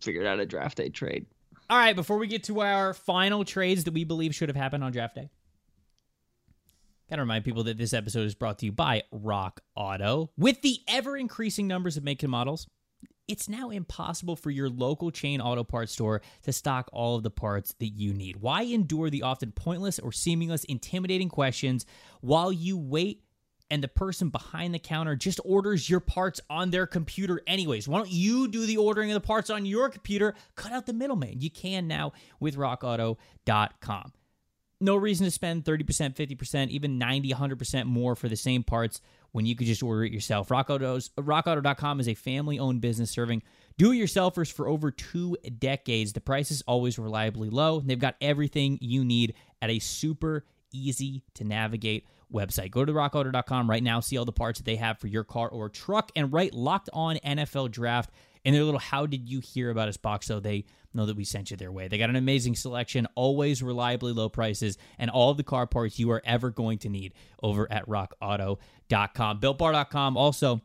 figured 0.00 0.26
out 0.26 0.40
a 0.40 0.46
draft 0.46 0.78
day 0.78 0.88
trade. 0.88 1.26
All 1.68 1.78
right, 1.78 1.96
before 1.96 2.18
we 2.18 2.28
get 2.28 2.44
to 2.44 2.60
our 2.60 2.94
final 2.94 3.44
trades 3.44 3.84
that 3.84 3.94
we 3.94 4.04
believe 4.04 4.34
should 4.34 4.48
have 4.48 4.56
happened 4.56 4.84
on 4.84 4.92
draft 4.92 5.16
day, 5.16 5.30
Gotta 7.08 7.22
remind 7.22 7.44
people 7.44 7.62
that 7.64 7.78
this 7.78 7.92
episode 7.92 8.26
is 8.26 8.34
brought 8.34 8.58
to 8.58 8.66
you 8.66 8.72
by 8.72 9.04
Rock 9.12 9.60
Auto. 9.76 10.30
With 10.36 10.62
the 10.62 10.78
ever 10.88 11.16
increasing 11.16 11.68
numbers 11.68 11.96
of 11.96 12.02
make 12.02 12.20
and 12.24 12.30
models, 12.32 12.66
it's 13.28 13.48
now 13.48 13.70
impossible 13.70 14.34
for 14.34 14.50
your 14.50 14.68
local 14.68 15.12
chain 15.12 15.40
auto 15.40 15.62
parts 15.62 15.92
store 15.92 16.20
to 16.42 16.52
stock 16.52 16.88
all 16.92 17.14
of 17.14 17.22
the 17.22 17.30
parts 17.30 17.74
that 17.78 17.90
you 17.90 18.12
need. 18.12 18.38
Why 18.38 18.62
endure 18.62 19.08
the 19.08 19.22
often 19.22 19.52
pointless 19.52 20.00
or 20.00 20.10
seamless 20.10 20.64
intimidating 20.64 21.28
questions 21.28 21.86
while 22.22 22.52
you 22.52 22.76
wait 22.76 23.22
and 23.70 23.82
the 23.82 23.88
person 23.88 24.28
behind 24.28 24.74
the 24.74 24.78
counter 24.78 25.16
just 25.16 25.40
orders 25.44 25.88
your 25.88 26.00
parts 26.00 26.40
on 26.48 26.70
their 26.70 26.86
computer 26.86 27.40
anyways. 27.46 27.88
Why 27.88 27.98
don't 27.98 28.10
you 28.10 28.48
do 28.48 28.66
the 28.66 28.76
ordering 28.76 29.10
of 29.10 29.14
the 29.14 29.26
parts 29.26 29.50
on 29.50 29.66
your 29.66 29.88
computer? 29.88 30.34
Cut 30.54 30.72
out 30.72 30.86
the 30.86 30.92
middleman. 30.92 31.40
You 31.40 31.50
can 31.50 31.88
now 31.88 32.12
with 32.40 32.56
rockauto.com. 32.56 34.12
No 34.78 34.96
reason 34.96 35.24
to 35.24 35.30
spend 35.30 35.64
30%, 35.64 36.14
50%, 36.14 36.68
even 36.68 36.98
90, 36.98 37.32
100% 37.32 37.86
more 37.86 38.14
for 38.14 38.28
the 38.28 38.36
same 38.36 38.62
parts 38.62 39.00
when 39.32 39.46
you 39.46 39.56
could 39.56 39.66
just 39.66 39.82
order 39.82 40.04
it 40.04 40.12
yourself. 40.12 40.48
RockAuto's, 40.48 41.10
rockauto.com 41.18 41.98
is 41.98 42.08
a 42.08 42.14
family 42.14 42.58
owned 42.58 42.82
business 42.82 43.10
serving 43.10 43.42
do 43.78 43.92
it 43.92 43.96
yourselfers 43.96 44.50
for 44.50 44.68
over 44.68 44.90
two 44.90 45.36
decades. 45.58 46.12
The 46.12 46.20
price 46.20 46.50
is 46.50 46.62
always 46.62 46.98
reliably 46.98 47.50
low. 47.50 47.80
They've 47.80 47.98
got 47.98 48.16
everything 48.20 48.78
you 48.80 49.04
need 49.04 49.34
at 49.60 49.70
a 49.70 49.78
super 49.78 50.44
easy 50.72 51.22
to 51.34 51.44
navigate 51.44 52.06
website. 52.32 52.70
Go 52.70 52.84
to 52.84 52.92
rockauto.com 52.92 53.68
right 53.70 53.82
now, 53.82 54.00
see 54.00 54.16
all 54.16 54.24
the 54.24 54.32
parts 54.32 54.58
that 54.58 54.64
they 54.64 54.76
have 54.76 54.98
for 54.98 55.06
your 55.06 55.24
car 55.24 55.48
or 55.48 55.68
truck, 55.68 56.10
and 56.16 56.32
write 56.32 56.54
locked 56.54 56.90
on 56.92 57.16
NFL 57.24 57.70
draft 57.70 58.10
in 58.44 58.54
their 58.54 58.64
little 58.64 58.80
how 58.80 59.06
did 59.06 59.28
you 59.28 59.40
hear 59.40 59.70
about 59.70 59.88
us 59.88 59.96
box 59.96 60.26
so 60.26 60.38
they 60.38 60.64
know 60.94 61.06
that 61.06 61.16
we 61.16 61.24
sent 61.24 61.50
you 61.50 61.56
their 61.56 61.72
way. 61.72 61.88
They 61.88 61.98
got 61.98 62.10
an 62.10 62.16
amazing 62.16 62.54
selection, 62.54 63.06
always 63.14 63.62
reliably 63.62 64.12
low 64.12 64.28
prices, 64.28 64.78
and 64.98 65.10
all 65.10 65.34
the 65.34 65.42
car 65.42 65.66
parts 65.66 65.98
you 65.98 66.10
are 66.10 66.22
ever 66.24 66.50
going 66.50 66.78
to 66.78 66.88
need 66.88 67.12
over 67.42 67.70
at 67.70 67.86
rockauto.com. 67.88 69.40
BuiltBar.com 69.40 70.16
also 70.16 70.62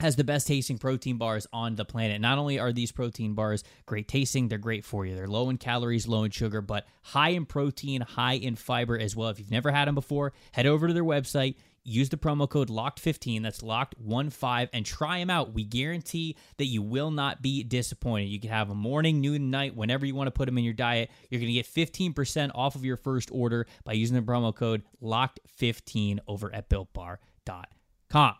has 0.00 0.16
the 0.16 0.24
best 0.24 0.46
tasting 0.46 0.78
protein 0.78 1.18
bars 1.18 1.46
on 1.52 1.76
the 1.76 1.84
planet. 1.84 2.20
Not 2.20 2.38
only 2.38 2.58
are 2.58 2.72
these 2.72 2.92
protein 2.92 3.34
bars 3.34 3.62
great 3.86 4.08
tasting, 4.08 4.48
they're 4.48 4.58
great 4.58 4.84
for 4.84 5.06
you. 5.06 5.14
They're 5.14 5.28
low 5.28 5.50
in 5.50 5.58
calories, 5.58 6.08
low 6.08 6.24
in 6.24 6.30
sugar, 6.30 6.60
but 6.60 6.86
high 7.02 7.30
in 7.30 7.46
protein, 7.46 8.00
high 8.00 8.34
in 8.34 8.56
fiber 8.56 8.98
as 8.98 9.14
well. 9.14 9.28
If 9.28 9.38
you've 9.38 9.50
never 9.50 9.70
had 9.70 9.86
them 9.86 9.94
before, 9.94 10.32
head 10.52 10.66
over 10.66 10.88
to 10.88 10.94
their 10.94 11.04
website. 11.04 11.54
Use 11.86 12.08
the 12.08 12.16
promo 12.16 12.48
code 12.48 12.70
LOCKED15, 12.70 13.42
that's 13.42 13.60
LOCKED15, 13.60 14.70
and 14.72 14.86
try 14.86 15.18
them 15.18 15.28
out. 15.28 15.52
We 15.52 15.64
guarantee 15.64 16.36
that 16.56 16.64
you 16.64 16.80
will 16.80 17.10
not 17.10 17.42
be 17.42 17.62
disappointed. 17.62 18.30
You 18.30 18.40
can 18.40 18.48
have 18.48 18.70
a 18.70 18.74
morning, 18.74 19.20
noon, 19.20 19.50
night, 19.50 19.76
whenever 19.76 20.06
you 20.06 20.14
want 20.14 20.28
to 20.28 20.30
put 20.30 20.46
them 20.46 20.56
in 20.56 20.64
your 20.64 20.72
diet. 20.72 21.10
You're 21.28 21.40
going 21.40 21.52
to 21.52 21.52
get 21.52 21.66
15% 21.66 22.52
off 22.54 22.74
of 22.74 22.86
your 22.86 22.96
first 22.96 23.28
order 23.30 23.66
by 23.84 23.92
using 23.92 24.16
the 24.16 24.22
promo 24.22 24.54
code 24.54 24.82
LOCKED15 25.02 26.20
over 26.26 26.54
at 26.54 26.70
BuiltBar.com. 26.70 28.34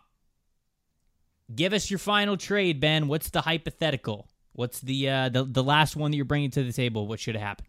Give 1.53 1.73
us 1.73 1.89
your 1.91 1.99
final 1.99 2.37
trade, 2.37 2.79
Ben. 2.79 3.07
What's 3.07 3.29
the 3.29 3.41
hypothetical? 3.41 4.27
What's 4.53 4.79
the 4.79 5.09
uh, 5.09 5.29
the 5.29 5.43
the 5.43 5.63
last 5.63 5.95
one 5.95 6.11
that 6.11 6.17
you're 6.17 6.25
bringing 6.25 6.51
to 6.51 6.63
the 6.63 6.73
table? 6.73 7.07
What 7.07 7.19
should 7.19 7.35
happen? 7.35 7.65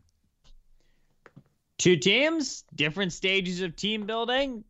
Two 1.78 1.96
teams, 1.96 2.64
different 2.74 3.12
stages 3.12 3.60
of 3.60 3.76
team 3.76 4.06
building. 4.06 4.64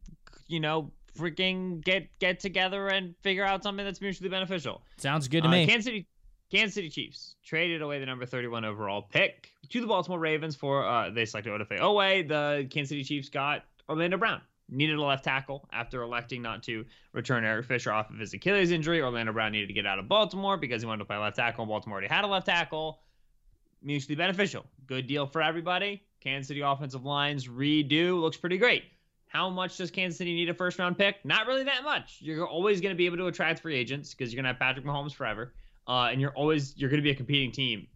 You 0.49 0.61
know, 0.61 0.91
freaking 1.17 1.85
get 1.85 2.09
get 2.19 2.41
together 2.41 2.89
and 2.89 3.15
figure 3.23 3.45
out 3.45 3.63
something 3.63 3.85
that's 3.85 4.01
mutually 4.01 4.29
beneficial. 4.29 4.83
Sounds 4.97 5.29
good 5.29 5.43
to 5.43 5.49
uh, 5.49 5.53
me. 5.53 5.67
Kansas 5.67 5.85
City, 5.85 6.07
Kansas 6.51 6.75
City 6.75 6.89
Chiefs 6.89 7.37
traded 7.45 7.83
away 7.83 8.01
the 8.01 8.07
number 8.07 8.27
31 8.27 8.65
overall 8.65 9.03
pick 9.03 9.51
to 9.71 9.81
the 9.81 9.87
Baltimore 9.87 10.19
Ravens 10.19 10.57
for 10.57 10.85
uh, 10.85 11.11
they 11.11 11.25
selected 11.25 11.53
Odafe 11.53 11.79
Oweh. 11.79 12.27
The 12.27 12.67
Kansas 12.71 12.89
City 12.89 13.05
Chiefs 13.05 13.29
got 13.29 13.63
Orlando 13.89 14.17
Brown 14.17 14.41
needed 14.69 14.97
a 14.97 15.03
left 15.03 15.25
tackle 15.25 15.69
after 15.73 16.03
electing 16.03 16.43
not 16.43 16.63
to 16.65 16.85
return 17.13 17.45
Eric 17.45 17.67
Fisher 17.67 17.93
off 17.93 18.11
of 18.11 18.19
his 18.19 18.35
Achilles 18.35 18.71
injury. 18.71 19.01
Orlando 19.01 19.33
Brown 19.33 19.53
needed 19.53 19.69
to 19.69 19.73
get 19.73 19.87
out 19.87 19.99
of 19.99 20.09
Baltimore 20.09 20.57
because 20.57 20.83
he 20.83 20.87
wanted 20.87 21.01
to 21.01 21.05
play 21.05 21.17
left 21.17 21.37
tackle. 21.37 21.67
Baltimore 21.67 21.99
already 21.99 22.13
had 22.13 22.25
a 22.25 22.27
left 22.27 22.47
tackle. 22.47 23.01
Mutually 23.83 24.17
beneficial. 24.17 24.65
Good 24.87 25.07
deal 25.07 25.27
for 25.27 25.43
everybody. 25.43 26.03
Kansas 26.21 26.49
City 26.49 26.61
offensive 26.61 27.05
lines 27.05 27.47
redo 27.47 28.21
looks 28.21 28.37
pretty 28.37 28.59
great. 28.59 28.85
How 29.29 29.51
much 29.51 29.77
does 29.77 29.91
Kansas 29.91 30.19
City 30.19 30.35
need 30.35 30.49
a 30.49 30.55
first 30.55 30.79
round 30.79 30.97
pick? 30.97 31.25
Not 31.25 31.47
really 31.47 31.65
that 31.65 31.85
much. 31.85 32.19
You're 32.21 32.47
always 32.47 32.81
going 32.81 32.95
to 32.95 32.97
be 32.97 33.07
able 33.07 33.19
to 33.19 33.27
attract 33.27 33.61
free 33.61 33.77
agents 33.77 34.15
because 34.15 34.33
you're 34.33 34.43
going 34.43 34.53
to 34.53 34.59
have 34.59 34.59
Patrick 34.59 34.87
Mahomes 34.87 35.13
forever, 35.13 35.53
uh, 35.87 36.09
and 36.11 36.21
you're 36.21 36.33
always 36.33 36.75
you're 36.77 36.91
going 36.91 37.01
to 37.01 37.05
be 37.05 37.11
a 37.11 37.15
competing 37.15 37.53
team. 37.53 37.87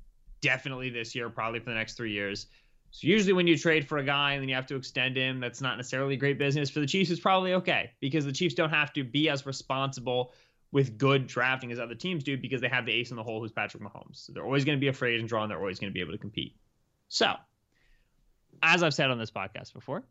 Definitely 0.42 0.90
this 0.90 1.14
year, 1.14 1.28
probably 1.28 1.60
for 1.60 1.70
the 1.70 1.76
next 1.76 1.94
three 1.94 2.12
years. 2.12 2.46
So 2.92 3.06
usually 3.06 3.32
when 3.32 3.46
you 3.46 3.56
trade 3.56 3.86
for 3.86 3.98
a 3.98 4.04
guy 4.04 4.32
and 4.32 4.42
then 4.42 4.48
you 4.48 4.54
have 4.54 4.66
to 4.66 4.76
extend 4.76 5.16
him, 5.16 5.40
that's 5.40 5.60
not 5.60 5.76
necessarily 5.76 6.16
great 6.16 6.38
business. 6.38 6.70
For 6.70 6.80
the 6.80 6.86
Chiefs, 6.86 7.10
it's 7.10 7.20
probably 7.20 7.54
okay 7.54 7.92
because 8.00 8.24
the 8.24 8.32
Chiefs 8.32 8.54
don't 8.54 8.70
have 8.70 8.92
to 8.94 9.04
be 9.04 9.28
as 9.28 9.46
responsible 9.46 10.32
with 10.72 10.98
good 10.98 11.26
drafting 11.26 11.72
as 11.72 11.78
other 11.78 11.94
teams 11.94 12.24
do 12.24 12.36
because 12.36 12.60
they 12.60 12.68
have 12.68 12.86
the 12.86 12.92
ace 12.92 13.10
in 13.10 13.16
the 13.16 13.22
hole 13.22 13.40
who's 13.40 13.52
Patrick 13.52 13.82
Mahomes. 13.82 14.26
So 14.26 14.32
they're 14.32 14.44
always 14.44 14.64
going 14.64 14.76
to 14.76 14.80
be 14.80 14.88
afraid 14.88 15.20
and 15.20 15.28
drawn. 15.28 15.48
they're 15.48 15.58
always 15.58 15.78
going 15.78 15.90
to 15.90 15.94
be 15.94 16.00
able 16.00 16.12
to 16.12 16.18
compete. 16.18 16.56
So, 17.08 17.34
as 18.62 18.82
I've 18.82 18.94
said 18.94 19.10
on 19.10 19.18
this 19.18 19.30
podcast 19.30 19.72
before, 19.72 20.04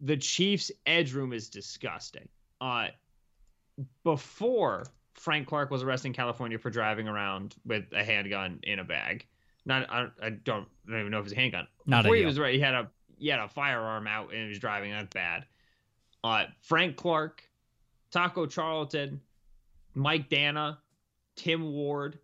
the 0.00 0.16
Chiefs' 0.16 0.70
edge 0.86 1.12
room 1.12 1.32
is 1.32 1.48
disgusting. 1.48 2.28
Uh, 2.60 2.88
before 4.04 4.84
Frank 5.14 5.48
Clark 5.48 5.70
was 5.70 5.82
arrested 5.82 6.08
in 6.08 6.14
California 6.14 6.58
for 6.58 6.70
driving 6.70 7.08
around 7.08 7.54
with 7.64 7.84
a 7.92 8.04
handgun 8.04 8.60
in 8.62 8.78
a 8.78 8.84
bag, 8.84 9.26
not 9.70 9.90
I, 9.90 10.08
I 10.22 10.30
don't 10.30 10.68
I 10.86 10.90
don't 10.90 11.00
even 11.00 11.10
know 11.10 11.20
if 11.20 11.24
it's 11.24 11.32
a 11.32 11.36
handgun. 11.36 11.66
Not 11.86 12.02
Before 12.02 12.16
he 12.16 12.26
was 12.26 12.38
right, 12.38 12.54
he 12.54 12.60
had 12.60 12.74
a 12.74 12.90
he 13.18 13.28
had 13.28 13.38
a 13.38 13.48
firearm 13.48 14.06
out 14.06 14.32
and 14.32 14.42
he 14.42 14.48
was 14.48 14.58
driving. 14.58 14.90
That's 14.90 15.12
bad. 15.14 15.46
Uh, 16.22 16.44
Frank 16.62 16.96
Clark, 16.96 17.42
Taco 18.10 18.46
Charlton, 18.46 19.20
Mike 19.94 20.28
Danna, 20.28 20.78
Tim 21.36 21.72
Ward, 21.72 22.18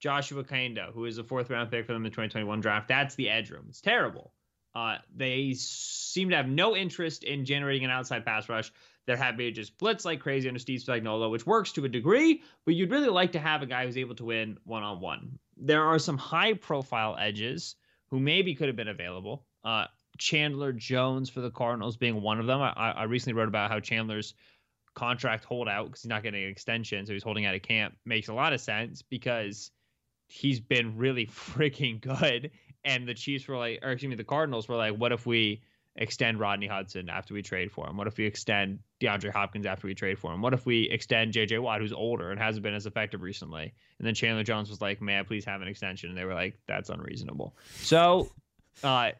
Joshua 0.00 0.42
Kaindoh, 0.42 0.92
who 0.92 1.04
is 1.04 1.18
a 1.18 1.24
fourth 1.24 1.50
round 1.50 1.70
pick 1.70 1.86
for 1.86 1.92
them 1.92 2.02
in 2.04 2.10
the 2.10 2.10
2021 2.10 2.60
draft. 2.60 2.88
That's 2.88 3.14
the 3.14 3.30
edge 3.30 3.50
room. 3.50 3.66
It's 3.68 3.80
terrible. 3.80 4.32
Uh, 4.74 4.96
they 5.14 5.54
seem 5.54 6.30
to 6.30 6.36
have 6.36 6.48
no 6.48 6.76
interest 6.76 7.24
in 7.24 7.44
generating 7.44 7.84
an 7.84 7.90
outside 7.90 8.24
pass 8.24 8.48
rush. 8.48 8.72
They're 9.06 9.16
happy 9.16 9.46
to 9.46 9.52
just 9.52 9.78
blitz 9.78 10.04
like 10.04 10.20
crazy 10.20 10.48
under 10.48 10.60
Steve 10.60 10.80
Spagnuolo, 10.80 11.30
which 11.30 11.46
works 11.46 11.72
to 11.72 11.84
a 11.84 11.88
degree, 11.88 12.42
but 12.64 12.74
you'd 12.74 12.90
really 12.90 13.08
like 13.08 13.32
to 13.32 13.38
have 13.38 13.62
a 13.62 13.66
guy 13.66 13.86
who's 13.86 13.96
able 13.96 14.14
to 14.16 14.24
win 14.24 14.58
one 14.64 14.82
on 14.82 15.00
one. 15.00 15.38
There 15.60 15.84
are 15.84 15.98
some 15.98 16.16
high 16.16 16.54
profile 16.54 17.16
edges 17.18 17.76
who 18.10 18.20
maybe 18.20 18.54
could 18.54 18.68
have 18.68 18.76
been 18.76 18.88
available. 18.88 19.44
Uh, 19.64 19.86
Chandler 20.18 20.72
Jones 20.72 21.30
for 21.30 21.40
the 21.40 21.50
Cardinals 21.50 21.96
being 21.96 22.20
one 22.22 22.40
of 22.40 22.46
them. 22.46 22.60
I, 22.60 22.72
I 22.72 23.02
recently 23.04 23.38
wrote 23.38 23.48
about 23.48 23.70
how 23.70 23.80
Chandler's 23.80 24.34
contract 24.94 25.44
holdout 25.44 25.86
because 25.86 26.02
he's 26.02 26.08
not 26.08 26.22
getting 26.22 26.42
an 26.42 26.50
extension, 26.50 27.06
so 27.06 27.12
he's 27.12 27.22
holding 27.22 27.46
out 27.46 27.54
of 27.54 27.62
camp. 27.62 27.94
Makes 28.04 28.28
a 28.28 28.34
lot 28.34 28.52
of 28.52 28.60
sense 28.60 29.02
because 29.02 29.70
he's 30.26 30.60
been 30.60 30.96
really 30.96 31.26
freaking 31.28 32.00
good. 32.00 32.50
And 32.84 33.06
the 33.06 33.14
Chiefs 33.14 33.46
were 33.48 33.56
like, 33.56 33.80
or 33.82 33.92
excuse 33.92 34.10
me, 34.10 34.16
the 34.16 34.24
Cardinals 34.24 34.68
were 34.68 34.76
like, 34.76 34.94
what 34.94 35.12
if 35.12 35.26
we 35.26 35.62
extend 35.98 36.38
Rodney 36.40 36.66
Hudson 36.66 37.10
after 37.10 37.34
we 37.34 37.42
trade 37.42 37.70
for 37.70 37.86
him? 37.86 37.96
What 37.96 38.06
if 38.06 38.16
we 38.16 38.24
extend 38.24 38.78
DeAndre 39.00 39.30
Hopkins 39.30 39.66
after 39.66 39.86
we 39.86 39.94
trade 39.94 40.18
for 40.18 40.32
him? 40.32 40.40
What 40.40 40.54
if 40.54 40.64
we 40.64 40.88
extend 40.88 41.34
JJ 41.34 41.60
Watt, 41.60 41.80
who's 41.80 41.92
older 41.92 42.30
and 42.30 42.40
hasn't 42.40 42.62
been 42.62 42.74
as 42.74 42.86
effective 42.86 43.20
recently? 43.20 43.74
And 43.98 44.06
then 44.06 44.14
Chandler 44.14 44.44
Jones 44.44 44.70
was 44.70 44.80
like, 44.80 45.02
may 45.02 45.18
I 45.18 45.24
please 45.24 45.44
have 45.44 45.60
an 45.60 45.68
extension? 45.68 46.08
And 46.08 46.16
they 46.16 46.24
were 46.24 46.34
like, 46.34 46.58
that's 46.66 46.88
unreasonable. 46.88 47.56
So, 47.76 48.30
uh, 48.82 49.10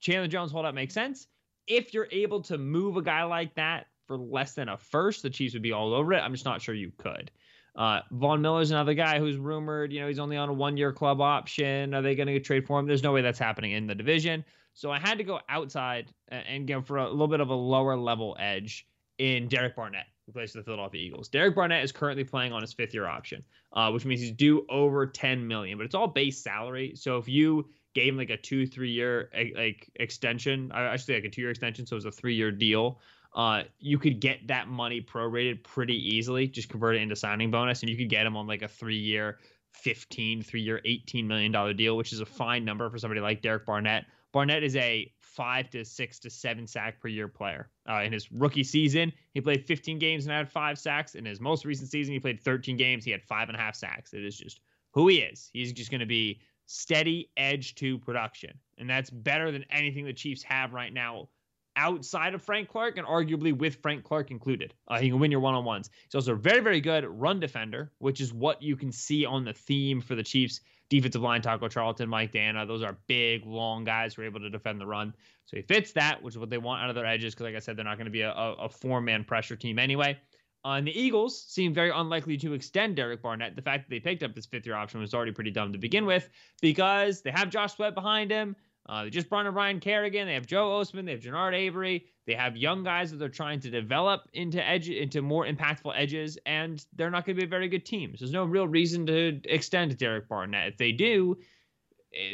Chandler 0.00 0.28
Jones 0.28 0.52
holdout 0.52 0.74
makes 0.74 0.92
sense. 0.92 1.28
If 1.66 1.94
you're 1.94 2.08
able 2.10 2.42
to 2.42 2.58
move 2.58 2.96
a 2.96 3.02
guy 3.02 3.22
like 3.24 3.54
that 3.54 3.86
for 4.06 4.16
less 4.16 4.54
than 4.54 4.68
a 4.68 4.76
first, 4.76 5.22
the 5.22 5.30
Chiefs 5.30 5.54
would 5.54 5.62
be 5.62 5.72
all 5.72 5.94
over 5.94 6.12
it. 6.14 6.18
I'm 6.18 6.32
just 6.32 6.44
not 6.44 6.60
sure 6.60 6.74
you 6.74 6.92
could. 6.98 7.30
Uh, 7.76 8.00
Von 8.10 8.42
Miller's 8.42 8.72
another 8.72 8.94
guy 8.94 9.20
who's 9.20 9.36
rumored, 9.36 9.92
you 9.92 10.00
know, 10.00 10.08
he's 10.08 10.18
only 10.18 10.36
on 10.36 10.48
a 10.48 10.52
one 10.52 10.76
year 10.76 10.92
club 10.92 11.20
option. 11.20 11.94
Are 11.94 12.02
they 12.02 12.16
going 12.16 12.26
to 12.26 12.40
trade 12.40 12.66
for 12.66 12.80
him? 12.80 12.86
There's 12.86 13.04
no 13.04 13.12
way 13.12 13.22
that's 13.22 13.38
happening 13.38 13.70
in 13.72 13.86
the 13.86 13.94
division. 13.94 14.44
So 14.78 14.90
I 14.90 14.98
had 14.98 15.18
to 15.18 15.24
go 15.24 15.40
outside 15.48 16.12
and 16.28 16.66
go 16.66 16.80
for 16.80 16.98
a 16.98 17.10
little 17.10 17.28
bit 17.28 17.40
of 17.40 17.50
a 17.50 17.54
lower 17.54 17.96
level 17.96 18.36
edge 18.38 18.86
in 19.18 19.48
Derek 19.48 19.74
Barnett, 19.74 20.06
who 20.26 20.32
plays 20.32 20.52
for 20.52 20.58
the 20.58 20.64
Philadelphia 20.64 21.00
Eagles. 21.00 21.28
Derek 21.28 21.54
Barnett 21.54 21.82
is 21.82 21.90
currently 21.90 22.24
playing 22.24 22.52
on 22.52 22.62
his 22.62 22.72
fifth 22.72 22.94
year 22.94 23.06
option, 23.06 23.44
uh, 23.72 23.90
which 23.90 24.04
means 24.04 24.20
he's 24.20 24.32
due 24.32 24.64
over 24.70 25.06
10 25.06 25.46
million, 25.46 25.78
but 25.78 25.84
it's 25.84 25.94
all 25.94 26.06
base 26.06 26.42
salary. 26.42 26.92
So 26.94 27.18
if 27.18 27.28
you 27.28 27.68
gave 27.94 28.12
him 28.12 28.18
like 28.18 28.30
a 28.30 28.36
two, 28.36 28.66
three 28.66 28.92
year 28.92 29.30
like 29.56 29.90
extension, 29.96 30.70
I 30.72 30.96
should 30.96 31.06
say 31.06 31.14
like 31.14 31.24
a 31.24 31.30
two 31.30 31.40
year 31.40 31.50
extension, 31.50 31.84
so 31.84 31.94
it 31.94 31.98
was 31.98 32.04
a 32.04 32.12
three 32.12 32.34
year 32.34 32.52
deal 32.52 33.00
uh, 33.34 33.62
you 33.78 33.98
could 33.98 34.20
get 34.20 34.46
that 34.48 34.68
money 34.68 35.00
prorated 35.00 35.62
pretty 35.62 35.94
easily, 36.16 36.46
just 36.48 36.68
convert 36.68 36.96
it 36.96 37.02
into 37.02 37.16
signing 37.16 37.50
bonus, 37.50 37.82
and 37.82 37.90
you 37.90 37.96
could 37.96 38.08
get 38.08 38.26
him 38.26 38.36
on 38.36 38.46
like 38.46 38.62
a 38.62 38.68
three 38.68 38.98
year, 38.98 39.38
15, 39.74 40.42
three 40.42 40.62
year, 40.62 40.80
$18 40.84 41.26
million 41.26 41.76
deal, 41.76 41.96
which 41.96 42.12
is 42.12 42.20
a 42.20 42.26
fine 42.26 42.64
number 42.64 42.88
for 42.90 42.98
somebody 42.98 43.20
like 43.20 43.42
Derek 43.42 43.66
Barnett. 43.66 44.06
Barnett 44.38 44.62
is 44.62 44.76
a 44.76 45.12
five 45.20 45.68
to 45.70 45.84
six 45.84 46.20
to 46.20 46.30
seven 46.30 46.64
sack 46.64 47.00
per 47.00 47.08
year 47.08 47.26
player. 47.26 47.70
Uh, 47.90 48.02
in 48.02 48.12
his 48.12 48.30
rookie 48.30 48.62
season, 48.62 49.12
he 49.34 49.40
played 49.40 49.66
15 49.66 49.98
games 49.98 50.26
and 50.26 50.32
had 50.32 50.48
five 50.48 50.78
sacks. 50.78 51.16
In 51.16 51.24
his 51.24 51.40
most 51.40 51.64
recent 51.64 51.90
season, 51.90 52.12
he 52.14 52.20
played 52.20 52.40
13 52.40 52.76
games. 52.76 53.04
He 53.04 53.10
had 53.10 53.24
five 53.24 53.48
and 53.48 53.56
a 53.56 53.60
half 53.60 53.74
sacks. 53.74 54.14
It 54.14 54.24
is 54.24 54.38
just 54.38 54.60
who 54.92 55.08
he 55.08 55.16
is. 55.16 55.50
He's 55.52 55.72
just 55.72 55.90
going 55.90 56.02
to 56.02 56.06
be 56.06 56.40
steady 56.66 57.32
edge 57.36 57.74
to 57.76 57.98
production. 57.98 58.56
And 58.78 58.88
that's 58.88 59.10
better 59.10 59.50
than 59.50 59.64
anything 59.72 60.04
the 60.04 60.12
Chiefs 60.12 60.44
have 60.44 60.72
right 60.72 60.92
now 60.92 61.30
outside 61.74 62.34
of 62.34 62.40
Frank 62.40 62.68
Clark 62.68 62.96
and 62.96 63.04
arguably 63.04 63.52
with 63.52 63.82
Frank 63.82 64.04
Clark 64.04 64.30
included. 64.30 64.72
Uh, 64.86 65.00
he 65.00 65.10
can 65.10 65.18
win 65.18 65.32
your 65.32 65.40
one 65.40 65.54
on 65.54 65.64
ones. 65.64 65.90
He's 66.04 66.14
also 66.14 66.34
a 66.34 66.36
very, 66.36 66.60
very 66.60 66.80
good 66.80 67.04
run 67.04 67.40
defender, 67.40 67.90
which 67.98 68.20
is 68.20 68.32
what 68.32 68.62
you 68.62 68.76
can 68.76 68.92
see 68.92 69.24
on 69.24 69.44
the 69.44 69.52
theme 69.52 70.00
for 70.00 70.14
the 70.14 70.22
Chiefs 70.22 70.60
defensive 70.90 71.22
line. 71.22 71.42
Taco 71.42 71.68
Charlton, 71.68 72.08
Mike 72.08 72.32
Danna, 72.32 72.66
those 72.66 72.82
are 72.82 72.98
big, 73.06 73.44
long 73.46 73.84
guys 73.84 74.14
who 74.14 74.22
are 74.22 74.24
able 74.24 74.40
to 74.40 74.50
defend 74.50 74.80
the 74.80 74.86
run. 74.86 75.14
So 75.46 75.56
he 75.56 75.62
fits 75.62 75.92
that, 75.92 76.22
which 76.22 76.34
is 76.34 76.38
what 76.38 76.50
they 76.50 76.58
want 76.58 76.82
out 76.82 76.90
of 76.90 76.94
their 76.94 77.06
edges. 77.06 77.34
Because, 77.34 77.44
like 77.44 77.56
I 77.56 77.60
said, 77.60 77.76
they're 77.76 77.84
not 77.84 77.96
going 77.96 78.06
to 78.06 78.10
be 78.10 78.22
a, 78.22 78.32
a, 78.32 78.52
a 78.54 78.68
four 78.68 79.00
man 79.00 79.24
pressure 79.24 79.56
team 79.56 79.78
anyway. 79.78 80.18
Uh, 80.64 80.72
and 80.72 80.86
the 80.86 81.00
Eagles 81.00 81.40
seem 81.40 81.72
very 81.72 81.90
unlikely 81.90 82.36
to 82.36 82.52
extend 82.52 82.96
Derek 82.96 83.22
Barnett. 83.22 83.54
The 83.54 83.62
fact 83.62 83.88
that 83.88 83.94
they 83.94 84.00
picked 84.00 84.22
up 84.22 84.34
this 84.34 84.46
fifth 84.46 84.66
year 84.66 84.74
option 84.74 85.00
was 85.00 85.14
already 85.14 85.32
pretty 85.32 85.52
dumb 85.52 85.72
to 85.72 85.78
begin 85.78 86.04
with 86.04 86.28
because 86.60 87.22
they 87.22 87.30
have 87.30 87.48
Josh 87.48 87.76
Sweat 87.76 87.94
behind 87.94 88.30
him. 88.30 88.56
Uh, 88.88 89.04
they 89.04 89.10
just 89.10 89.28
brought 89.28 89.44
in 89.44 89.52
Ryan 89.52 89.80
Kerrigan. 89.80 90.26
They 90.26 90.34
have 90.34 90.46
Joe 90.46 90.70
Ostman. 90.70 91.04
They 91.04 91.12
have 91.12 91.20
Genard 91.20 91.54
Avery. 91.54 92.06
They 92.26 92.34
have 92.34 92.56
young 92.56 92.84
guys 92.84 93.10
that 93.10 93.18
they're 93.18 93.28
trying 93.28 93.60
to 93.60 93.70
develop 93.70 94.22
into 94.32 94.66
edge 94.66 94.88
into 94.88 95.20
more 95.20 95.46
impactful 95.46 95.92
edges, 95.94 96.38
and 96.46 96.84
they're 96.96 97.10
not 97.10 97.26
going 97.26 97.36
to 97.36 97.40
be 97.40 97.46
a 97.46 97.50
very 97.50 97.68
good 97.68 97.84
team. 97.84 98.16
So 98.16 98.24
there's 98.24 98.32
no 98.32 98.44
real 98.44 98.66
reason 98.66 99.04
to 99.06 99.40
extend 99.44 99.96
Derek 99.98 100.28
Barnett. 100.28 100.68
If 100.68 100.76
they 100.78 100.92
do, 100.92 101.36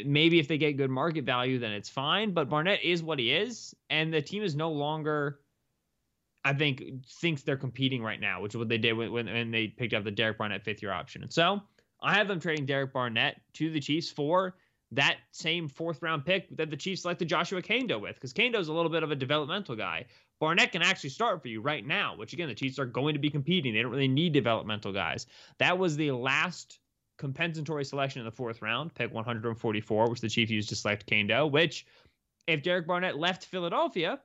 maybe 0.05 0.39
if 0.39 0.47
they 0.47 0.57
get 0.57 0.77
good 0.77 0.89
market 0.89 1.25
value, 1.25 1.59
then 1.59 1.71
it's 1.71 1.89
fine. 1.89 2.33
But 2.33 2.49
Barnett 2.49 2.83
is 2.83 3.03
what 3.03 3.19
he 3.19 3.31
is, 3.31 3.75
and 3.89 4.13
the 4.13 4.21
team 4.21 4.43
is 4.43 4.55
no 4.55 4.71
longer. 4.71 5.39
I 6.45 6.53
think 6.53 7.03
thinks 7.05 7.41
they're 7.41 7.57
competing 7.57 8.03
right 8.03 8.21
now, 8.21 8.39
which 8.39 8.53
is 8.53 8.57
what 8.57 8.69
they 8.69 8.77
did 8.77 8.93
when, 8.93 9.11
when 9.11 9.49
they 9.49 9.67
picked 9.67 9.93
up 9.93 10.03
the 10.03 10.11
Derek 10.11 10.37
Barnett 10.37 10.63
fifth 10.63 10.81
year 10.81 10.91
option. 10.91 11.23
And 11.23 11.33
so 11.33 11.59
I 12.01 12.13
have 12.13 12.27
them 12.27 12.39
trading 12.39 12.67
Derek 12.67 12.93
Barnett 12.93 13.41
to 13.53 13.71
the 13.71 13.79
Chiefs 13.79 14.11
for 14.11 14.55
that 14.95 15.17
same 15.31 15.67
fourth 15.67 16.01
round 16.01 16.25
pick 16.25 16.55
that 16.57 16.69
the 16.69 16.77
Chiefs 16.77 17.03
selected 17.03 17.27
Joshua 17.27 17.61
Kaindoh 17.61 18.01
with, 18.01 18.15
because 18.15 18.33
Kaindoh's 18.33 18.67
a 18.67 18.73
little 18.73 18.91
bit 18.91 19.03
of 19.03 19.11
a 19.11 19.15
developmental 19.15 19.75
guy. 19.75 20.05
Barnett 20.39 20.71
can 20.71 20.81
actually 20.81 21.11
start 21.11 21.41
for 21.41 21.47
you 21.47 21.61
right 21.61 21.85
now, 21.85 22.15
which 22.15 22.33
again, 22.33 22.49
the 22.49 22.55
Chiefs 22.55 22.79
are 22.79 22.85
going 22.85 23.13
to 23.13 23.19
be 23.19 23.29
competing. 23.29 23.73
They 23.73 23.81
don't 23.81 23.91
really 23.91 24.07
need 24.07 24.33
developmental 24.33 24.91
guys. 24.91 25.27
That 25.59 25.77
was 25.77 25.95
the 25.95 26.11
last 26.11 26.79
compensatory 27.17 27.85
selection 27.85 28.19
in 28.19 28.25
the 28.25 28.31
fourth 28.31 28.61
round, 28.61 28.93
pick 28.93 29.13
144, 29.13 30.09
which 30.09 30.21
the 30.21 30.29
Chiefs 30.29 30.51
used 30.51 30.69
to 30.69 30.75
select 30.75 31.09
Kaindoh, 31.09 31.49
which 31.49 31.85
if 32.47 32.63
Derek 32.63 32.87
Barnett 32.87 33.17
left 33.17 33.45
Philadelphia 33.45 34.19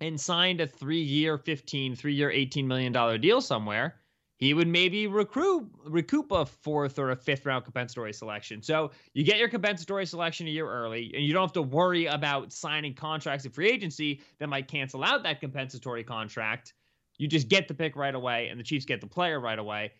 and 0.00 0.20
signed 0.20 0.60
a 0.60 0.66
three 0.66 1.00
year, 1.00 1.38
15, 1.38 1.96
three 1.96 2.14
year, 2.14 2.30
$18 2.30 2.66
million 2.66 3.20
deal 3.20 3.40
somewhere, 3.40 3.96
he 4.42 4.54
would 4.54 4.66
maybe 4.66 5.06
recruit 5.06 5.70
recoup 5.84 6.32
a 6.32 6.44
fourth 6.44 6.98
or 6.98 7.12
a 7.12 7.16
fifth 7.16 7.46
round 7.46 7.62
compensatory 7.62 8.12
selection. 8.12 8.60
So 8.60 8.90
you 9.14 9.22
get 9.22 9.38
your 9.38 9.48
compensatory 9.48 10.04
selection 10.04 10.48
a 10.48 10.50
year 10.50 10.68
early, 10.68 11.12
and 11.14 11.24
you 11.24 11.32
don't 11.32 11.42
have 11.42 11.52
to 11.52 11.62
worry 11.62 12.06
about 12.06 12.52
signing 12.52 12.92
contracts 12.92 13.44
in 13.44 13.52
free 13.52 13.70
agency 13.70 14.20
that 14.40 14.48
might 14.48 14.66
cancel 14.66 15.04
out 15.04 15.22
that 15.22 15.38
compensatory 15.38 16.02
contract. 16.02 16.74
You 17.18 17.28
just 17.28 17.46
get 17.46 17.68
the 17.68 17.74
pick 17.74 17.94
right 17.94 18.16
away, 18.16 18.48
and 18.48 18.58
the 18.58 18.64
Chiefs 18.64 18.84
get 18.84 19.00
the 19.00 19.06
player 19.06 19.38
right 19.38 19.60
away. 19.60 19.92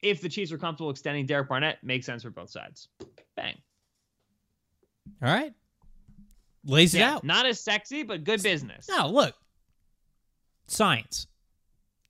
If 0.00 0.20
the 0.20 0.28
Chiefs 0.28 0.52
are 0.52 0.58
comfortable 0.58 0.90
extending 0.90 1.26
Derek 1.26 1.48
Barnett, 1.48 1.82
makes 1.82 2.06
sense 2.06 2.22
for 2.22 2.30
both 2.30 2.50
sides. 2.50 2.86
Bang. 3.34 3.58
All 5.20 5.28
right. 5.28 5.52
Lays 6.64 6.94
yeah, 6.94 7.00
it 7.00 7.14
out. 7.14 7.24
Not 7.24 7.46
as 7.46 7.58
sexy, 7.58 8.04
but 8.04 8.22
good 8.22 8.44
business. 8.44 8.86
No, 8.88 9.08
look. 9.08 9.34
Science. 10.68 11.26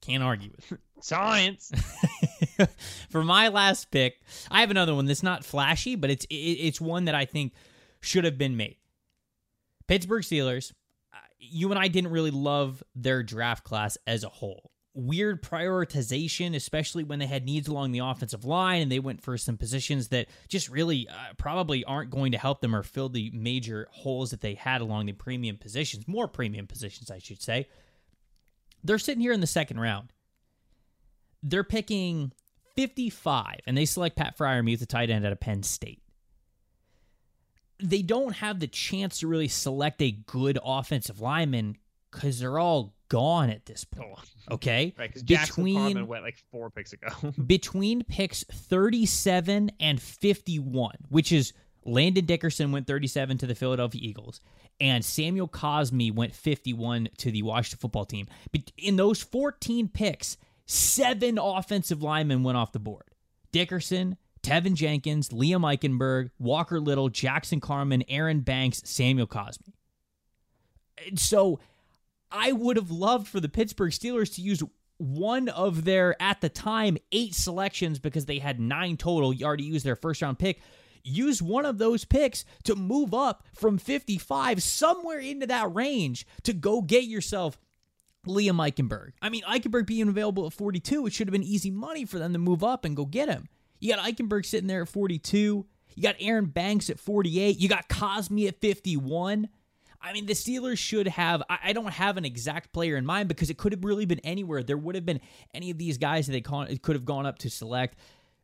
Can't 0.02 0.22
argue 0.22 0.50
with. 0.54 0.78
Science. 1.03 1.72
For 3.11 3.22
my 3.24 3.48
last 3.48 3.90
pick, 3.90 4.20
I 4.50 4.61
have 4.61 4.70
another 4.70 4.94
one 4.94 5.07
that's 5.07 5.22
not 5.22 5.44
flashy, 5.44 5.96
but 5.96 6.11
it's 6.11 6.24
it, 6.26 6.34
it's 6.34 6.80
one 6.80 7.07
that 7.07 7.14
I 7.14 7.24
think 7.24 7.53
should 8.00 8.24
have 8.24 8.38
been 8.38 8.57
made. 8.57 8.76
Pittsburgh 9.86 10.22
Steelers. 10.22 10.72
you 11.38 11.70
and 11.70 11.78
I 11.78 11.88
didn't 11.88 12.12
really 12.12 12.30
love 12.30 12.82
their 12.94 13.22
draft 13.22 13.64
class 13.64 13.98
as 14.07 14.24
a 14.24 14.28
whole. 14.28 14.70
Weird 14.94 15.42
prioritization, 15.42 16.55
especially 16.55 17.03
when 17.03 17.18
they 17.18 17.26
had 17.26 17.46
needs 17.46 17.66
along 17.66 17.92
the 17.92 18.00
offensive 18.00 18.44
line 18.44 18.82
and 18.82 18.92
they 18.92 18.98
went 18.98 19.22
for 19.22 19.38
some 19.38 19.57
positions 19.57 20.09
that 20.09 20.28
just 20.48 20.68
really 20.68 21.09
uh, 21.09 21.32
probably 21.38 21.82
aren't 21.84 22.11
going 22.11 22.32
to 22.32 22.38
help 22.38 22.61
them 22.61 22.76
or 22.76 22.82
fill 22.82 23.09
the 23.09 23.30
major 23.34 23.88
holes 23.90 24.30
that 24.30 24.42
they 24.42 24.55
had 24.55 24.82
along 24.82 25.07
the 25.07 25.12
premium 25.12 25.57
positions, 25.57 26.07
more 26.07 26.28
premium 26.28 26.66
positions, 26.66 27.11
I 27.11 27.18
should 27.18 27.42
say. 27.42 27.68
They're 28.84 28.98
sitting 28.98 29.22
here 29.22 29.32
in 29.32 29.40
the 29.40 29.46
second 29.46 29.80
round. 29.80 30.12
They're 31.43 31.64
picking 31.64 32.32
55, 32.76 33.61
and 33.66 33.76
they 33.76 33.84
select 33.84 34.16
Pat 34.16 34.36
Freiermuth, 34.38 34.78
the 34.78 34.86
tight 34.86 35.11
end 35.11 35.26
out 35.26 35.32
of 35.32 35.40
Penn 35.40 35.62
State 35.62 36.03
they 37.82 38.03
don't 38.03 38.34
have 38.36 38.61
the 38.61 38.66
chance 38.66 39.18
to 39.18 39.26
really 39.26 39.49
select 39.49 40.01
a 40.01 40.12
good 40.12 40.59
offensive 40.64 41.20
lineman 41.20 41.76
because 42.11 42.38
they're 42.38 42.59
all 42.59 42.95
gone 43.09 43.51
at 43.51 43.66
this 43.66 43.84
point. 43.84 44.09
Oh. 44.16 44.55
Okay, 44.55 44.95
right? 44.99 45.09
Because 45.09 45.22
between 45.22 46.07
went 46.07 46.22
like 46.22 46.43
four 46.51 46.70
picks 46.70 46.93
ago. 46.93 47.09
between 47.47 48.03
picks 48.05 48.45
thirty-seven 48.45 49.72
and 49.80 50.01
fifty-one, 50.01 50.97
which 51.09 51.32
is 51.32 51.53
Landon 51.84 52.24
Dickerson 52.24 52.72
went 52.72 52.86
thirty-seven 52.86 53.38
to 53.38 53.47
the 53.47 53.55
Philadelphia 53.55 54.01
Eagles, 54.03 54.40
and 54.80 55.05
Samuel 55.05 55.49
Cosmi 55.49 56.12
went 56.12 56.34
fifty-one 56.34 57.09
to 57.18 57.30
the 57.30 57.43
Washington 57.43 57.78
Football 57.80 58.05
Team. 58.05 58.26
But 58.51 58.72
in 58.76 58.97
those 58.97 59.22
fourteen 59.22 59.88
picks, 59.88 60.36
seven 60.72 61.38
offensive 61.38 62.02
linemen 62.02 62.42
went 62.42 62.56
off 62.56 62.72
the 62.72 62.78
board. 62.78 63.14
Dickerson, 63.52 64.16
Teven 64.42 64.74
Jenkins, 64.74 65.28
Liam 65.28 65.60
Eichenberg, 65.60 66.30
Walker 66.38 66.80
Little, 66.80 67.10
Jackson 67.10 67.60
Carman, 67.60 68.02
Aaron 68.08 68.40
Banks, 68.40 68.80
Samuel 68.84 69.26
Cosmi. 69.26 69.74
So 71.16 71.60
I 72.30 72.52
would 72.52 72.76
have 72.76 72.90
loved 72.90 73.28
for 73.28 73.38
the 73.38 73.48
Pittsburgh 73.48 73.92
Steelers 73.92 74.34
to 74.36 74.40
use 74.40 74.62
one 74.96 75.48
of 75.48 75.84
their, 75.84 76.20
at 76.22 76.40
the 76.40 76.48
time, 76.48 76.96
eight 77.12 77.34
selections 77.34 77.98
because 77.98 78.24
they 78.24 78.38
had 78.38 78.58
nine 78.58 78.96
total. 78.96 79.32
You 79.32 79.44
already 79.44 79.64
used 79.64 79.84
their 79.84 79.96
first 79.96 80.22
round 80.22 80.38
pick. 80.38 80.60
Use 81.04 81.42
one 81.42 81.66
of 81.66 81.78
those 81.78 82.04
picks 82.04 82.44
to 82.64 82.76
move 82.76 83.12
up 83.12 83.44
from 83.52 83.76
55 83.76 84.62
somewhere 84.62 85.18
into 85.18 85.46
that 85.48 85.74
range 85.74 86.26
to 86.44 86.52
go 86.52 86.80
get 86.80 87.04
yourself 87.04 87.58
Liam 88.26 88.56
Eichenberg. 88.56 89.12
I 89.20 89.28
mean, 89.28 89.42
Eichenberg 89.42 89.86
being 89.86 90.08
available 90.08 90.46
at 90.46 90.52
42, 90.52 91.06
it 91.06 91.12
should 91.12 91.28
have 91.28 91.32
been 91.32 91.42
easy 91.42 91.70
money 91.70 92.04
for 92.04 92.18
them 92.18 92.32
to 92.32 92.38
move 92.38 92.62
up 92.62 92.84
and 92.84 92.96
go 92.96 93.04
get 93.04 93.28
him. 93.28 93.48
You 93.80 93.94
got 93.94 94.04
Eichenberg 94.04 94.46
sitting 94.46 94.68
there 94.68 94.82
at 94.82 94.88
42. 94.88 95.66
You 95.94 96.02
got 96.02 96.16
Aaron 96.20 96.46
Banks 96.46 96.88
at 96.88 96.98
48. 96.98 97.58
You 97.58 97.68
got 97.68 97.88
Cosmi 97.88 98.48
at 98.48 98.60
51. 98.60 99.48
I 100.00 100.12
mean, 100.12 100.26
the 100.26 100.32
Steelers 100.32 100.78
should 100.78 101.06
have. 101.06 101.42
I 101.48 101.72
don't 101.72 101.92
have 101.92 102.16
an 102.16 102.24
exact 102.24 102.72
player 102.72 102.96
in 102.96 103.06
mind 103.06 103.28
because 103.28 103.50
it 103.50 103.58
could 103.58 103.72
have 103.72 103.84
really 103.84 104.04
been 104.04 104.20
anywhere. 104.20 104.62
There 104.62 104.76
would 104.76 104.94
have 104.94 105.06
been 105.06 105.20
any 105.54 105.70
of 105.70 105.78
these 105.78 105.98
guys 105.98 106.26
that 106.26 106.32
they 106.32 106.40
could 106.40 106.96
have 106.96 107.04
gone 107.04 107.26
up 107.26 107.38
to 107.38 107.50
select. 107.50 107.96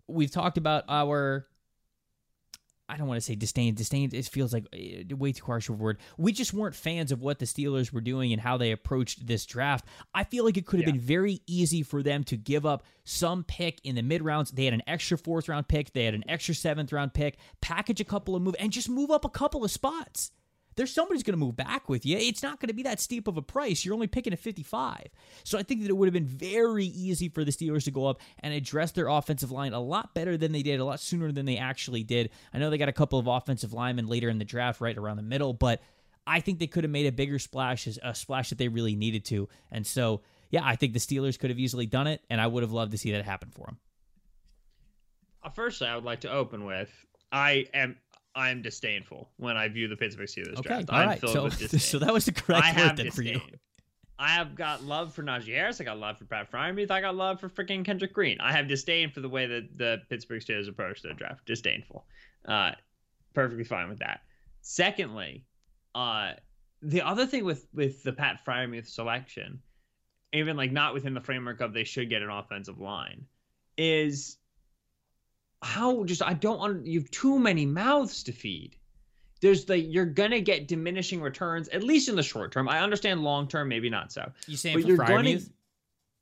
We've 0.07 0.31
talked 0.31 0.57
about 0.57 0.85
our 0.89 1.47
I 2.89 2.97
don't 2.97 3.07
want 3.07 3.19
to 3.19 3.25
say 3.25 3.35
disdain. 3.35 3.75
Disdain 3.75 4.11
it 4.13 4.27
feels 4.27 4.53
like 4.53 4.67
eh, 4.73 5.03
way 5.15 5.33
too 5.33 5.45
harsh 5.45 5.69
of 5.69 5.75
a 5.75 5.79
word. 5.83 5.99
We 6.17 6.33
just 6.33 6.55
weren't 6.55 6.75
fans 6.75 7.13
of 7.13 7.21
what 7.21 7.39
the 7.39 7.45
Steelers 7.45 7.93
were 7.93 8.01
doing 8.01 8.33
and 8.33 8.41
how 8.41 8.57
they 8.57 8.73
approached 8.73 9.27
this 9.27 9.45
draft. 9.45 9.85
I 10.15 10.25
feel 10.25 10.45
like 10.45 10.57
it 10.57 10.67
could 10.67 10.81
have 10.81 10.89
yeah. 10.89 10.95
been 10.95 11.01
very 11.01 11.43
easy 11.47 11.83
for 11.83 12.03
them 12.03 12.25
to 12.25 12.37
give 12.37 12.65
up 12.65 12.85
some 13.05 13.45
pick 13.45 13.81
in 13.85 13.95
the 13.95 14.03
mid 14.03 14.23
rounds. 14.23 14.51
They 14.51 14.65
had 14.65 14.75
an 14.75 14.83
extra 14.87 15.19
fourth 15.19 15.49
round 15.49 15.69
pick, 15.69 15.93
they 15.93 16.05
had 16.05 16.15
an 16.15 16.25
extra 16.29 16.55
seventh 16.55 16.93
round 16.93 17.13
pick, 17.15 17.39
package 17.61 18.01
a 18.01 18.05
couple 18.05 18.35
of 18.35 18.43
move 18.43 18.57
and 18.59 18.73
just 18.73 18.89
move 18.89 19.11
up 19.11 19.25
a 19.25 19.31
couple 19.31 19.65
of 19.65 19.71
spots 19.71 20.31
there's 20.79 20.95
somebody's 20.95 21.25
going 21.25 21.33
to 21.33 21.45
move 21.45 21.57
back 21.57 21.89
with 21.89 22.07
you. 22.07 22.17
It's 22.17 22.41
not 22.41 22.61
going 22.61 22.69
to 22.69 22.75
be 22.75 22.85
that 22.85 23.01
steep 23.01 23.27
of 23.27 23.37
a 23.37 23.43
price. 23.43 23.85
You're 23.85 23.95
only 23.95 24.07
picking 24.07 24.33
at 24.33 24.39
55. 24.39 25.09
So 25.43 25.59
I 25.59 25.65
think 25.65 25.83
that 25.83 25.91
it 25.91 25.97
would 25.97 26.07
have 26.07 26.15
been 26.15 26.25
very 26.25 26.85
easy 26.85 27.29
for 27.29 27.45
the 27.45 27.51
Steelers 27.51 27.83
to 27.85 27.91
go 27.91 28.07
up 28.07 28.21
and 28.39 28.55
address 28.55 28.93
their 28.93 29.09
offensive 29.09 29.51
line 29.51 29.73
a 29.73 29.81
lot 29.81 30.15
better 30.15 30.37
than 30.37 30.53
they 30.53 30.63
did, 30.63 30.79
a 30.79 30.85
lot 30.85 31.01
sooner 31.01 31.33
than 31.33 31.47
they 31.47 31.57
actually 31.57 32.05
did. 32.05 32.31
I 32.55 32.59
know 32.59 32.71
they 32.71 32.79
got 32.79 32.89
a 32.89 32.93
couple 32.93 33.19
of 33.19 33.27
offensive 33.27 33.73
linemen 33.73 34.07
later 34.07 34.29
in 34.29 34.39
the 34.39 34.45
draft, 34.45 34.81
right 34.81 34.97
around 34.97 35.17
the 35.17 35.25
middle, 35.25 35.53
but 35.53 35.83
I 36.29 36.39
think 36.39 36.61
they 36.61 36.69
could 36.69 36.85
have 36.85 36.93
made 36.93 37.07
a 37.07 37.13
bigger 37.13 37.41
splash, 37.41 37.89
a 37.89 38.15
splash 38.15 38.51
that 38.51 38.59
they 38.59 38.69
really 38.69 38.95
needed 38.95 39.25
to. 39.27 39.49
And 39.73 39.85
so, 39.85 40.21
yeah, 40.51 40.63
I 40.65 40.77
think 40.77 40.93
the 40.93 41.01
Steelers 41.01 41.37
could 41.41 41.51
have 41.51 41.59
easily 41.59 41.87
done 41.87 42.07
it, 42.07 42.21
and 42.31 42.41
I 42.41 42.47
would 42.47 42.63
have 42.63 42.73
loved 42.73 42.93
to 42.93 42.99
see 42.99 43.11
that 43.11 43.25
happen 43.25 43.51
for 43.51 43.67
them. 43.67 43.79
Firstly, 45.55 45.89
I 45.89 45.97
would 45.97 46.05
like 46.05 46.21
to 46.21 46.31
open 46.31 46.65
with 46.65 46.89
I 47.33 47.67
am 47.75 47.97
I'm 48.35 48.63
disdainful 48.63 49.31
when 49.37 49.57
I 49.57 49.69
view 49.69 49.89
the 49.89 49.97
Pittsburgh 49.97 50.29
Steelers 50.29 50.59
okay, 50.59 50.69
draft. 50.69 50.91
All 50.91 50.97
I'm 50.97 51.09
right. 51.09 51.21
filled 51.21 51.33
so, 51.33 51.45
with 51.45 51.59
disdain. 51.59 51.81
So 51.81 51.99
that 51.99 52.13
was 52.13 52.25
the 52.25 52.33
correct 52.33 52.65
I 52.65 52.87
word 52.87 52.97
then 52.97 53.11
for 53.11 53.23
you. 53.23 53.41
I 54.19 54.31
have 54.31 54.57
got 54.57 54.83
love 54.83 55.15
for 55.15 55.23
Najee 55.23 55.55
Harris. 55.55 55.81
I 55.81 55.85
got 55.85 55.99
love 55.99 56.19
for 56.19 56.25
Pat 56.25 56.51
Freiermuth. 56.51 56.91
I 56.91 57.01
got 57.01 57.15
love 57.15 57.39
for 57.39 57.49
freaking 57.49 57.85
Kendrick 57.85 58.13
Green. 58.13 58.39
I 58.41 58.53
have 58.53 58.67
disdain 58.67 59.11
for 59.11 59.21
the 59.21 59.29
way 59.29 59.47
that 59.47 59.79
the 59.79 60.03
Pittsburgh 60.09 60.43
Steelers 60.43 60.69
approach 60.69 61.03
their 61.03 61.15
draft. 61.15 61.47
Disdainful. 61.47 62.05
Uh, 62.45 62.73
perfectly 63.33 63.65
fine 63.65 63.89
with 63.89 64.01
that. 64.01 64.21
Secondly, 64.61 65.45
uh, 65.95 66.33
the 66.83 67.03
other 67.03 67.27
thing 67.27 67.45
with 67.45 67.67
with 67.73 68.03
the 68.03 68.13
Pat 68.13 68.41
Freiermuth 68.45 68.89
selection, 68.89 69.61
even 70.33 70.57
like 70.57 70.73
not 70.73 70.95
within 70.95 71.15
the 71.15 71.21
framework 71.21 71.61
of 71.61 71.73
they 71.73 71.85
should 71.85 72.11
get 72.11 72.23
an 72.23 72.31
offensive 72.31 72.81
line, 72.81 73.25
is 73.77 74.39
how 75.63 76.05
just 76.05 76.23
I 76.23 76.35
don't 76.35 76.59
want 76.59 76.87
you 76.87 77.01
have 77.01 77.11
too 77.11 77.39
many 77.39 77.67
mouths 77.67 78.23
to 78.25 78.33
feed. 78.33 78.77
There's 79.41 79.65
the 79.65 79.79
you're 79.79 80.05
gonna 80.05 80.41
get 80.41 80.69
diminishing 80.69 81.21
returns 81.21 81.69
at 81.69 81.83
least 81.83 82.09
in 82.09 82.17
the 82.17 82.23
short 82.23 82.53
term. 82.53 82.69
I 82.69 82.81
understand 82.81 83.23
long 83.23 83.49
term, 83.49 83.69
maybe 83.69 83.91
not 83.91 84.13
so. 84.13 84.31
You 84.47 84.57
saying 84.57 84.79
but 84.79 84.87
you're 84.87 84.97
gonna, 84.97 85.39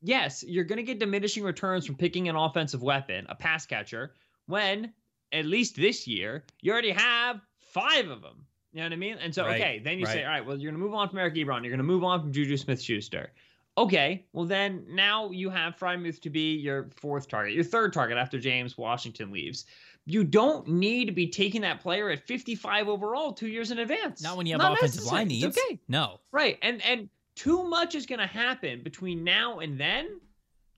Yes, 0.02 0.44
you're 0.46 0.64
gonna 0.64 0.82
get 0.82 0.98
diminishing 0.98 1.42
returns 1.42 1.86
from 1.86 1.96
picking 1.96 2.28
an 2.28 2.36
offensive 2.36 2.82
weapon, 2.82 3.26
a 3.28 3.34
pass 3.34 3.66
catcher, 3.66 4.12
when 4.46 4.92
at 5.32 5.46
least 5.46 5.76
this 5.76 6.06
year 6.06 6.44
you 6.60 6.72
already 6.72 6.90
have 6.90 7.40
five 7.58 8.08
of 8.08 8.22
them. 8.22 8.46
You 8.72 8.80
know 8.80 8.86
what 8.86 8.92
I 8.92 8.96
mean? 8.96 9.16
And 9.20 9.34
so 9.34 9.44
right, 9.44 9.60
okay, 9.60 9.78
then 9.82 9.98
you 9.98 10.04
right. 10.04 10.12
say, 10.12 10.24
all 10.24 10.30
right, 10.30 10.44
well 10.44 10.56
you're 10.58 10.70
gonna 10.70 10.82
move 10.82 10.94
on 10.94 11.08
from 11.08 11.18
Eric 11.18 11.34
Ebron, 11.34 11.62
you're 11.62 11.70
gonna 11.70 11.82
move 11.82 12.04
on 12.04 12.20
from 12.20 12.32
Juju 12.32 12.56
Smith 12.56 12.80
Schuster. 12.80 13.32
Okay, 13.78 14.24
well 14.32 14.46
then 14.46 14.84
now 14.88 15.30
you 15.30 15.50
have 15.50 15.76
Freiermuth 15.76 16.20
to 16.22 16.30
be 16.30 16.56
your 16.56 16.88
fourth 16.96 17.28
target, 17.28 17.54
your 17.54 17.64
third 17.64 17.92
target 17.92 18.16
after 18.16 18.38
James 18.38 18.78
Washington 18.78 19.30
leaves. 19.30 19.66
You 20.06 20.24
don't 20.24 20.68
need 20.68 21.06
to 21.06 21.12
be 21.12 21.28
taking 21.28 21.62
that 21.62 21.80
player 21.80 22.08
at 22.10 22.26
55 22.26 22.88
overall 22.88 23.32
two 23.32 23.48
years 23.48 23.72
in 23.72 23.78
advance. 23.80 24.22
Not 24.22 24.36
when 24.36 24.46
you 24.46 24.54
have 24.54 24.60
Not 24.62 24.74
offensive 24.74 25.00
necessary. 25.00 25.18
line 25.18 25.28
needs. 25.28 25.44
It's 25.44 25.58
okay. 25.58 25.80
No. 25.88 26.20
Right. 26.32 26.58
And 26.62 26.82
and 26.86 27.08
too 27.34 27.64
much 27.64 27.94
is 27.94 28.06
going 28.06 28.20
to 28.20 28.26
happen 28.26 28.82
between 28.82 29.22
now 29.22 29.58
and 29.58 29.78
then 29.78 30.20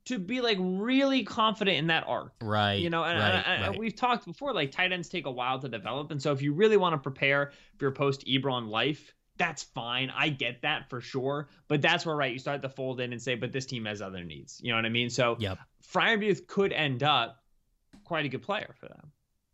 to 0.06 0.18
be 0.18 0.40
like 0.40 0.56
really 0.58 1.22
confident 1.22 1.76
in 1.76 1.86
that 1.88 2.04
arc. 2.06 2.32
Right. 2.40 2.80
You 2.80 2.88
know, 2.88 3.04
and, 3.04 3.18
right, 3.18 3.68
right. 3.68 3.78
we've 3.78 3.94
talked 3.94 4.24
before, 4.24 4.54
like 4.54 4.72
tight 4.72 4.90
ends 4.90 5.08
take 5.08 5.26
a 5.26 5.30
while 5.30 5.58
to 5.60 5.68
develop. 5.68 6.10
And 6.10 6.20
so 6.20 6.32
if 6.32 6.40
you 6.40 6.54
really 6.54 6.78
want 6.78 6.94
to 6.94 6.98
prepare 6.98 7.52
for 7.76 7.84
your 7.84 7.92
post 7.92 8.26
Ebron 8.26 8.68
life, 8.68 9.14
that's 9.38 9.62
fine. 9.62 10.10
I 10.14 10.28
get 10.28 10.62
that 10.62 10.90
for 10.90 11.00
sure. 11.00 11.48
But 11.68 11.80
that's 11.80 12.04
where, 12.04 12.16
right, 12.16 12.32
you 12.32 12.38
start 12.38 12.62
to 12.62 12.68
fold 12.68 13.00
in 13.00 13.12
and 13.12 13.22
say, 13.22 13.34
but 13.34 13.52
this 13.52 13.66
team 13.66 13.84
has 13.86 14.02
other 14.02 14.24
needs. 14.24 14.60
You 14.62 14.70
know 14.70 14.76
what 14.76 14.84
I 14.84 14.90
mean? 14.90 15.10
So 15.10 15.36
yep. 15.38 15.58
Freiermuth 15.92 16.46
could 16.46 16.72
end 16.72 17.02
up 17.02 17.42
quite 18.04 18.24
a 18.24 18.28
good 18.28 18.42
player 18.42 18.74
for 18.78 18.88
them. 18.88 19.12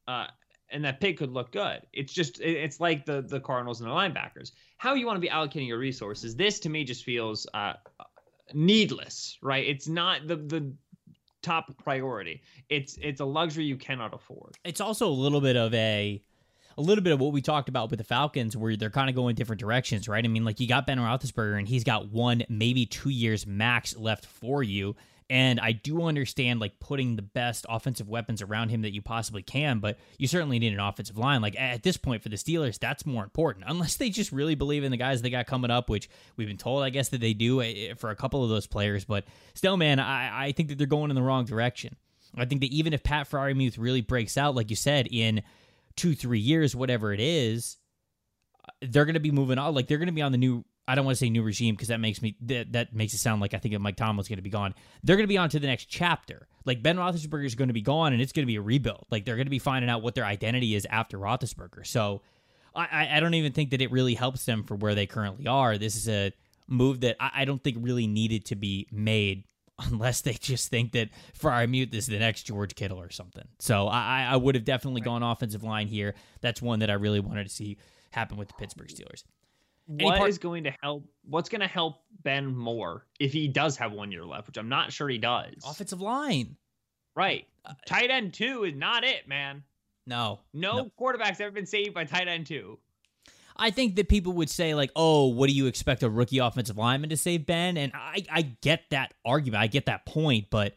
Uh, 0.08 0.26
and 0.70 0.84
that 0.84 1.00
pick 1.00 1.18
could 1.18 1.30
look 1.30 1.52
good. 1.52 1.82
It's 1.92 2.12
just 2.12 2.40
it's 2.40 2.80
like 2.80 3.04
the 3.04 3.22
the 3.22 3.38
Cardinals 3.38 3.80
and 3.80 3.88
the 3.88 3.94
linebackers. 3.94 4.52
How 4.76 4.94
you 4.94 5.06
want 5.06 5.16
to 5.16 5.20
be 5.20 5.28
allocating 5.28 5.68
your 5.68 5.78
resources. 5.78 6.34
This 6.34 6.58
to 6.60 6.68
me 6.68 6.84
just 6.84 7.04
feels 7.04 7.46
uh, 7.54 7.74
needless, 8.52 9.38
right? 9.42 9.64
It's 9.66 9.86
not 9.86 10.26
the 10.26 10.36
the 10.36 10.72
top 11.42 11.76
priority. 11.78 12.42
It's 12.68 12.98
it's 13.00 13.20
a 13.20 13.24
luxury 13.24 13.64
you 13.64 13.76
cannot 13.76 14.14
afford. 14.14 14.56
It's 14.64 14.80
also 14.80 15.06
a 15.06 15.12
little 15.12 15.40
bit 15.40 15.56
of 15.56 15.72
a 15.74 16.22
a 16.76 16.82
little 16.82 17.02
bit 17.04 17.12
of 17.12 17.20
what 17.20 17.32
we 17.32 17.42
talked 17.42 17.68
about 17.68 17.90
with 17.90 17.98
the 17.98 18.04
Falcons, 18.04 18.56
where 18.56 18.76
they're 18.76 18.90
kind 18.90 19.08
of 19.08 19.14
going 19.14 19.34
different 19.34 19.60
directions, 19.60 20.08
right? 20.08 20.24
I 20.24 20.28
mean, 20.28 20.44
like 20.44 20.60
you 20.60 20.68
got 20.68 20.86
Ben 20.86 20.98
Roethlisberger, 20.98 21.58
and 21.58 21.68
he's 21.68 21.84
got 21.84 22.10
one, 22.10 22.42
maybe 22.48 22.86
two 22.86 23.10
years 23.10 23.46
max 23.46 23.96
left 23.96 24.26
for 24.26 24.62
you. 24.62 24.96
And 25.30 25.58
I 25.58 25.72
do 25.72 26.02
understand 26.02 26.60
like 26.60 26.78
putting 26.80 27.16
the 27.16 27.22
best 27.22 27.64
offensive 27.68 28.08
weapons 28.08 28.42
around 28.42 28.68
him 28.68 28.82
that 28.82 28.92
you 28.92 29.00
possibly 29.00 29.42
can, 29.42 29.78
but 29.78 29.98
you 30.18 30.28
certainly 30.28 30.58
need 30.58 30.74
an 30.74 30.80
offensive 30.80 31.16
line. 31.16 31.40
Like 31.40 31.58
at 31.58 31.82
this 31.82 31.96
point 31.96 32.22
for 32.22 32.28
the 32.28 32.36
Steelers, 32.36 32.78
that's 32.78 33.06
more 33.06 33.24
important. 33.24 33.64
Unless 33.68 33.96
they 33.96 34.10
just 34.10 34.32
really 34.32 34.54
believe 34.54 34.84
in 34.84 34.90
the 34.90 34.98
guys 34.98 35.22
they 35.22 35.30
got 35.30 35.46
coming 35.46 35.70
up, 35.70 35.88
which 35.88 36.10
we've 36.36 36.48
been 36.48 36.58
told, 36.58 36.82
I 36.82 36.90
guess, 36.90 37.08
that 37.08 37.20
they 37.20 37.32
do 37.32 37.62
eh, 37.62 37.64
eh, 37.90 37.94
for 37.94 38.10
a 38.10 38.16
couple 38.16 38.44
of 38.44 38.50
those 38.50 38.66
players. 38.66 39.04
But 39.04 39.24
still, 39.54 39.76
man, 39.76 39.98
I, 39.98 40.46
I 40.46 40.52
think 40.52 40.68
that 40.68 40.78
they're 40.78 40.86
going 40.86 41.10
in 41.10 41.16
the 41.16 41.22
wrong 41.22 41.46
direction. 41.46 41.96
I 42.36 42.44
think 42.44 42.60
that 42.62 42.72
even 42.72 42.92
if 42.92 43.02
Pat 43.02 43.30
Freiermuth 43.30 43.78
really 43.78 44.00
breaks 44.00 44.36
out, 44.36 44.54
like 44.54 44.68
you 44.68 44.76
said, 44.76 45.08
in 45.10 45.42
two, 45.96 46.14
three 46.14 46.38
years, 46.38 46.74
whatever 46.74 47.12
it 47.12 47.20
is, 47.20 47.76
uh, 48.66 48.72
they're 48.82 49.04
going 49.04 49.14
to 49.14 49.20
be 49.20 49.30
moving 49.30 49.58
on. 49.58 49.74
Like 49.74 49.88
they're 49.88 49.98
going 49.98 50.06
to 50.06 50.12
be 50.12 50.22
on 50.22 50.32
the 50.32 50.38
new. 50.38 50.64
I 50.86 50.94
don't 50.94 51.06
want 51.06 51.16
to 51.16 51.24
say 51.24 51.30
new 51.30 51.42
regime 51.42 51.74
because 51.74 51.88
that 51.88 52.00
makes 52.00 52.20
me 52.20 52.36
that, 52.42 52.72
that 52.72 52.94
makes 52.94 53.14
it 53.14 53.18
sound 53.18 53.40
like 53.40 53.54
I 53.54 53.58
think 53.58 53.78
Mike 53.80 53.96
Tomlin's 53.96 54.28
going 54.28 54.36
to 54.36 54.42
be 54.42 54.50
gone. 54.50 54.74
They're 55.02 55.16
going 55.16 55.24
to 55.24 55.32
be 55.32 55.38
on 55.38 55.48
to 55.50 55.58
the 55.58 55.66
next 55.66 55.86
chapter. 55.86 56.46
Like 56.66 56.82
Ben 56.82 56.96
Roethlisberger 56.96 57.46
is 57.46 57.54
going 57.54 57.68
to 57.68 57.74
be 57.74 57.80
gone, 57.80 58.12
and 58.12 58.20
it's 58.20 58.32
going 58.32 58.44
to 58.44 58.46
be 58.46 58.56
a 58.56 58.62
rebuild. 58.62 59.06
Like 59.10 59.24
they're 59.24 59.36
going 59.36 59.46
to 59.46 59.50
be 59.50 59.58
finding 59.58 59.90
out 59.90 60.02
what 60.02 60.14
their 60.14 60.26
identity 60.26 60.74
is 60.74 60.86
after 60.90 61.18
Roethlisberger. 61.18 61.86
So 61.86 62.20
I, 62.74 63.08
I 63.12 63.20
don't 63.20 63.34
even 63.34 63.52
think 63.52 63.70
that 63.70 63.80
it 63.80 63.90
really 63.92 64.14
helps 64.14 64.44
them 64.44 64.64
for 64.64 64.74
where 64.74 64.94
they 64.94 65.06
currently 65.06 65.46
are. 65.46 65.78
This 65.78 65.96
is 65.96 66.08
a 66.08 66.32
move 66.68 67.00
that 67.00 67.16
I, 67.20 67.30
I 67.34 67.44
don't 67.44 67.62
think 67.62 67.78
really 67.80 68.06
needed 68.06 68.44
to 68.46 68.56
be 68.56 68.86
made 68.90 69.44
unless 69.90 70.20
they 70.20 70.34
just 70.34 70.68
think 70.68 70.92
that 70.92 71.08
Freiermuth 71.38 71.94
is 71.94 72.06
the 72.06 72.18
next 72.18 72.44
George 72.44 72.74
Kittle 72.74 73.00
or 73.00 73.10
something. 73.10 73.46
So 73.58 73.88
I, 73.88 74.26
I 74.30 74.36
would 74.36 74.54
have 74.54 74.64
definitely 74.64 75.00
right. 75.00 75.06
gone 75.06 75.22
offensive 75.22 75.64
line 75.64 75.88
here. 75.88 76.14
That's 76.40 76.62
one 76.62 76.80
that 76.80 76.90
I 76.90 76.94
really 76.94 77.20
wanted 77.20 77.44
to 77.44 77.50
see 77.50 77.78
happen 78.10 78.36
with 78.36 78.48
the 78.48 78.54
Pittsburgh 78.54 78.88
Steelers. 78.88 79.24
Any 79.88 80.04
what 80.04 80.18
part- 80.18 80.30
is 80.30 80.38
going 80.38 80.64
to 80.64 80.74
help? 80.82 81.04
What's 81.28 81.48
going 81.48 81.60
to 81.60 81.66
help 81.66 82.02
Ben 82.22 82.54
more 82.54 83.06
if 83.20 83.32
he 83.32 83.48
does 83.48 83.76
have 83.76 83.92
one 83.92 84.12
year 84.12 84.24
left, 84.24 84.46
which 84.46 84.56
I'm 84.56 84.68
not 84.68 84.92
sure 84.92 85.08
he 85.08 85.18
does? 85.18 85.56
Offensive 85.66 86.00
line, 86.00 86.56
right? 87.14 87.46
Uh, 87.64 87.74
tight 87.86 88.10
end 88.10 88.32
two 88.32 88.64
is 88.64 88.74
not 88.74 89.04
it, 89.04 89.28
man. 89.28 89.62
No, 90.06 90.40
no, 90.52 90.76
no 90.76 90.90
quarterback's 90.96 91.40
ever 91.40 91.50
been 91.50 91.66
saved 91.66 91.94
by 91.94 92.04
tight 92.04 92.28
end 92.28 92.46
two. 92.46 92.78
I 93.56 93.70
think 93.70 93.96
that 93.96 94.08
people 94.08 94.32
would 94.34 94.50
say 94.50 94.74
like, 94.74 94.90
"Oh, 94.96 95.28
what 95.28 95.48
do 95.48 95.54
you 95.54 95.66
expect 95.66 96.02
a 96.02 96.10
rookie 96.10 96.38
offensive 96.38 96.76
lineman 96.76 97.10
to 97.10 97.16
save 97.16 97.46
Ben?" 97.46 97.76
And 97.76 97.92
I 97.94 98.24
I 98.30 98.42
get 98.42 98.84
that 98.90 99.14
argument. 99.24 99.62
I 99.62 99.66
get 99.68 99.86
that 99.86 100.06
point, 100.06 100.46
but 100.50 100.76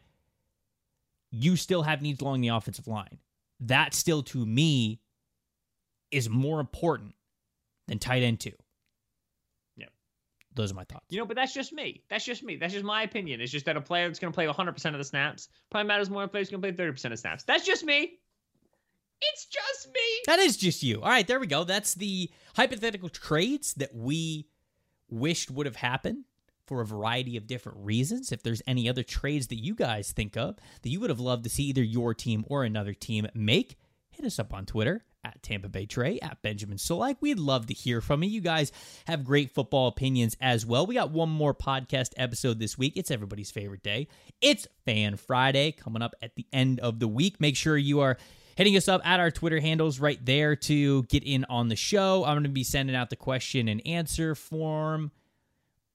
you 1.30 1.56
still 1.56 1.82
have 1.82 2.02
needs 2.02 2.20
along 2.20 2.40
the 2.40 2.48
offensive 2.48 2.86
line. 2.86 3.18
That 3.60 3.94
still 3.94 4.22
to 4.24 4.46
me 4.46 5.00
is 6.10 6.28
more 6.28 6.60
important 6.60 7.14
than 7.86 7.98
tight 7.98 8.22
end 8.22 8.40
2. 8.40 8.52
Yeah. 9.76 9.86
Those 10.54 10.72
are 10.72 10.74
my 10.74 10.84
thoughts. 10.84 11.06
You 11.10 11.18
know, 11.18 11.26
but 11.26 11.36
that's 11.36 11.52
just 11.52 11.72
me. 11.72 12.02
That's 12.08 12.24
just 12.24 12.42
me. 12.42 12.56
That's 12.56 12.72
just 12.72 12.84
my 12.84 13.02
opinion. 13.02 13.40
It's 13.40 13.52
just 13.52 13.66
that 13.66 13.76
a 13.76 13.80
player 13.80 14.08
that's 14.08 14.18
going 14.18 14.32
to 14.32 14.34
play 14.34 14.46
100% 14.46 14.92
of 14.92 14.98
the 14.98 15.04
snaps 15.04 15.48
probably 15.70 15.88
matters 15.88 16.08
more 16.08 16.22
than 16.22 16.28
a 16.28 16.30
player 16.30 16.42
who's 16.42 16.50
going 16.50 16.62
to 16.62 16.72
play 16.72 16.86
30% 16.86 17.12
of 17.12 17.18
snaps. 17.18 17.44
That's 17.44 17.66
just 17.66 17.84
me. 17.84 18.18
It's 19.20 19.46
just 19.46 19.88
me. 19.88 20.00
That 20.26 20.38
is 20.38 20.56
just 20.56 20.82
you. 20.82 21.02
All 21.02 21.08
right, 21.08 21.26
there 21.26 21.40
we 21.40 21.46
go. 21.46 21.64
That's 21.64 21.94
the 21.94 22.30
hypothetical 22.54 23.08
trades 23.08 23.74
that 23.74 23.94
we 23.94 24.48
wished 25.10 25.50
would 25.50 25.66
have 25.66 25.76
happened 25.76 26.24
for 26.66 26.80
a 26.80 26.86
variety 26.86 27.36
of 27.36 27.46
different 27.46 27.78
reasons. 27.80 28.30
If 28.30 28.42
there's 28.42 28.62
any 28.66 28.88
other 28.88 29.02
trades 29.02 29.46
that 29.48 29.56
you 29.56 29.74
guys 29.74 30.12
think 30.12 30.36
of 30.36 30.56
that 30.82 30.90
you 30.90 31.00
would 31.00 31.10
have 31.10 31.20
loved 31.20 31.44
to 31.44 31.50
see 31.50 31.64
either 31.64 31.82
your 31.82 32.14
team 32.14 32.44
or 32.48 32.62
another 32.62 32.92
team 32.92 33.26
make, 33.34 33.76
hit 34.10 34.26
us 34.26 34.38
up 34.38 34.52
on 34.52 34.66
Twitter 34.66 35.04
at 35.24 35.42
Tampa 35.42 35.68
Bay 35.68 35.86
Trey, 35.86 36.18
at 36.20 36.42
Benjamin 36.42 36.78
Solak. 36.78 37.16
We'd 37.20 37.38
love 37.38 37.66
to 37.66 37.74
hear 37.74 38.00
from 38.00 38.22
you. 38.22 38.30
You 38.30 38.40
guys 38.40 38.70
have 39.06 39.24
great 39.24 39.50
football 39.50 39.88
opinions 39.88 40.36
as 40.40 40.64
well. 40.64 40.86
We 40.86 40.94
got 40.94 41.10
one 41.10 41.28
more 41.28 41.54
podcast 41.54 42.10
episode 42.16 42.58
this 42.58 42.78
week. 42.78 42.94
It's 42.96 43.10
everybody's 43.10 43.50
favorite 43.50 43.82
day. 43.82 44.08
It's 44.40 44.68
Fan 44.84 45.16
Friday 45.16 45.72
coming 45.72 46.02
up 46.02 46.14
at 46.22 46.36
the 46.36 46.46
end 46.52 46.80
of 46.80 47.00
the 47.00 47.08
week. 47.08 47.40
Make 47.40 47.56
sure 47.56 47.76
you 47.76 48.00
are 48.00 48.16
hitting 48.58 48.76
us 48.76 48.88
up 48.88 49.00
at 49.06 49.20
our 49.20 49.30
Twitter 49.30 49.60
handles 49.60 50.00
right 50.00 50.18
there 50.26 50.56
to 50.56 51.04
get 51.04 51.22
in 51.22 51.46
on 51.48 51.68
the 51.68 51.76
show. 51.76 52.24
I'm 52.24 52.34
going 52.34 52.42
to 52.42 52.48
be 52.48 52.64
sending 52.64 52.96
out 52.96 53.08
the 53.08 53.14
question 53.14 53.68
and 53.68 53.80
answer 53.86 54.34
form 54.34 55.12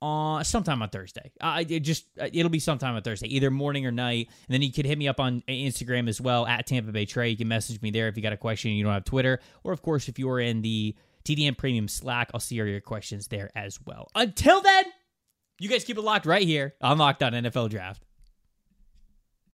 on 0.01 0.45
sometime 0.45 0.81
on 0.81 0.87
Thursday. 0.87 1.33
I 1.41 1.65
it 1.69 1.81
just 1.81 2.05
uh, 2.17 2.29
it'll 2.31 2.49
be 2.49 2.59
sometime 2.59 2.95
on 2.95 3.01
Thursday, 3.01 3.27
either 3.27 3.51
morning 3.51 3.85
or 3.85 3.91
night. 3.91 4.29
And 4.47 4.53
then 4.53 4.61
you 4.61 4.71
could 4.71 4.85
hit 4.85 4.97
me 4.97 5.09
up 5.09 5.19
on 5.19 5.43
Instagram 5.49 6.07
as 6.07 6.21
well 6.21 6.47
at 6.47 6.65
Tampa 6.65 6.93
Bay 6.93 7.05
Trey. 7.05 7.31
You 7.31 7.35
can 7.35 7.49
message 7.49 7.81
me 7.81 7.91
there 7.91 8.07
if 8.07 8.15
you 8.15 8.23
got 8.23 8.31
a 8.31 8.37
question 8.37 8.69
and 8.69 8.77
you 8.77 8.85
don't 8.85 8.93
have 8.93 9.03
Twitter, 9.03 9.41
or 9.65 9.73
of 9.73 9.81
course 9.81 10.07
if 10.07 10.17
you 10.17 10.29
are 10.29 10.39
in 10.39 10.61
the 10.61 10.95
TDN 11.25 11.57
Premium 11.57 11.89
Slack, 11.89 12.31
I'll 12.33 12.39
see 12.39 12.61
all 12.61 12.67
your 12.67 12.79
questions 12.79 13.27
there 13.27 13.49
as 13.57 13.77
well. 13.85 14.07
Until 14.15 14.61
then, 14.61 14.85
you 15.59 15.67
guys 15.67 15.83
keep 15.83 15.97
it 15.97 16.01
locked 16.01 16.25
right 16.25 16.47
here 16.47 16.75
on 16.81 16.97
Locked 16.97 17.23
On 17.23 17.33
NFL 17.33 17.71
Draft. 17.71 18.05